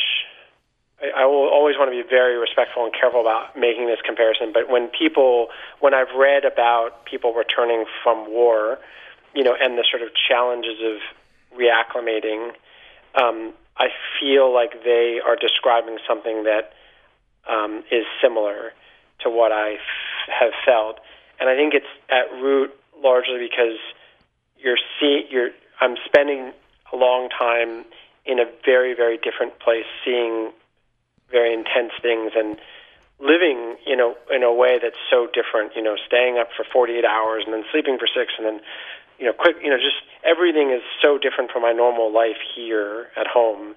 I, 1.17 1.27
will 1.27 1.49
always 1.49 1.77
want 1.77 1.91
to 1.91 2.03
be 2.03 2.09
very 2.09 2.39
respectful 2.39 2.85
and 2.85 2.95
careful 2.95 3.21
about 3.21 3.59
making 3.59 3.87
this 3.87 3.99
comparison. 4.05 4.53
But 4.53 4.71
when 4.71 4.89
people, 4.89 5.49
when 5.81 5.95
I've 5.95 6.15
read 6.17 6.45
about 6.45 7.05
people 7.05 7.35
returning 7.35 7.85
from 8.03 8.31
war, 8.31 8.79
you 9.35 9.43
know, 9.43 9.57
and 9.61 9.77
the 9.77 9.85
sort 9.91 10.03
of 10.03 10.11
challenges 10.15 10.79
of 10.81 11.59
reacclimating, 11.59 12.53
um, 13.21 13.53
I 13.77 13.89
feel 14.21 14.53
like 14.55 14.85
they 14.85 15.19
are 15.25 15.37
describing 15.37 15.99
something 16.07 16.45
that 16.45 16.73
um, 17.51 17.83
is 17.91 18.05
similar 18.23 18.73
to 19.21 19.31
what 19.31 19.51
I 19.51 19.75
f- 19.75 20.29
have 20.29 20.53
felt, 20.65 21.01
and 21.41 21.49
I 21.49 21.57
think 21.57 21.75
it's 21.75 21.87
at 22.11 22.31
root 22.41 22.71
largely 23.03 23.39
because 23.39 23.79
you're 24.59 24.79
see 25.01 25.27
you're 25.31 25.51
I'm 25.81 25.97
spending 26.05 26.53
a 26.93 26.97
long 26.97 27.29
time 27.31 27.85
in 28.25 28.39
a 28.39 28.45
very, 28.65 28.95
very 28.95 29.19
different 29.19 29.59
place, 29.59 29.87
seeing 30.05 30.53
very 31.31 31.53
intense 31.53 31.93
things 32.01 32.33
and 32.37 32.59
living, 33.19 33.77
you 33.87 33.97
know, 33.97 34.17
in 34.33 34.43
a 34.43 34.53
way 34.53 34.79
that's 34.81 34.99
so 35.11 35.27
different. 35.33 35.75
You 35.75 35.83
know, 35.83 35.97
staying 36.07 36.39
up 36.39 36.49
for 36.57 36.65
48 36.73 37.05
hours 37.05 37.45
and 37.45 37.55
then 37.55 37.65
sleeping 37.73 37.99
for 37.99 38.07
six, 38.07 38.33
and 38.37 38.47
then, 38.47 38.61
you 39.19 39.27
know, 39.27 39.33
quick. 39.33 39.57
You 39.63 39.71
know, 39.71 39.77
just 39.77 40.03
everything 40.25 40.71
is 40.71 40.83
so 41.01 41.19
different 41.19 41.51
from 41.51 41.63
my 41.63 41.73
normal 41.73 42.13
life 42.13 42.39
here 42.55 43.09
at 43.17 43.27
home. 43.27 43.75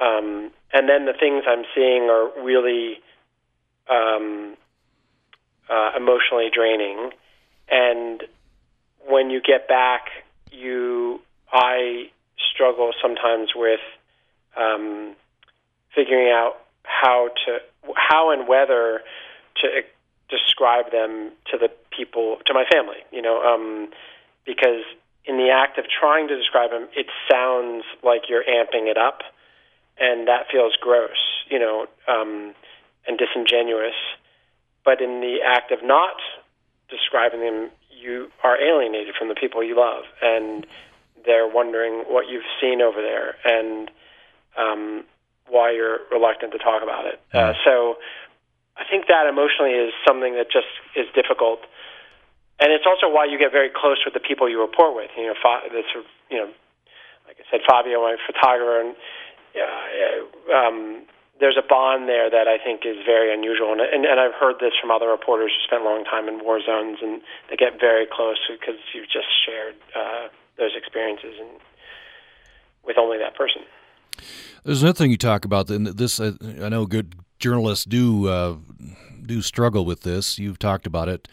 Um, 0.00 0.50
and 0.72 0.88
then 0.88 1.04
the 1.06 1.12
things 1.12 1.44
I'm 1.46 1.64
seeing 1.74 2.04
are 2.04 2.30
really 2.42 3.00
um, 3.88 4.56
uh, 5.68 5.92
emotionally 5.96 6.50
draining. 6.52 7.10
And 7.68 8.22
when 9.06 9.30
you 9.30 9.40
get 9.40 9.68
back, 9.68 10.06
you, 10.50 11.20
I 11.52 12.10
struggle 12.60 12.92
sometimes 13.00 13.50
with 13.54 13.80
um, 14.56 15.14
figuring 15.94 16.28
out 16.28 16.56
how 16.82 17.28
to 17.46 17.58
how 17.96 18.30
and 18.32 18.46
whether 18.46 19.00
to 19.56 19.82
describe 20.28 20.92
them 20.92 21.32
to 21.50 21.56
the 21.56 21.70
people 21.96 22.36
to 22.44 22.52
my 22.52 22.64
family. 22.70 22.98
You 23.10 23.22
know, 23.22 23.40
um, 23.42 23.88
because 24.44 24.84
in 25.24 25.38
the 25.38 25.50
act 25.50 25.78
of 25.78 25.86
trying 25.88 26.28
to 26.28 26.36
describe 26.36 26.70
them, 26.70 26.88
it 26.94 27.06
sounds 27.30 27.84
like 28.02 28.28
you're 28.28 28.44
amping 28.44 28.90
it 28.90 28.98
up, 28.98 29.22
and 29.98 30.28
that 30.28 30.46
feels 30.52 30.76
gross. 30.80 31.18
You 31.48 31.58
know, 31.58 31.86
um, 32.06 32.54
and 33.08 33.18
disingenuous. 33.18 33.96
But 34.84 35.00
in 35.00 35.20
the 35.20 35.38
act 35.44 35.72
of 35.72 35.78
not 35.82 36.16
describing 36.90 37.40
them, 37.40 37.70
you 37.90 38.30
are 38.42 38.60
alienated 38.60 39.14
from 39.18 39.28
the 39.28 39.34
people 39.34 39.62
you 39.64 39.76
love, 39.76 40.04
and 40.20 40.66
they're 41.26 41.48
wondering 41.48 42.04
what 42.08 42.28
you've 42.28 42.48
seen 42.60 42.80
over 42.80 43.00
there. 43.00 43.36
And 43.44 43.90
um, 44.56 45.04
why 45.50 45.72
you're 45.72 45.98
reluctant 46.10 46.52
to 46.52 46.58
talk 46.58 46.82
about 46.82 47.06
it. 47.06 47.20
Uh, 47.34 47.52
so 47.64 47.98
I 48.78 48.86
think 48.88 49.06
that 49.08 49.26
emotionally 49.26 49.74
is 49.74 49.92
something 50.06 50.34
that 50.34 50.46
just 50.50 50.70
is 50.96 51.06
difficult, 51.14 51.60
and 52.62 52.72
it's 52.72 52.86
also 52.86 53.10
why 53.10 53.26
you 53.26 53.38
get 53.38 53.52
very 53.52 53.70
close 53.70 53.98
with 54.06 54.14
the 54.14 54.22
people 54.22 54.48
you 54.48 54.60
report 54.60 54.94
with. 54.94 55.10
You 55.18 55.34
know, 55.34 55.36
fa- 55.36 55.66
sort 55.92 56.06
you 56.30 56.38
know, 56.38 56.48
like 57.26 57.36
I 57.36 57.44
said, 57.50 57.60
Fabio, 57.66 58.00
my 58.00 58.16
photographer, 58.24 58.80
and 58.80 58.94
uh, 59.58 60.54
um, 60.54 60.78
there's 61.40 61.58
a 61.58 61.66
bond 61.66 62.08
there 62.08 62.30
that 62.30 62.46
I 62.46 62.62
think 62.62 62.86
is 62.86 63.02
very 63.04 63.34
unusual, 63.34 63.72
and, 63.72 63.80
and 63.82 64.06
and 64.06 64.20
I've 64.22 64.34
heard 64.38 64.62
this 64.62 64.72
from 64.80 64.90
other 64.90 65.08
reporters 65.10 65.52
who 65.52 65.60
spent 65.66 65.82
a 65.82 65.84
long 65.84 66.04
time 66.04 66.28
in 66.28 66.40
war 66.44 66.62
zones, 66.62 66.98
and 67.02 67.20
they 67.50 67.56
get 67.56 67.80
very 67.80 68.06
close 68.06 68.38
because 68.48 68.78
you've 68.94 69.10
just 69.10 69.28
shared 69.44 69.74
uh, 69.92 70.30
those 70.60 70.76
experiences 70.76 71.34
and 71.40 71.48
with 72.84 72.96
only 72.98 73.18
that 73.18 73.34
person. 73.34 73.62
There's 74.64 74.82
another 74.82 74.96
thing 74.96 75.10
you 75.10 75.16
talk 75.16 75.44
about. 75.44 75.70
And 75.70 75.86
this, 75.86 76.20
uh, 76.20 76.32
I 76.62 76.68
know, 76.68 76.86
good 76.86 77.16
journalists 77.38 77.84
do 77.84 78.28
uh, 78.28 78.56
do 79.24 79.42
struggle 79.42 79.84
with 79.84 80.02
this. 80.02 80.38
You've 80.38 80.58
talked 80.58 80.86
about 80.86 81.08
it. 81.08 81.26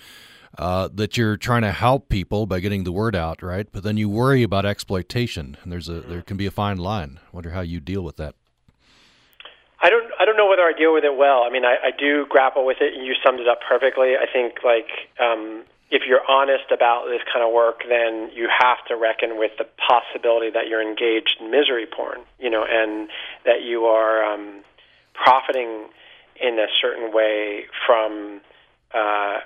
Uh, 0.57 0.89
that 0.91 1.17
you're 1.17 1.37
trying 1.37 1.61
to 1.61 1.71
help 1.71 2.09
people 2.09 2.47
by 2.47 2.59
getting 2.59 2.83
the 2.83 2.91
word 2.91 3.15
out, 3.15 3.43
right? 3.43 3.67
But 3.71 3.83
then 3.83 3.95
you 3.95 4.09
worry 4.09 4.41
about 4.41 4.65
exploitation, 4.65 5.55
and 5.61 5.71
there's 5.71 5.87
a 5.87 6.01
there 6.01 6.23
can 6.23 6.35
be 6.35 6.47
a 6.47 6.51
fine 6.51 6.77
line. 6.77 7.19
I 7.21 7.35
wonder 7.35 7.51
how 7.51 7.61
you 7.61 7.79
deal 7.79 8.01
with 8.01 8.17
that. 8.17 8.33
I 9.79 9.91
don't 9.91 10.09
I 10.19 10.25
don't 10.25 10.37
know 10.37 10.47
whether 10.47 10.63
I 10.63 10.73
deal 10.75 10.93
with 10.93 11.03
it 11.03 11.15
well. 11.15 11.43
I 11.43 11.51
mean, 11.51 11.63
I, 11.63 11.75
I 11.83 11.91
do 11.91 12.25
grapple 12.27 12.65
with 12.65 12.77
it. 12.81 12.95
And 12.95 13.05
you 13.05 13.13
summed 13.23 13.39
it 13.39 13.47
up 13.47 13.59
perfectly. 13.69 14.15
I 14.15 14.25
think 14.31 14.63
like 14.63 14.89
um, 15.19 15.63
if 15.89 16.03
you're 16.07 16.25
honest 16.29 16.71
about 16.71 17.05
this 17.07 17.21
kind 17.31 17.45
of 17.45 17.53
work, 17.53 17.81
then 17.87 18.29
you 18.33 18.49
have 18.49 18.77
to 18.87 18.95
reckon 18.95 19.37
with 19.39 19.51
the 19.57 19.65
possibility 19.87 20.49
that 20.49 20.67
you're 20.67 20.81
engaged 20.81 21.37
in 21.39 21.49
misery 21.49 21.85
porn, 21.85 22.19
you 22.39 22.49
know, 22.49 22.65
and 22.67 23.09
that 23.45 23.61
you 23.63 23.85
are 23.85 24.23
um, 24.23 24.63
profiting 25.13 25.87
in 26.41 26.59
a 26.59 26.67
certain 26.81 27.13
way 27.13 27.65
from. 27.85 28.41
Uh, 28.93 29.39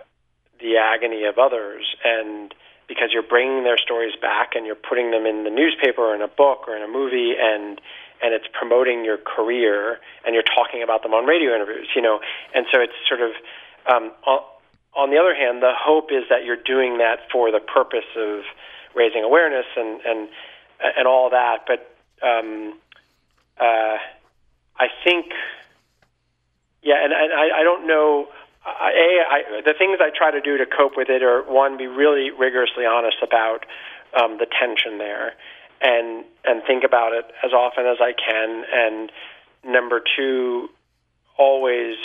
the 0.62 0.78
agony 0.78 1.26
of 1.26 1.38
others 1.38 1.96
and 2.06 2.54
because 2.88 3.10
you're 3.12 3.26
bringing 3.26 3.64
their 3.64 3.78
stories 3.78 4.14
back 4.22 4.52
and 4.56 4.66
you're 4.66 4.76
putting 4.76 5.12
them 5.12 5.26
in 5.26 5.44
the 5.44 5.50
newspaper 5.50 6.02
or 6.02 6.16
in 6.16 6.22
a 6.22 6.28
book 6.28 6.68
or 6.68 6.76
in 6.76 6.84
a 6.84 6.88
movie 6.88 7.34
and 7.40 7.82
and 8.22 8.36
it's 8.36 8.46
promoting 8.54 9.04
your 9.04 9.18
career 9.18 9.98
and 10.26 10.36
you're 10.36 10.46
talking 10.46 10.84
about 10.84 11.02
them 11.02 11.14
on 11.14 11.26
radio 11.26 11.54
interviews 11.56 11.90
you 11.96 12.02
know 12.02 12.20
and 12.54 12.66
so 12.72 12.80
it's 12.80 12.94
sort 13.10 13.22
of 13.22 13.32
um, 13.90 14.12
on 14.96 15.10
the 15.10 15.18
other 15.18 15.36
hand 15.36 15.62
the 15.62 15.74
hope 15.78 16.12
is 16.12 16.24
that 16.30 16.44
you're 16.46 16.56
doing 16.56 16.98
that 16.98 17.20
for 17.32 17.52
the 17.52 17.60
purpose 17.60 18.10
of 18.18 18.44
raising 18.96 19.24
awareness 19.24 19.66
and 19.76 20.02
and 20.02 20.30
and 20.98 21.08
all 21.08 21.30
that 21.30 21.66
but 21.68 21.96
um, 22.26 22.78
uh, 23.60 23.98
I 24.78 24.88
think 25.04 25.28
yeah 26.82 27.04
and, 27.04 27.14
and 27.14 27.34
I, 27.34 27.60
I 27.60 27.64
don't 27.64 27.88
know 27.88 28.28
I, 28.66 28.92
a, 28.92 29.34
I, 29.34 29.62
the 29.66 29.74
things 29.74 30.00
I 30.02 30.12
try 30.16 30.32
to 30.32 30.42
do 30.42 30.58
to 30.58 30.66
cope 30.66 30.94
with 30.96 31.10
it 31.10 31.24
are 31.24 31.42
one, 31.44 31.78
be 31.78 31.88
really 31.88 32.30
rigorously 32.30 32.86
honest 32.86 33.18
about 33.24 33.66
um, 34.14 34.38
the 34.38 34.46
tension 34.46 34.98
there, 35.00 35.34
and 35.82 36.24
and 36.46 36.62
think 36.68 36.84
about 36.84 37.14
it 37.14 37.26
as 37.44 37.54
often 37.54 37.86
as 37.88 37.98
I 38.00 38.14
can. 38.14 38.64
And 38.72 39.12
number 39.64 40.02
two, 40.16 40.70
always, 41.38 41.98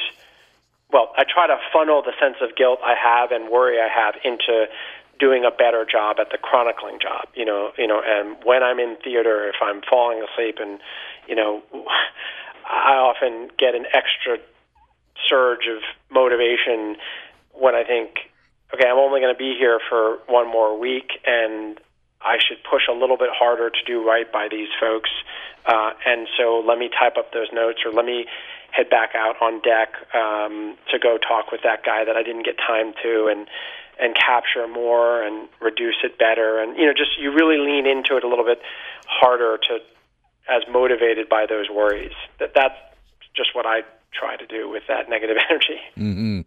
well, 0.93 1.13
I 1.17 1.25
try 1.25 1.47
to 1.47 1.57
funnel 1.73 2.03
the 2.03 2.13
sense 2.21 2.37
of 2.41 2.57
guilt 2.57 2.79
I 2.85 2.95
have 2.95 3.33
and 3.33 3.51
worry 3.51 3.79
I 3.81 3.89
have 3.89 4.15
into 4.25 4.67
doing 5.19 5.45
a 5.45 5.51
better 5.51 5.87
job 5.91 6.17
at 6.21 6.31
the 6.31 6.39
chronicling 6.39 6.99
job. 7.01 7.29
You 7.35 7.45
know, 7.45 7.73
you 7.79 7.87
know, 7.87 8.01
and 8.05 8.37
when 8.45 8.63
I'm 8.63 8.79
in 8.79 8.97
theater, 9.03 9.49
if 9.49 9.57
I'm 9.61 9.83
falling 9.89 10.23
asleep, 10.23 10.57
and 10.61 10.79
you 11.27 11.35
know, 11.35 11.63
I 12.69 12.95
often 12.95 13.51
get 13.59 13.75
an 13.75 13.87
extra 13.93 14.39
surge 15.29 15.67
of 15.69 15.83
motivation 16.11 16.97
when 17.53 17.75
I 17.75 17.85
think, 17.85 18.31
okay, 18.75 18.89
I'm 18.89 18.99
only 18.99 19.21
going 19.21 19.35
to 19.35 19.39
be 19.39 19.57
here 19.59 19.81
for 19.89 20.19
one 20.29 20.47
more 20.47 20.79
week, 20.79 21.11
and 21.25 21.81
I 22.21 22.37
should 22.47 22.59
push 22.69 22.83
a 22.89 22.93
little 22.93 23.17
bit 23.17 23.31
harder 23.33 23.71
to 23.71 23.85
do 23.87 24.07
right 24.07 24.31
by 24.31 24.49
these 24.51 24.69
folks. 24.79 25.11
Uh, 25.65 25.91
and 26.07 26.29
so 26.39 26.63
let 26.67 26.79
me 26.79 26.89
type 26.89 27.17
up 27.17 27.33
those 27.33 27.49
notes, 27.53 27.81
or 27.85 27.93
let 27.93 28.05
me 28.05 28.27
head 28.77 28.91
back 28.91 29.11
out 29.15 29.41
on 29.41 29.61
deck 29.63 29.95
um, 30.15 30.77
to 30.91 30.99
go 30.99 31.17
talk 31.17 31.51
with 31.51 31.63
that 31.65 31.85
guy 31.85 32.05
that 32.05 32.17
I 32.17 32.23
didn't 32.23 32.45
get 32.45 32.57
time 32.59 32.93
to, 33.03 33.29
and 33.31 33.49
and 33.99 34.15
capture 34.15 34.69
more 34.69 35.23
and 35.23 35.49
reduce 35.61 35.97
it 36.05 36.19
better, 36.19 36.61
and 36.61 36.77
you 36.77 36.85
know, 36.85 36.93
just 36.93 37.19
you 37.19 37.33
really 37.33 37.59
lean 37.59 37.87
into 37.87 38.17
it 38.17 38.25
a 38.25 38.29
little 38.29 38.45
bit 38.45 38.61
harder 39.07 39.59
to 39.69 39.79
as 40.49 40.63
motivated 40.71 41.29
by 41.29 41.47
those 41.49 41.71
worries. 41.71 42.15
That 42.39 42.53
that's 42.55 42.77
just 43.35 43.55
what 43.55 43.67
I 43.67 43.83
try 44.13 44.37
to 44.37 44.47
do 44.47 44.69
with 44.69 44.83
that 44.89 45.09
negative 45.09 45.37
energy. 45.51 45.81
Mm-hmm. 45.97 46.41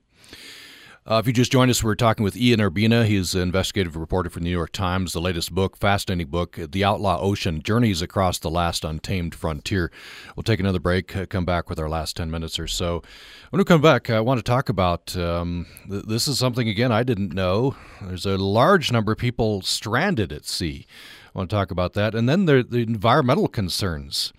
Uh, 1.07 1.15
if 1.15 1.25
you 1.25 1.33
just 1.33 1.51
joined 1.51 1.71
us, 1.71 1.83
we're 1.83 1.95
talking 1.95 2.23
with 2.23 2.35
Ian 2.35 2.59
Urbina. 2.59 3.05
He's 3.05 3.33
an 3.33 3.41
investigative 3.41 3.95
reporter 3.95 4.29
for 4.29 4.39
the 4.39 4.43
New 4.43 4.51
York 4.51 4.71
Times. 4.71 5.13
The 5.13 5.21
latest 5.21 5.55
book, 5.55 5.77
fascinating 5.77 6.27
book, 6.27 6.59
The 6.71 6.83
Outlaw 6.83 7.19
Ocean 7.21 7.63
Journeys 7.63 8.01
Across 8.01 8.39
the 8.39 8.49
Last 8.51 8.83
Untamed 8.83 9.33
Frontier. 9.33 9.91
We'll 10.35 10.43
take 10.43 10.59
another 10.59 10.79
break, 10.79 11.15
uh, 11.15 11.25
come 11.25 11.45
back 11.45 11.69
with 11.69 11.79
our 11.79 11.89
last 11.89 12.17
10 12.17 12.29
minutes 12.29 12.59
or 12.59 12.67
so. 12.67 13.01
When 13.49 13.59
we 13.59 13.63
come 13.63 13.81
back, 13.81 14.09
I 14.09 14.19
want 14.19 14.39
to 14.39 14.43
talk 14.43 14.67
about 14.67 15.15
um, 15.15 15.65
th- 15.89 16.03
this 16.03 16.27
is 16.27 16.37
something, 16.37 16.67
again, 16.67 16.91
I 16.91 17.03
didn't 17.03 17.33
know. 17.33 17.75
There's 18.01 18.25
a 18.25 18.37
large 18.37 18.91
number 18.91 19.13
of 19.13 19.17
people 19.17 19.61
stranded 19.61 20.33
at 20.33 20.45
sea. 20.45 20.85
I 21.33 21.37
want 21.37 21.49
to 21.49 21.55
talk 21.55 21.71
about 21.71 21.93
that. 21.93 22.13
And 22.13 22.27
then 22.27 22.45
there 22.45 22.61
the 22.61 22.79
environmental 22.79 23.47
concerns. 23.47 24.33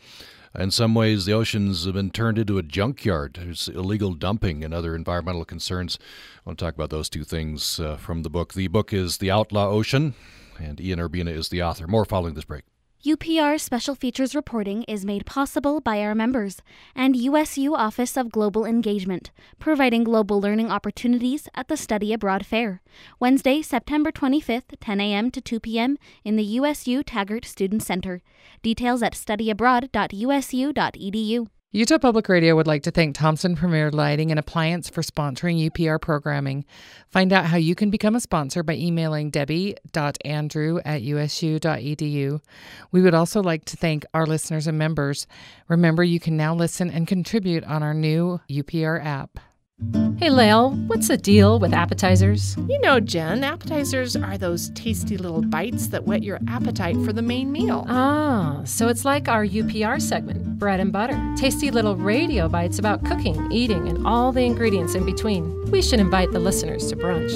In 0.58 0.72
some 0.72 0.96
ways, 0.96 1.26
the 1.26 1.32
oceans 1.32 1.84
have 1.84 1.94
been 1.94 2.10
turned 2.10 2.36
into 2.36 2.58
a 2.58 2.62
junkyard. 2.62 3.38
There's 3.40 3.68
illegal 3.68 4.14
dumping 4.14 4.64
and 4.64 4.74
other 4.74 4.96
environmental 4.96 5.44
concerns. 5.44 5.96
I 6.38 6.48
want 6.48 6.58
to 6.58 6.64
talk 6.64 6.74
about 6.74 6.90
those 6.90 7.08
two 7.08 7.22
things 7.22 7.78
uh, 7.78 7.96
from 7.96 8.24
the 8.24 8.30
book. 8.30 8.54
The 8.54 8.66
book 8.66 8.92
is 8.92 9.18
The 9.18 9.30
Outlaw 9.30 9.68
Ocean, 9.68 10.14
and 10.58 10.80
Ian 10.80 10.98
Urbina 10.98 11.32
is 11.32 11.50
the 11.50 11.62
author. 11.62 11.86
More 11.86 12.04
following 12.04 12.34
this 12.34 12.44
break. 12.44 12.64
UPR 13.04 13.58
Special 13.58 13.94
Features 13.94 14.34
reporting 14.34 14.82
is 14.82 15.06
made 15.06 15.24
possible 15.24 15.80
by 15.80 16.02
our 16.02 16.14
members 16.14 16.60
and 16.94 17.16
USU 17.16 17.74
Office 17.74 18.14
of 18.14 18.30
Global 18.30 18.66
Engagement, 18.66 19.30
providing 19.58 20.04
global 20.04 20.38
learning 20.38 20.70
opportunities 20.70 21.48
at 21.54 21.68
the 21.68 21.78
Study 21.78 22.12
Abroad 22.12 22.44
Fair. 22.44 22.82
Wednesday, 23.18 23.62
September 23.62 24.12
25th, 24.12 24.76
10 24.80 25.00
a.m. 25.00 25.30
to 25.30 25.40
2 25.40 25.60
p.m. 25.60 25.96
in 26.24 26.36
the 26.36 26.44
USU 26.44 27.02
Taggart 27.02 27.46
Student 27.46 27.82
Center. 27.82 28.20
Details 28.62 29.02
at 29.02 29.14
studyabroad.usu.edu. 29.14 31.46
Utah 31.72 31.98
Public 31.98 32.28
Radio 32.28 32.56
would 32.56 32.66
like 32.66 32.82
to 32.82 32.90
thank 32.90 33.14
Thompson 33.14 33.54
Premier 33.54 33.92
Lighting 33.92 34.32
and 34.32 34.40
Appliance 34.40 34.90
for 34.90 35.02
sponsoring 35.02 35.70
UPR 35.70 36.00
programming. 36.00 36.64
Find 37.10 37.32
out 37.32 37.44
how 37.44 37.58
you 37.58 37.76
can 37.76 37.90
become 37.90 38.16
a 38.16 38.20
sponsor 38.20 38.64
by 38.64 38.72
emailing 38.72 39.30
debbie.andrew 39.30 40.80
at 40.84 41.02
usu.edu. 41.02 42.40
We 42.90 43.02
would 43.02 43.14
also 43.14 43.40
like 43.40 43.66
to 43.66 43.76
thank 43.76 44.04
our 44.12 44.26
listeners 44.26 44.66
and 44.66 44.78
members. 44.78 45.28
Remember, 45.68 46.02
you 46.02 46.18
can 46.18 46.36
now 46.36 46.56
listen 46.56 46.90
and 46.90 47.06
contribute 47.06 47.62
on 47.62 47.84
our 47.84 47.94
new 47.94 48.40
UPR 48.50 49.04
app. 49.04 49.38
Hey, 50.20 50.28
Lael, 50.28 50.72
what's 50.86 51.08
the 51.08 51.16
deal 51.16 51.58
with 51.58 51.72
appetizers? 51.72 52.54
You 52.68 52.78
know, 52.82 53.00
Jen, 53.00 53.42
appetizers 53.42 54.14
are 54.16 54.36
those 54.36 54.68
tasty 54.74 55.16
little 55.16 55.40
bites 55.40 55.86
that 55.88 56.04
whet 56.04 56.22
your 56.22 56.38
appetite 56.46 56.96
for 57.06 57.14
the 57.14 57.22
main 57.22 57.50
meal. 57.50 57.86
Ah, 57.88 58.60
so 58.64 58.88
it's 58.88 59.06
like 59.06 59.28
our 59.28 59.46
UPR 59.46 59.98
segment, 59.98 60.58
Bread 60.58 60.78
and 60.78 60.92
Butter. 60.92 61.18
Tasty 61.38 61.70
little 61.70 61.96
radio 61.96 62.50
bites 62.50 62.78
about 62.78 63.02
cooking, 63.02 63.50
eating, 63.50 63.88
and 63.88 64.06
all 64.06 64.30
the 64.30 64.42
ingredients 64.42 64.94
in 64.94 65.06
between. 65.06 65.70
We 65.70 65.80
should 65.80 66.00
invite 66.00 66.32
the 66.32 66.38
listeners 66.38 66.88
to 66.90 66.96
brunch. 66.96 67.32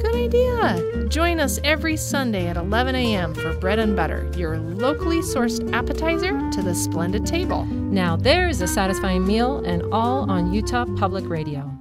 Good 0.00 0.14
idea. 0.14 1.08
Join 1.08 1.40
us 1.40 1.58
every 1.64 1.96
Sunday 1.96 2.46
at 2.46 2.56
11 2.56 2.94
a.m. 2.94 3.34
for 3.34 3.52
Bread 3.54 3.80
and 3.80 3.96
Butter, 3.96 4.30
your 4.36 4.58
locally 4.58 5.22
sourced 5.22 5.72
appetizer 5.72 6.38
to 6.52 6.62
the 6.62 6.74
splendid 6.74 7.26
table. 7.26 7.64
Now 7.64 8.14
there's 8.14 8.60
a 8.60 8.68
satisfying 8.68 9.26
meal 9.26 9.58
and 9.64 9.82
all 9.92 10.30
on 10.30 10.52
Utah 10.52 10.86
Public 10.96 11.28
Radio. 11.28 11.77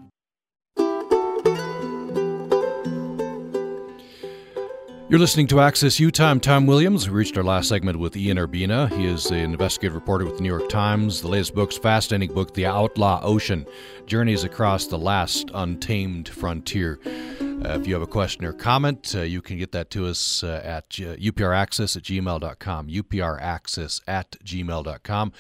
You're 5.10 5.22
listening 5.22 5.48
to 5.48 5.62
Access 5.62 6.02
Utah. 6.02 6.26
I'm 6.26 6.42
Tom 6.42 6.66
Williams. 6.66 7.10
We 7.10 7.16
reached 7.16 7.38
our 7.38 7.44
last 7.44 7.70
segment 7.70 7.98
with 7.98 8.18
Ian 8.18 8.38
Urbina. 8.38 8.92
He 8.92 9.06
is 9.06 9.28
an 9.28 9.38
investigative 9.38 9.96
reporter 9.96 10.26
with 10.26 10.36
the 10.36 10.44
New 10.44 10.50
York 10.50 10.68
Times. 10.68 11.22
The 11.22 11.30
latest 11.30 11.56
book's 11.56 11.78
fascinating 11.78 12.36
book, 12.36 12.54
The 12.54 12.66
Outlaw 12.66 13.22
Ocean 13.24 13.66
Journeys 14.06 14.44
Across 14.44 14.88
the 14.88 14.98
Last 14.98 15.50
Untamed 15.54 16.28
Frontier. 16.28 17.00
Uh, 17.06 17.80
if 17.80 17.88
you 17.88 17.94
have 17.94 18.04
a 18.04 18.08
question 18.08 18.44
or 18.44 18.52
comment, 18.52 19.16
uh, 19.16 19.22
you 19.22 19.42
can 19.42 19.58
get 19.58 19.72
that 19.72 19.90
to 19.92 20.08
us 20.08 20.44
uh, 20.44 20.62
at 20.62 20.90
upraccess 20.90 21.96
at 21.96 22.04
gmail.com. 22.04 22.88
upraccess 22.90 24.02
at 24.08 24.32
gmail.com. 24.44 25.32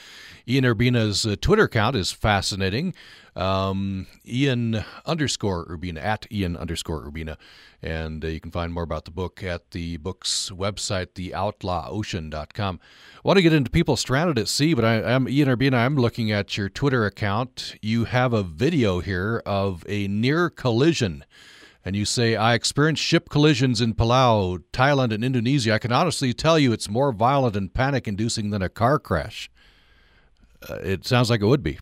Ian 0.47 0.63
Urbina's 0.63 1.25
uh, 1.25 1.35
Twitter 1.41 1.63
account 1.63 1.97
is 1.97 2.13
fascinating. 2.13 2.95
Um, 3.37 4.07
Ian 4.27 4.83
underscore 5.05 5.67
Urbina, 5.67 6.03
at 6.03 6.25
Ian 6.31 6.57
underscore 6.57 7.03
Urbina. 7.03 7.37
And 7.83 8.25
uh, 8.25 8.29
you 8.29 8.39
can 8.39 8.49
find 8.49 8.73
more 8.73 8.83
about 8.83 9.05
the 9.05 9.11
book 9.11 9.43
at 9.43 9.71
the 9.71 9.97
book's 9.97 10.49
website, 10.49 11.09
theoutlawocean.com. 11.13 12.79
I 13.15 13.19
want 13.23 13.37
to 13.37 13.43
get 13.43 13.53
into 13.53 13.69
people 13.69 13.95
stranded 13.95 14.39
at 14.39 14.47
sea, 14.47 14.73
but 14.73 14.83
I, 14.83 14.95
am 14.95 15.29
Ian 15.29 15.49
Urbina. 15.49 15.75
I'm 15.75 15.95
looking 15.95 16.31
at 16.31 16.57
your 16.57 16.67
Twitter 16.67 17.05
account. 17.05 17.75
You 17.81 18.05
have 18.05 18.33
a 18.33 18.41
video 18.41 19.01
here 19.01 19.43
of 19.45 19.85
a 19.87 20.07
near 20.07 20.49
collision 20.49 21.23
and 21.85 21.95
you 21.95 22.03
say, 22.03 22.35
I 22.35 22.53
experienced 22.53 23.01
ship 23.01 23.29
collisions 23.29 23.79
in 23.79 23.93
Palau, 23.93 24.61
Thailand, 24.73 25.13
and 25.13 25.23
Indonesia, 25.23 25.73
I 25.73 25.79
can 25.79 25.93
honestly 25.93 26.33
tell 26.33 26.59
you 26.59 26.73
it's 26.73 26.89
more 26.89 27.13
violent 27.13 27.55
and 27.55 27.73
panic 27.73 28.09
inducing 28.09 28.49
than 28.49 28.61
a 28.61 28.67
car 28.67 28.99
crash. 28.99 29.49
Uh, 30.69 30.79
it 30.83 31.05
sounds 31.05 31.29
like 31.29 31.39
it 31.39 31.45
would 31.45 31.63
be. 31.63 31.79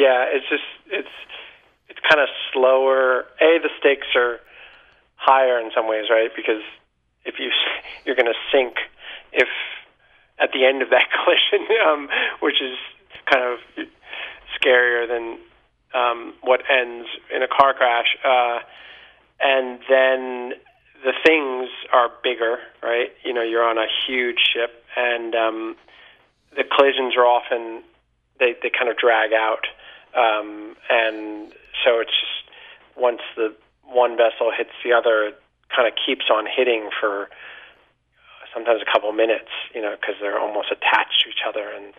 Yeah, 0.00 0.24
it's 0.32 0.48
just, 0.48 0.64
it's, 0.88 1.16
it's 1.92 2.00
kind 2.08 2.20
of 2.20 2.28
slower. 2.52 3.28
A, 3.40 3.60
the 3.60 3.68
stakes 3.78 4.08
are 4.16 4.40
higher 5.16 5.60
in 5.60 5.70
some 5.76 5.86
ways, 5.86 6.08
right? 6.08 6.30
Because 6.34 6.64
if 7.26 7.34
you, 7.38 7.52
you're 8.04 8.16
going 8.16 8.32
to 8.32 8.40
sink 8.50 8.76
if 9.32 9.48
at 10.40 10.50
the 10.52 10.64
end 10.64 10.80
of 10.80 10.88
that 10.90 11.04
collision, 11.20 11.68
um, 11.84 12.08
which 12.40 12.62
is 12.62 12.76
kind 13.30 13.44
of 13.44 13.58
scarier 14.56 15.06
than 15.06 15.38
um, 15.94 16.34
what 16.42 16.62
ends 16.70 17.08
in 17.34 17.42
a 17.42 17.48
car 17.48 17.74
crash, 17.74 18.16
uh, 18.24 18.60
and 19.40 19.80
then 19.88 20.52
the 21.04 21.12
things 21.24 21.68
are 21.92 22.10
bigger, 22.22 22.58
right? 22.82 23.08
You 23.24 23.32
know, 23.32 23.42
you're 23.42 23.64
on 23.64 23.78
a 23.78 23.86
huge 24.06 24.38
ship, 24.52 24.84
and 24.96 25.34
um, 25.34 25.76
the 26.56 26.64
collisions 26.64 27.16
are 27.16 27.26
often 27.26 27.82
they 28.38 28.54
they 28.62 28.70
kind 28.70 28.90
of 28.90 28.96
drag 28.96 29.32
out, 29.32 29.66
um, 30.16 30.76
and 30.88 31.52
so 31.84 32.00
it's 32.00 32.10
just 32.10 32.44
once 32.96 33.20
the 33.36 33.54
one 33.84 34.16
vessel 34.16 34.50
hits 34.56 34.70
the 34.84 34.92
other, 34.92 35.28
it 35.28 35.42
kind 35.74 35.88
of 35.88 35.94
keeps 35.94 36.26
on 36.32 36.46
hitting 36.46 36.90
for 37.00 37.28
sometimes 38.52 38.82
a 38.82 38.90
couple 38.90 39.10
minutes, 39.12 39.50
you 39.74 39.80
know, 39.80 39.94
because 40.00 40.16
they're 40.20 40.38
almost 40.38 40.70
attached 40.70 41.22
to 41.22 41.28
each 41.28 41.42
other, 41.46 41.68
and 41.70 41.94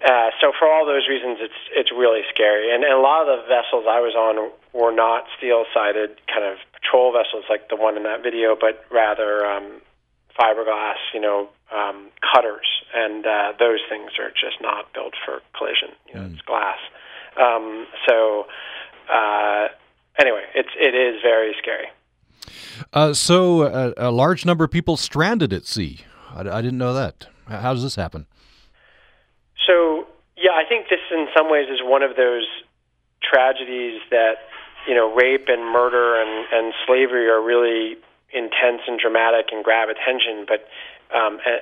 uh, 0.00 0.30
so 0.40 0.50
for 0.58 0.66
all 0.66 0.86
those 0.86 1.06
reasons, 1.08 1.38
it's 1.40 1.60
it's 1.72 1.92
really 1.92 2.22
scary. 2.32 2.74
And, 2.74 2.84
and 2.84 2.94
a 2.94 3.00
lot 3.00 3.28
of 3.28 3.28
the 3.28 3.44
vessels 3.44 3.84
I 3.84 4.00
was 4.00 4.16
on 4.16 4.50
were 4.72 4.92
not 4.92 5.24
steel-sided 5.36 6.16
kind 6.26 6.44
of 6.44 6.56
patrol 6.72 7.12
vessels 7.12 7.44
like 7.50 7.68
the 7.68 7.76
one 7.76 7.98
in 7.98 8.04
that 8.04 8.22
video, 8.22 8.56
but 8.58 8.84
rather 8.90 9.44
um, 9.44 9.82
fiberglass, 10.40 10.96
you 11.12 11.20
know, 11.20 11.48
um, 11.72 12.08
cutters. 12.32 12.66
And 12.94 13.26
uh, 13.26 13.52
those 13.58 13.80
things 13.88 14.12
are 14.18 14.30
just 14.30 14.60
not 14.60 14.92
built 14.92 15.14
for 15.24 15.40
collision. 15.56 15.90
You 16.08 16.14
know, 16.14 16.26
mm. 16.26 16.32
it's 16.32 16.42
glass. 16.42 16.78
Um, 17.40 17.86
so 18.08 18.46
uh, 19.12 19.68
anyway, 20.18 20.44
it's 20.54 20.70
it 20.76 20.94
is 20.94 21.20
very 21.22 21.54
scary. 21.60 21.88
Uh, 22.92 23.12
so 23.12 23.62
a, 23.62 23.92
a, 23.96 24.10
large 24.10 24.46
number 24.46 24.64
of 24.64 24.70
people 24.70 24.96
stranded 24.96 25.52
at 25.52 25.66
sea. 25.66 26.00
I, 26.34 26.40
I 26.40 26.62
didn't 26.62 26.78
know 26.78 26.94
that. 26.94 27.26
How 27.46 27.74
does 27.74 27.82
this 27.82 27.96
happen? 27.96 28.26
So 29.66 30.06
yeah, 30.36 30.52
I 30.52 30.64
think 30.68 30.88
this 30.88 31.00
in 31.10 31.28
some 31.36 31.50
ways 31.50 31.68
is 31.68 31.80
one 31.82 32.02
of 32.02 32.16
those 32.16 32.46
tragedies 33.22 34.00
that 34.10 34.36
you 34.88 34.94
know 34.94 35.14
rape 35.14 35.46
and 35.48 35.64
murder 35.64 36.20
and, 36.20 36.46
and 36.52 36.74
slavery 36.86 37.28
are 37.28 37.42
really 37.42 37.96
intense 38.32 38.82
and 38.86 38.98
dramatic 38.98 39.46
and 39.52 39.64
grab 39.64 39.88
attention, 39.88 40.46
but 40.46 40.68
um, 41.16 41.38
uh, 41.46 41.60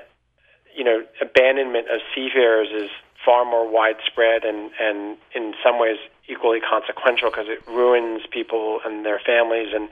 you 0.74 0.84
know 0.84 1.02
abandonment 1.20 1.88
of 1.88 2.00
seafarers 2.14 2.68
is 2.70 2.90
far 3.24 3.44
more 3.44 3.68
widespread 3.68 4.44
and 4.44 4.70
and 4.80 5.16
in 5.34 5.54
some 5.62 5.78
ways 5.78 5.98
equally 6.28 6.60
consequential 6.60 7.30
because 7.30 7.46
it 7.48 7.66
ruins 7.66 8.22
people 8.30 8.80
and 8.84 9.04
their 9.04 9.20
families 9.24 9.68
and 9.74 9.88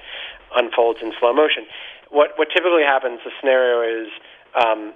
unfolds 0.54 1.00
in 1.02 1.12
slow 1.18 1.32
motion. 1.32 1.66
What 2.10 2.32
what 2.36 2.48
typically 2.54 2.84
happens? 2.84 3.20
The 3.24 3.30
scenario 3.40 4.04
is 4.04 4.08
um, 4.54 4.92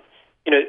you 0.46 0.52
know 0.52 0.62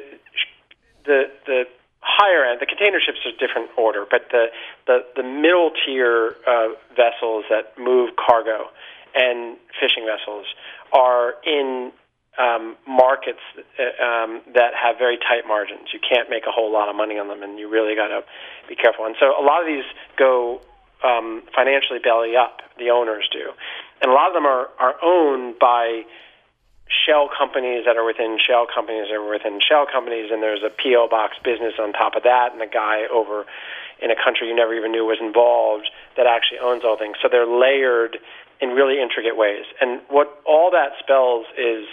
the 1.04 1.30
the 1.46 1.64
higher 2.00 2.44
end, 2.44 2.60
the 2.60 2.66
container 2.66 2.98
ships 3.00 3.18
are 3.24 3.30
a 3.30 3.38
different 3.38 3.70
order, 3.78 4.06
but 4.10 4.28
the 4.30 4.46
the, 4.86 5.04
the 5.16 5.22
middle 5.22 5.70
tier 5.84 6.34
uh, 6.46 6.68
vessels 6.96 7.44
that 7.48 7.78
move 7.78 8.10
cargo 8.16 8.70
and 9.14 9.56
fishing 9.80 10.06
vessels 10.06 10.46
are 10.92 11.34
in 11.44 11.92
um, 12.38 12.76
markets 12.88 13.42
uh, 13.56 14.04
um, 14.04 14.40
that 14.54 14.72
have 14.74 14.96
very 14.98 15.18
tight 15.18 15.46
margins. 15.46 15.92
You 15.92 16.00
can't 16.00 16.30
make 16.30 16.44
a 16.46 16.50
whole 16.50 16.72
lot 16.72 16.88
of 16.88 16.96
money 16.96 17.18
on 17.18 17.28
them, 17.28 17.42
and 17.42 17.58
you 17.58 17.68
really 17.68 17.94
got 17.94 18.08
to 18.08 18.22
be 18.68 18.74
careful. 18.74 19.04
And 19.04 19.14
so 19.20 19.38
a 19.38 19.44
lot 19.44 19.60
of 19.60 19.66
these 19.66 19.84
go 20.16 20.60
um, 21.04 21.42
financially 21.54 21.98
belly 21.98 22.36
up. 22.36 22.60
The 22.78 22.90
owners 22.90 23.28
do, 23.30 23.52
and 24.00 24.10
a 24.10 24.14
lot 24.14 24.28
of 24.28 24.34
them 24.34 24.46
are 24.46 24.68
are 24.78 24.94
owned 25.02 25.58
by 25.58 26.04
shell 26.88 27.28
companies 27.28 27.84
that 27.86 27.96
are 27.96 28.04
within 28.04 28.38
shell 28.40 28.66
companies 28.66 29.08
that 29.08 29.16
are 29.16 29.28
within 29.28 29.60
shell 29.60 29.86
companies, 29.90 30.30
and 30.32 30.42
there's 30.42 30.62
a 30.62 30.70
PO 30.70 31.08
box 31.08 31.36
business 31.44 31.74
on 31.78 31.92
top 31.92 32.16
of 32.16 32.22
that, 32.22 32.52
and 32.52 32.62
a 32.62 32.66
guy 32.66 33.04
over 33.12 33.44
in 34.00 34.10
a 34.10 34.16
country 34.16 34.48
you 34.48 34.56
never 34.56 34.74
even 34.74 34.90
knew 34.90 35.04
was 35.04 35.18
involved 35.20 35.88
that 36.16 36.26
actually 36.26 36.58
owns 36.58 36.82
all 36.84 36.96
things. 36.98 37.16
So 37.22 37.28
they're 37.30 37.46
layered 37.46 38.18
in 38.62 38.70
really 38.70 39.02
intricate 39.02 39.36
ways. 39.36 39.66
And 39.80 40.00
what 40.08 40.40
all 40.46 40.70
that 40.70 40.92
spells 40.98 41.46
is 41.58 41.84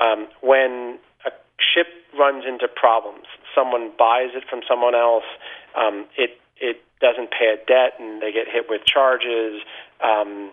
um, 0.00 0.28
when 0.40 0.98
a 1.26 1.30
ship 1.58 1.88
runs 2.18 2.44
into 2.46 2.68
problems, 2.68 3.26
someone 3.54 3.92
buys 3.98 4.30
it 4.34 4.44
from 4.48 4.60
someone 4.68 4.94
else, 4.94 5.28
um, 5.76 6.06
it 6.16 6.38
it 6.56 6.80
doesn't 7.00 7.32
pay 7.32 7.52
a 7.52 7.58
debt, 7.66 7.98
and 7.98 8.22
they 8.22 8.32
get 8.32 8.46
hit 8.46 8.66
with 8.70 8.84
charges. 8.86 9.60
Um, 10.00 10.52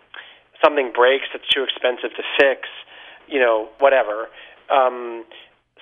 something 0.63 0.91
breaks 0.91 1.26
that's 1.32 1.47
too 1.47 1.63
expensive 1.63 2.11
to 2.17 2.24
fix 2.39 2.67
you 3.30 3.39
know, 3.39 3.70
whatever. 3.80 4.28
Um, 4.70 5.24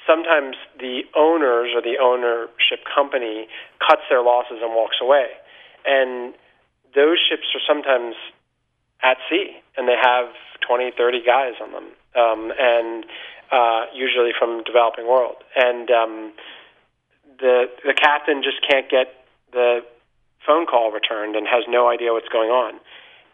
sometimes 0.06 0.56
the 0.80 1.02
owners 1.16 1.72
or 1.74 1.82
the 1.82 1.98
ownership 2.02 2.84
company 2.94 3.48
cuts 3.80 4.04
their 4.10 4.22
losses 4.22 4.60
and 4.62 4.74
walks 4.74 4.98
away. 5.02 5.28
And 5.86 6.34
those 6.96 7.18
ships 7.18 7.48
are 7.56 7.64
sometimes 7.68 8.16
at 9.04 9.18
sea 9.30 9.58
and 9.78 9.88
they 9.88 9.96
have 10.02 10.28
20, 10.68 10.92
30 10.98 11.24
guys 11.26 11.54
on 11.62 11.72
them, 11.72 11.88
um, 12.16 12.52
and 12.60 13.06
uh, 13.52 13.86
usually 13.94 14.32
from 14.38 14.64
developing 14.64 15.08
world. 15.08 15.38
And 15.56 15.90
um, 15.92 16.34
the 17.40 17.66
the 17.86 17.94
captain 17.94 18.44
just 18.44 18.58
can't 18.68 18.90
get 18.90 19.14
the 19.54 19.82
phone 20.46 20.66
call 20.66 20.92
returned 20.92 21.36
and 21.36 21.48
has 21.48 21.64
no 21.68 21.90
idea 21.90 22.14
what's 22.14 22.30
going 22.30 22.50
on 22.50 22.80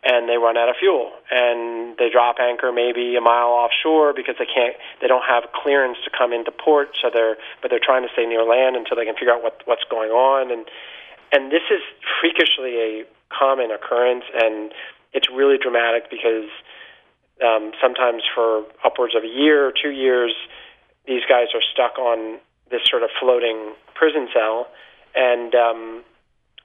and 0.03 0.27
they 0.27 0.35
run 0.35 0.57
out 0.57 0.67
of 0.67 0.75
fuel 0.79 1.11
and 1.31 1.95
they 1.97 2.09
drop 2.11 2.35
anchor 2.39 2.71
maybe 2.71 3.15
a 3.15 3.21
mile 3.21 3.55
offshore 3.55 4.13
because 4.13 4.35
they 4.37 4.45
can't 4.45 4.75
they 5.01 5.07
don't 5.07 5.23
have 5.23 5.43
clearance 5.55 5.97
to 6.03 6.11
come 6.11 6.33
into 6.33 6.51
port 6.51 6.89
so 7.01 7.09
they're 7.13 7.37
but 7.61 7.71
they're 7.71 7.83
trying 7.83 8.03
to 8.03 8.09
stay 8.11 8.25
near 8.25 8.43
land 8.43 8.75
until 8.75 8.97
they 8.97 9.05
can 9.05 9.15
figure 9.15 9.31
out 9.31 9.41
what 9.41 9.61
what's 9.65 9.83
going 9.89 10.11
on 10.11 10.51
and 10.51 10.65
and 11.31 11.51
this 11.51 11.63
is 11.71 11.81
freakishly 12.19 12.75
a 12.77 13.03
common 13.31 13.71
occurrence 13.71 14.25
and 14.35 14.71
it's 15.13 15.27
really 15.29 15.57
dramatic 15.61 16.09
because 16.09 16.49
um, 17.43 17.71
sometimes 17.81 18.23
for 18.33 18.63
upwards 18.83 19.15
of 19.15 19.23
a 19.23 19.27
year 19.27 19.67
or 19.67 19.73
two 19.73 19.91
years 19.91 20.33
these 21.07 21.23
guys 21.27 21.47
are 21.53 21.63
stuck 21.73 21.99
on 21.99 22.39
this 22.71 22.81
sort 22.89 23.03
of 23.03 23.09
floating 23.19 23.73
prison 23.93 24.27
cell 24.33 24.67
and 25.15 25.53
um, 25.53 26.03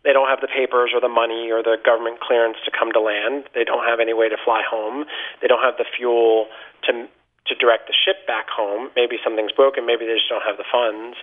they 0.05 0.13
don't 0.13 0.29
have 0.29 0.41
the 0.41 0.49
papers 0.49 0.91
or 0.95 1.01
the 1.01 1.11
money 1.11 1.51
or 1.51 1.63
the 1.63 1.77
government 1.85 2.21
clearance 2.21 2.57
to 2.65 2.71
come 2.71 2.93
to 2.93 3.01
land. 3.01 3.45
They 3.55 3.65
don't 3.65 3.85
have 3.85 4.01
any 4.01 4.15
way 4.15 4.29
to 4.29 4.37
fly 4.45 4.63
home. 4.63 5.05
They 5.43 5.49
don't 5.49 5.63
have 5.63 5.77
the 5.77 5.85
fuel 5.85 6.47
to 6.89 7.09
to 7.49 7.55
direct 7.55 7.89
the 7.89 7.97
ship 7.97 8.27
back 8.27 8.49
home. 8.49 8.91
Maybe 8.95 9.17
something's 9.25 9.53
broken. 9.53 9.87
Maybe 9.87 10.05
they 10.05 10.15
just 10.15 10.29
don't 10.29 10.45
have 10.45 10.57
the 10.57 10.69
funds, 10.71 11.17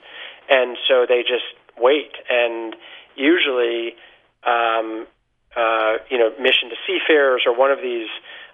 and 0.50 0.78
so 0.88 1.06
they 1.08 1.22
just 1.22 1.46
wait. 1.78 2.14
And 2.30 2.76
usually, 3.16 3.96
um, 4.44 5.08
uh, 5.56 5.98
you 6.10 6.18
know, 6.18 6.32
Mission 6.40 6.70
to 6.70 6.78
Seafarers 6.86 7.44
or 7.46 7.56
one 7.56 7.72
of 7.72 7.80
these 7.80 8.08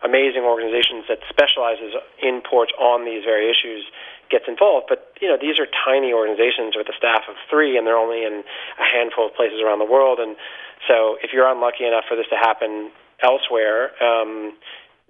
amazing 0.04 0.42
organizations 0.42 1.06
that 1.10 1.20
specializes 1.30 1.94
in 2.22 2.42
ports 2.42 2.72
on 2.78 3.06
these 3.06 3.24
very 3.24 3.50
issues 3.50 3.86
gets 4.30 4.46
involved. 4.48 4.88
But 4.88 5.14
you 5.22 5.28
know, 5.28 5.38
these 5.40 5.60
are 5.60 5.68
tiny 5.86 6.14
organizations 6.14 6.78
with 6.78 6.88
a 6.90 6.96
staff 6.98 7.28
of 7.28 7.36
three, 7.50 7.78
and 7.78 7.86
they're 7.86 8.00
only 8.00 8.24
in 8.24 8.44
a 8.80 8.86
handful 8.86 9.28
of 9.28 9.36
places 9.36 9.60
around 9.60 9.80
the 9.80 9.90
world. 9.90 10.20
And 10.20 10.36
so, 10.88 11.18
if 11.22 11.34
you're 11.34 11.50
unlucky 11.50 11.86
enough 11.86 12.06
for 12.08 12.16
this 12.16 12.26
to 12.30 12.38
happen 12.38 12.92
elsewhere, 13.22 13.92
um, 14.02 14.54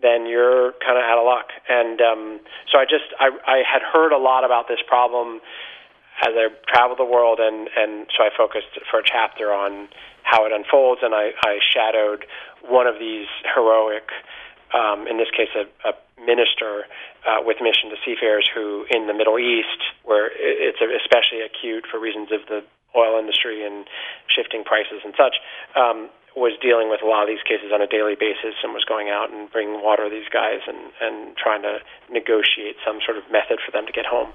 then 0.01 0.25
you're 0.25 0.73
kind 0.83 0.97
of 0.97 1.05
out 1.05 1.19
of 1.19 1.25
luck. 1.25 1.53
And 1.69 2.01
um, 2.01 2.39
so, 2.71 2.79
I 2.79 2.85
just 2.85 3.11
I, 3.19 3.29
I 3.45 3.63
had 3.63 3.81
heard 3.83 4.11
a 4.11 4.17
lot 4.17 4.43
about 4.43 4.67
this 4.67 4.79
problem 4.85 5.39
as 6.21 6.33
I 6.35 6.49
traveled 6.67 6.99
the 6.99 7.05
world, 7.05 7.39
and 7.39 7.69
and 7.77 8.07
so 8.17 8.23
I 8.23 8.29
focused 8.35 8.79
for 8.89 8.99
a 8.99 9.03
chapter 9.05 9.53
on 9.53 9.87
how 10.31 10.47
it 10.47 10.55
unfolds, 10.55 11.01
and 11.03 11.13
I, 11.13 11.35
I 11.43 11.59
shadowed 11.59 12.23
one 12.63 12.87
of 12.87 12.95
these 12.97 13.27
heroic 13.53 14.07
um, 14.73 15.07
in 15.07 15.17
this 15.17 15.29
case, 15.35 15.51
a, 15.55 15.67
a 15.87 15.93
minister 16.23 16.87
uh, 17.27 17.43
with 17.43 17.57
mission 17.61 17.91
to 17.91 17.97
seafarers 18.05 18.47
who, 18.53 18.85
in 18.89 19.07
the 19.07 19.13
Middle 19.13 19.37
East, 19.37 19.83
where 20.03 20.31
it's 20.33 20.79
especially 20.79 21.41
acute 21.43 21.85
for 21.91 21.99
reasons 21.99 22.31
of 22.31 22.47
the 22.47 22.63
oil 22.95 23.19
industry 23.19 23.65
and 23.65 23.85
shifting 24.27 24.63
prices 24.63 25.03
and 25.03 25.13
such, 25.15 25.35
um, 25.75 26.09
was 26.35 26.55
dealing 26.63 26.89
with 26.89 27.03
a 27.03 27.07
lot 27.07 27.23
of 27.23 27.27
these 27.27 27.43
cases 27.43 27.75
on 27.75 27.81
a 27.81 27.87
daily 27.87 28.15
basis 28.15 28.55
and 28.63 28.71
was 28.71 28.87
going 28.87 29.09
out 29.09 29.31
and 29.31 29.51
bringing 29.51 29.83
water 29.83 30.07
to 30.07 30.11
these 30.11 30.31
guys 30.31 30.63
and, 30.67 30.95
and 31.03 31.35
trying 31.35 31.61
to 31.61 31.79
negotiate 32.09 32.79
some 32.85 32.99
sort 33.03 33.17
of 33.17 33.23
method 33.31 33.59
for 33.59 33.71
them 33.71 33.85
to 33.85 33.91
get 33.91 34.05
home. 34.07 34.31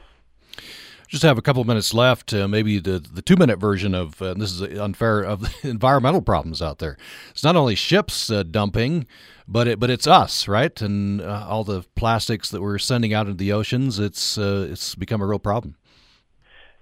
Just 1.09 1.23
have 1.23 1.39
a 1.39 1.43
couple 1.43 1.61
of 1.61 1.69
minutes 1.69 1.95
left. 1.95 2.33
Uh, 2.35 2.49
maybe 2.49 2.79
the 2.79 2.99
the 2.99 3.23
two 3.23 3.37
minute 3.37 3.59
version 3.59 3.95
of 3.95 4.21
uh, 4.21 4.35
this 4.35 4.53
is 4.53 4.79
unfair 4.79 5.23
of 5.23 5.41
the 5.41 5.55
environmental 5.71 6.23
problems 6.23 6.61
out 6.61 6.79
there. 6.79 6.97
It's 7.31 7.45
not 7.45 7.57
only 7.57 7.75
ships 7.75 8.31
uh, 8.31 8.43
dumping, 8.43 9.07
but 9.47 9.69
it 9.69 9.79
but 9.79 9.91
it's 9.91 10.07
us, 10.07 10.49
right? 10.49 10.81
And 10.81 11.21
uh, 11.21 11.47
all 11.49 11.65
the 11.65 11.85
plastics 11.95 12.51
that 12.51 12.61
we're 12.61 12.79
sending 12.79 13.15
out 13.15 13.27
into 13.27 13.39
the 13.39 13.53
oceans. 13.53 13.99
It's 13.99 14.37
uh, 14.37 14.69
it's 14.71 14.95
become 14.95 15.21
a 15.21 15.27
real 15.27 15.39
problem. 15.39 15.77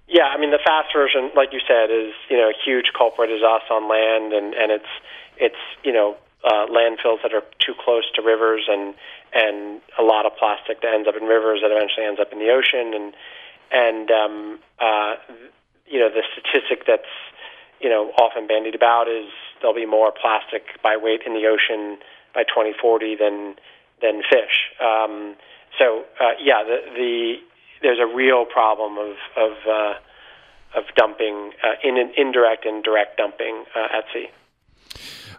Yeah, 0.07 0.25
I 0.25 0.37
mean 0.39 0.51
the 0.51 0.61
fast 0.63 0.93
version, 0.93 1.31
like 1.35 1.49
you 1.51 1.59
said, 1.67 1.89
is 1.89 2.13
you 2.29 2.37
know 2.37 2.49
a 2.49 2.57
huge 2.65 2.91
culprit 2.97 3.29
is 3.29 3.41
us 3.41 3.63
on 3.69 3.89
land, 3.89 4.33
and 4.33 4.53
and 4.53 4.71
it's 4.71 4.91
it's 5.37 5.61
you 5.83 5.93
know 5.93 6.17
uh, 6.43 6.67
landfills 6.67 7.21
that 7.23 7.33
are 7.33 7.43
too 7.59 7.73
close 7.83 8.03
to 8.15 8.21
rivers, 8.21 8.65
and 8.67 8.93
and 9.33 9.81
a 9.97 10.03
lot 10.03 10.25
of 10.25 10.31
plastic 10.37 10.81
that 10.81 10.93
ends 10.93 11.07
up 11.07 11.15
in 11.15 11.23
rivers 11.23 11.61
that 11.61 11.71
eventually 11.71 12.05
ends 12.05 12.19
up 12.19 12.31
in 12.31 12.39
the 12.39 12.49
ocean, 12.49 12.93
and 12.93 13.13
and 13.71 14.09
um, 14.11 14.59
uh, 14.79 15.15
you 15.87 15.99
know 15.99 16.09
the 16.09 16.23
statistic 16.33 16.85
that's 16.87 17.03
you 17.79 17.89
know 17.89 18.11
often 18.17 18.47
bandied 18.47 18.75
about 18.75 19.07
is 19.07 19.29
there'll 19.61 19.75
be 19.75 19.85
more 19.85 20.11
plastic 20.11 20.81
by 20.83 20.97
weight 20.97 21.21
in 21.25 21.33
the 21.33 21.47
ocean 21.47 21.97
by 22.33 22.43
2040 22.43 23.15
than 23.15 23.55
than 24.01 24.21
fish. 24.21 24.71
Um, 24.79 25.35
so 25.79 26.05
uh, 26.19 26.31
yeah, 26.41 26.63
the, 26.63 26.77
the 26.95 27.35
there's 27.81 27.99
a 27.99 28.07
real 28.07 28.45
problem 28.45 28.97
of 28.97 29.15
of 29.37 29.53
uh, 29.67 29.93
of 30.75 30.83
dumping 30.95 31.51
uh, 31.63 31.75
in 31.83 31.97
indirect 32.17 32.65
and 32.65 32.83
direct 32.83 33.17
dumping 33.17 33.65
uh, 33.75 33.97
at 33.97 34.05
sea. 34.13 34.27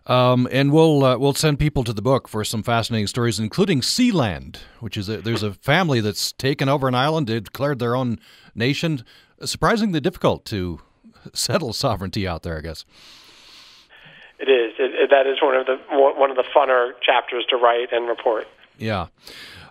Um, 0.07 0.47
and 0.53 0.73
we'll 0.73 1.05
uh, 1.05 1.19
we'll 1.19 1.35
send 1.35 1.59
people 1.59 1.83
to 1.83 1.93
the 1.93 2.03
book 2.03 2.29
for 2.29 2.45
some 2.45 2.63
fascinating 2.63 3.09
stories, 3.09 3.41
including 3.41 3.81
Sealand, 3.81 4.59
which 4.79 4.97
is 4.97 5.09
a, 5.09 5.17
there's 5.19 5.43
a 5.43 5.53
family 5.55 6.01
that's 6.01 6.33
taken 6.33 6.69
over 6.69 6.87
an 6.87 6.95
island, 6.95 7.27
declared 7.27 7.81
their 7.81 7.97
own 7.97 8.21
nation. 8.55 9.05
Surprisingly 9.45 10.01
difficult 10.01 10.45
to 10.47 10.81
settle 11.33 11.73
sovereignty 11.73 12.27
out 12.27 12.45
there, 12.45 12.59
I 12.59 12.61
guess. 12.61 12.85
It 14.39 14.49
is. 14.49 14.75
It, 14.79 14.95
it, 14.95 15.11
that 15.11 15.27
is 15.27 15.39
one 15.43 15.57
of 15.57 15.67
the 15.67 15.79
one 15.91 16.31
of 16.31 16.37
the 16.37 16.45
funner 16.55 16.93
chapters 17.03 17.45
to 17.49 17.57
write 17.57 17.93
and 17.93 18.07
report. 18.07 18.47
Yeah. 18.79 19.07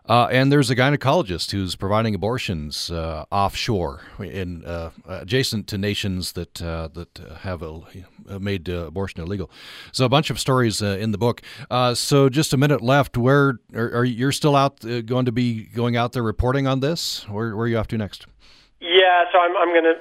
Uh, 0.08 0.28
and 0.32 0.52
there's 0.52 0.70
a 0.70 0.76
gynecologist 0.76 1.52
who's 1.52 1.76
providing 1.76 2.14
abortions 2.14 2.92
uh, 2.92 3.26
offshore, 3.32 4.02
in 4.20 4.64
uh, 4.64 4.92
adjacent 5.08 5.68
to 5.68 5.78
nations 5.78 6.34
that 6.34 6.62
uh, 6.62 6.88
that 6.94 7.20
have 7.40 7.64
a, 7.64 7.82
made 8.40 8.70
uh, 8.70 8.86
abortion 8.88 9.22
illegal. 9.22 9.50
So 9.92 10.06
a 10.06 10.10
bunch 10.10 10.30
of 10.30 10.40
stories 10.40 10.82
uh, 10.82 10.98
in 11.00 11.12
the 11.12 11.18
book. 11.18 11.42
so 11.96 12.30
just 12.30 12.54
a 12.54 12.58
minute 12.58 12.82
left. 12.82 13.18
Where 13.18 13.60
are, 13.74 14.00
are 14.00 14.06
you 14.06 14.32
still 14.32 14.56
out 14.56 14.82
going 14.82 15.26
to 15.26 15.32
be 15.32 15.64
going 15.64 15.98
out 15.98 16.14
there 16.14 16.24
reporting 16.24 16.68
on 16.68 16.82
this? 16.82 17.28
Where, 17.28 17.56
where 17.56 17.66
are 17.66 17.68
you 17.68 17.78
off 17.78 17.88
to 17.88 17.98
next? 17.98 18.28
Yeah, 18.80 19.24
so 19.32 19.40
I'm 19.40 19.58
I'm 19.58 19.70
going 19.70 19.86
to 19.86 19.96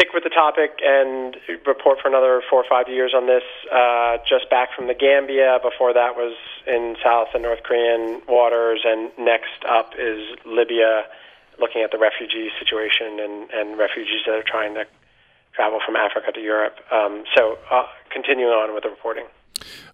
stick 0.00 0.14
with 0.14 0.24
the 0.24 0.30
topic 0.30 0.80
and 0.82 1.36
report 1.66 1.98
for 2.00 2.08
another 2.08 2.42
four 2.48 2.60
or 2.60 2.68
five 2.68 2.88
years 2.88 3.12
on 3.14 3.26
this. 3.26 3.42
Uh, 3.70 4.16
just 4.26 4.48
back 4.48 4.70
from 4.74 4.86
the 4.86 4.94
Gambia. 4.94 5.58
Before 5.62 5.92
that 5.92 6.16
was 6.16 6.36
in 6.66 6.96
South 7.04 7.28
and 7.34 7.42
North 7.42 7.62
Korean 7.62 8.22
waters, 8.26 8.80
and 8.84 9.10
next 9.18 9.60
up 9.68 9.92
is 9.98 10.24
Libya, 10.46 11.04
looking 11.58 11.82
at 11.82 11.90
the 11.90 11.98
refugee 11.98 12.48
situation 12.58 13.20
and 13.20 13.50
and 13.50 13.78
refugees 13.78 14.24
that 14.26 14.34
are 14.34 14.46
trying 14.46 14.74
to 14.74 14.84
travel 15.52 15.80
from 15.84 15.96
Africa 15.96 16.32
to 16.32 16.40
Europe. 16.40 16.76
Um, 16.90 17.24
so 17.36 17.58
uh, 17.70 17.84
continuing 18.10 18.52
on 18.52 18.72
with 18.72 18.84
the 18.84 18.90
reporting. 18.90 19.26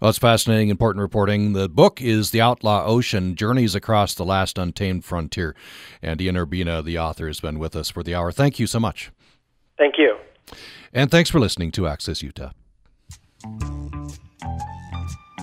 Well, 0.00 0.11
it's 0.11 0.18
fascinating, 0.18 0.68
important 0.68 1.00
reporting. 1.00 1.52
The 1.52 1.68
book 1.68 2.00
is 2.00 2.30
The 2.30 2.40
Outlaw 2.40 2.84
Ocean 2.86 3.34
Journeys 3.34 3.74
Across 3.74 4.14
the 4.14 4.24
Last 4.24 4.59
Untamed 4.59 5.04
Frontier. 5.04 5.57
And 6.00 6.20
Ian 6.20 6.36
Urbina, 6.36 6.84
the 6.84 6.98
author, 6.98 7.26
has 7.26 7.40
been 7.40 7.59
with 7.59 7.74
us 7.74 7.90
for 7.90 8.04
the 8.04 8.14
hour. 8.14 8.30
Thank 8.30 8.61
you 8.61 8.68
so 8.68 8.78
much. 8.78 9.11
Thank 9.79 9.99
you. 9.99 10.16
And 10.93 11.11
thanks 11.11 11.31
for 11.31 11.41
listening 11.41 11.72
to 11.72 11.87
Access 11.87 12.22
Utah. 12.22 12.51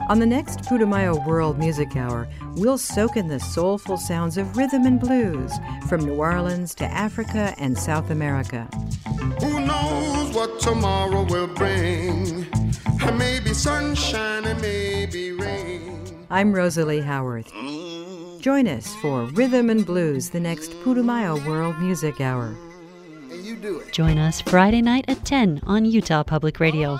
On 0.10 0.20
the 0.20 0.26
next 0.26 0.60
Putumayo 0.62 1.26
World 1.26 1.58
Music 1.58 1.96
Hour, 1.96 2.28
we'll 2.56 2.78
soak 2.78 3.16
in 3.16 3.30
the 3.30 3.40
soulful 3.40 3.96
sounds 3.96 4.38
of 4.38 4.58
rhythm 4.58 4.86
and 4.86 5.00
blues 5.00 5.52
from 5.88 6.02
New 6.02 6.16
Orleans 6.16 6.76
to 6.76 6.86
Africa 6.86 7.56
and 7.58 7.78
South 7.78 8.10
America. 8.10 8.68
Who 9.40 9.66
knows 9.66 10.36
what 10.36 10.60
tomorrow 10.60 11.24
will 11.24 11.48
bring? 11.48 12.46
Maybe 13.18 13.54
sunshine 13.54 14.46
and 14.46 14.62
maybe 14.62 15.32
rain. 15.32 16.26
I'm 16.30 16.54
Rosalie 16.54 17.02
Howarth. 17.02 17.52
Join 18.42 18.68
us 18.68 18.94
for 18.96 19.24
Rhythm 19.26 19.70
and 19.70 19.86
Blues, 19.86 20.32
the 20.32 20.40
next 20.40 20.72
Putumayo 20.84 21.46
World 21.48 21.80
Music 21.80 22.20
Hour. 22.20 22.58
Join 23.91 24.18
us 24.18 24.41
Friday 24.41 24.82
night 24.82 25.06
at 25.08 25.24
10 25.26 25.62
on 25.66 25.86
Utah 25.86 26.24
Public 26.24 26.60
Radio. 26.60 26.99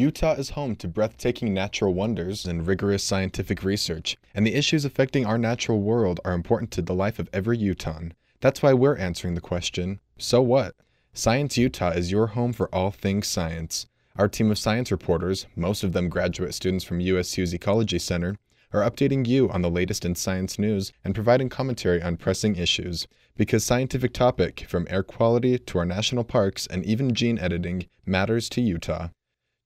Utah 0.00 0.32
is 0.32 0.48
home 0.48 0.76
to 0.76 0.88
breathtaking 0.88 1.52
natural 1.52 1.92
wonders 1.92 2.46
and 2.46 2.66
rigorous 2.66 3.04
scientific 3.04 3.62
research, 3.62 4.16
and 4.34 4.46
the 4.46 4.54
issues 4.54 4.86
affecting 4.86 5.26
our 5.26 5.36
natural 5.36 5.82
world 5.82 6.20
are 6.24 6.32
important 6.32 6.70
to 6.70 6.80
the 6.80 6.94
life 6.94 7.18
of 7.18 7.28
every 7.34 7.58
Utahn. 7.58 8.14
That's 8.40 8.62
why 8.62 8.72
we're 8.72 8.96
answering 8.96 9.34
the 9.34 9.42
question 9.42 10.00
so 10.16 10.40
what? 10.40 10.74
Science 11.12 11.58
Utah 11.58 11.90
is 11.90 12.10
your 12.10 12.28
home 12.28 12.54
for 12.54 12.74
all 12.74 12.90
things 12.90 13.28
science. 13.28 13.84
Our 14.16 14.26
team 14.26 14.50
of 14.50 14.56
science 14.56 14.90
reporters, 14.90 15.44
most 15.54 15.84
of 15.84 15.92
them 15.92 16.08
graduate 16.08 16.54
students 16.54 16.82
from 16.82 17.00
USU's 17.00 17.52
Ecology 17.52 17.98
Center, 17.98 18.36
are 18.72 18.90
updating 18.90 19.26
you 19.26 19.50
on 19.50 19.60
the 19.60 19.68
latest 19.68 20.06
in 20.06 20.14
science 20.14 20.58
news 20.58 20.94
and 21.04 21.14
providing 21.14 21.50
commentary 21.50 22.02
on 22.02 22.16
pressing 22.16 22.56
issues. 22.56 23.06
Because 23.36 23.64
scientific 23.64 24.14
topic, 24.14 24.64
from 24.66 24.86
air 24.88 25.02
quality 25.02 25.58
to 25.58 25.78
our 25.78 25.84
national 25.84 26.24
parks 26.24 26.66
and 26.66 26.86
even 26.86 27.14
gene 27.14 27.38
editing, 27.38 27.86
matters 28.06 28.48
to 28.48 28.62
Utah. 28.62 29.08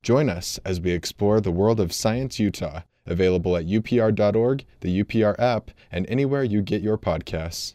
Join 0.04 0.28
us 0.28 0.60
as 0.66 0.82
we 0.82 0.90
explore 0.90 1.40
the 1.40 1.50
world 1.50 1.80
of 1.80 1.90
Science 1.90 2.38
Utah, 2.38 2.82
available 3.06 3.56
at 3.56 3.64
upr.org, 3.64 4.66
the 4.80 5.02
UPR 5.02 5.34
app, 5.38 5.70
and 5.90 6.06
anywhere 6.10 6.44
you 6.44 6.60
get 6.60 6.82
your 6.82 6.98
podcasts. 6.98 7.72